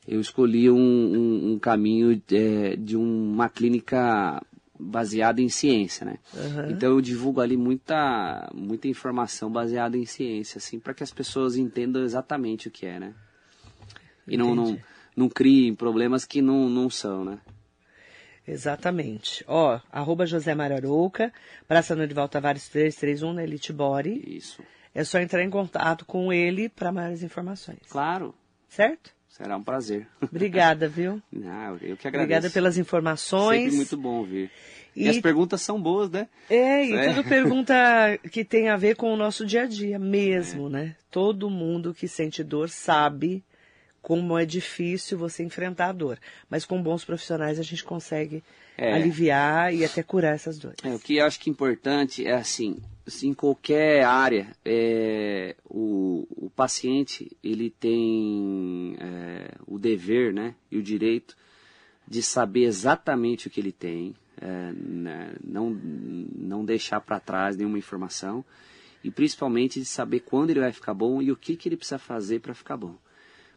eu 0.09 0.18
escolhi 0.18 0.70
um, 0.70 0.78
um, 0.78 1.53
um 1.53 1.59
caminho 1.59 2.20
de, 2.26 2.76
de, 2.76 2.97
uma 2.97 3.51
clínica 3.51 4.42
baseada 4.78 5.42
em 5.42 5.51
ciência, 5.51 6.07
né? 6.07 6.18
Uhum. 6.32 6.70
Então 6.70 6.92
eu 6.92 7.01
divulgo 7.03 7.42
ali 7.42 7.59
muita, 7.59 8.51
muita 8.55 8.88
informação 8.88 9.51
baseada 9.51 9.99
em 9.99 10.07
ciência, 10.07 10.57
assim, 10.57 10.78
para 10.78 10.94
que 10.94 11.03
as 11.03 11.11
pessoas 11.11 11.57
entendam 11.57 12.03
exatamente 12.03 12.68
o 12.68 12.70
que 12.70 12.86
é, 12.86 12.99
né? 12.99 13.14
E 14.26 14.36
não, 14.36 14.55
não, 14.55 14.78
não 15.14 15.28
criem 15.28 15.74
problemas 15.74 16.24
que 16.24 16.40
não, 16.40 16.70
não 16.70 16.88
são, 16.88 17.24
né? 17.24 17.38
Exatamente. 18.47 19.44
Ó, 19.49 19.80
arroba 19.90 20.26
José 20.26 20.55
Mararouca, 20.55 21.32
Praça 21.66 21.97
Norival 21.97 22.28
Tavares 22.28 22.68
331 22.68 23.32
na 23.32 23.42
Elite 23.42 23.72
Body. 23.72 24.22
Isso. 24.26 24.62
É 24.94 25.05
só 25.05 25.18
entrar 25.18 25.42
em 25.42 25.51
contato 25.51 26.05
com 26.07 26.32
ele 26.32 26.68
para 26.68 26.92
maiores 26.92 27.22
informações. 27.22 27.80
Claro. 27.88 28.34
Certo? 28.68 29.14
Será 29.28 29.59
um 29.59 29.62
prazer. 29.62 30.09
Obrigada, 30.22 30.88
viu? 30.88 31.20
Não, 31.30 31.76
eu 31.82 31.97
que 31.97 32.09
agradeço. 32.09 32.16
Obrigada 32.16 32.51
pelas 32.51 32.78
informações. 32.78 33.64
Sempre 33.64 33.76
muito 33.76 33.97
bom 33.99 34.14
ouvir. 34.18 34.51
E, 34.97 35.05
e 35.05 35.09
as 35.11 35.18
perguntas 35.18 35.61
são 35.61 35.80
boas, 35.80 36.11
né? 36.11 36.26
É, 36.49 36.86
e 36.86 36.94
é. 36.94 37.09
tudo 37.09 37.28
pergunta 37.28 37.74
que 38.32 38.42
tem 38.42 38.70
a 38.70 38.78
ver 38.78 38.97
com 38.97 39.12
o 39.12 39.16
nosso 39.16 39.44
dia 39.44 39.64
a 39.64 39.66
dia 39.66 39.99
mesmo, 39.99 40.68
é. 40.68 40.70
né? 40.70 40.97
Todo 41.11 41.51
mundo 41.51 41.92
que 41.92 42.09
sente 42.09 42.42
dor 42.42 42.70
sabe 42.70 43.44
como 44.07 44.38
é 44.38 44.46
difícil 44.46 45.18
você 45.18 45.42
enfrentar 45.42 45.88
a 45.88 45.92
dor. 45.92 46.16
Mas 46.48 46.64
com 46.64 46.80
bons 46.80 47.04
profissionais 47.04 47.59
a 47.59 47.62
gente 47.64 47.82
consegue 47.82 48.40
é. 48.78 48.92
aliviar 48.92 49.74
e 49.74 49.84
até 49.84 50.00
curar 50.00 50.36
essas 50.36 50.61
dores. 50.61 50.78
É, 50.84 50.94
o 50.94 50.98
que 51.00 51.16
eu 51.16 51.26
acho 51.26 51.40
que 51.40 51.50
é 51.50 51.52
importante 51.52 52.24
é 52.24 52.34
assim, 52.34 52.78
em 53.24 53.34
qualquer 53.34 54.04
área, 54.04 54.46
é, 54.64 55.57
o, 55.64 56.24
o, 56.36 56.48
paciente 56.50 57.36
ele 57.42 57.68
tem 57.68 58.96
é, 59.00 59.50
o 59.66 59.76
dever 59.76 60.32
né, 60.32 60.54
e 60.70 60.78
o 60.78 60.82
direito 60.84 61.36
de 62.07 62.22
saber 62.22 62.62
exatamente 62.62 63.48
o 63.48 63.50
que 63.50 63.59
ele 63.59 63.72
tem, 63.72 64.14
é, 64.40 64.72
né, 64.72 65.34
não, 65.42 65.70
não 65.70 66.64
deixar 66.64 67.00
para 67.00 67.18
trás 67.18 67.57
nenhuma 67.57 67.76
informação 67.76 68.44
e 69.02 69.11
principalmente 69.11 69.80
de 69.80 69.84
saber 69.84 70.20
quando 70.20 70.50
ele 70.50 70.61
vai 70.61 70.70
ficar 70.70 70.94
bom 70.94 71.20
e 71.20 71.32
o 71.32 71.36
que, 71.36 71.57
que 71.57 71.68
ele 71.68 71.76
precisa 71.76 71.98
fazer 71.98 72.38
para 72.38 72.54
ficar 72.54 72.76
bom 72.76 72.94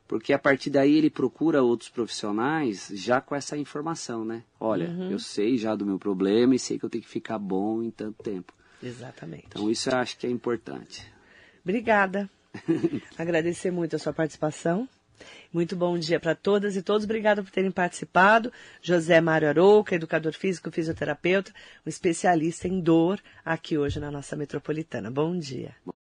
porque 0.10 0.34
a 0.34 0.40
partir 0.40 0.72
daí 0.72 0.98
ele 0.98 1.10
procura 1.12 1.62
outros 1.62 1.88
profissionais 1.88 2.92
já 2.96 3.22
com 3.22 3.36
essa 3.36 3.56
informação, 3.56 4.26
né? 4.26 4.44
Olha, 4.60 4.90
uhum. 4.90 5.12
eu 5.12 5.20
sei 5.20 5.56
já 5.56 5.76
do 5.76 5.86
meu 5.86 6.00
problema 6.00 6.56
e 6.56 6.60
sei 6.60 6.80
que 6.80 6.84
eu 6.84 6.90
tenho 6.90 7.04
que 7.04 7.10
ficar 7.10 7.38
bom 7.38 7.84
em 7.84 7.92
tanto 7.92 8.24
tempo. 8.24 8.52
Exatamente. 8.82 9.46
Então 9.50 9.70
isso 9.70 9.88
eu 9.88 9.96
acho 9.96 10.18
que 10.18 10.26
é 10.26 10.30
importante. 10.32 11.06
Obrigada. 11.64 12.28
Agradecer 13.20 13.70
muito 13.70 13.96
a 13.96 14.00
sua 14.00 14.12
participação. 14.12 14.90
Muito 15.54 15.76
bom 15.76 15.96
dia 16.00 16.20
para 16.20 16.34
todas 16.34 16.76
e 16.76 16.82
todos. 16.82 17.06
Obrigada 17.06 17.44
por 17.44 17.52
terem 17.52 17.70
participado. 17.70 18.52
José 18.82 19.22
Mário 19.22 19.48
Arouca, 19.48 19.94
educador 19.94 20.34
físico, 20.34 20.72
fisioterapeuta, 20.72 21.54
um 21.86 21.90
especialista 21.90 22.68
em 22.68 22.82
dor 22.82 23.22
aqui 23.46 23.78
hoje 23.78 24.00
na 24.00 24.10
nossa 24.10 24.36
metropolitana. 24.36 25.12
Bom 25.12 25.38
dia. 25.38 25.76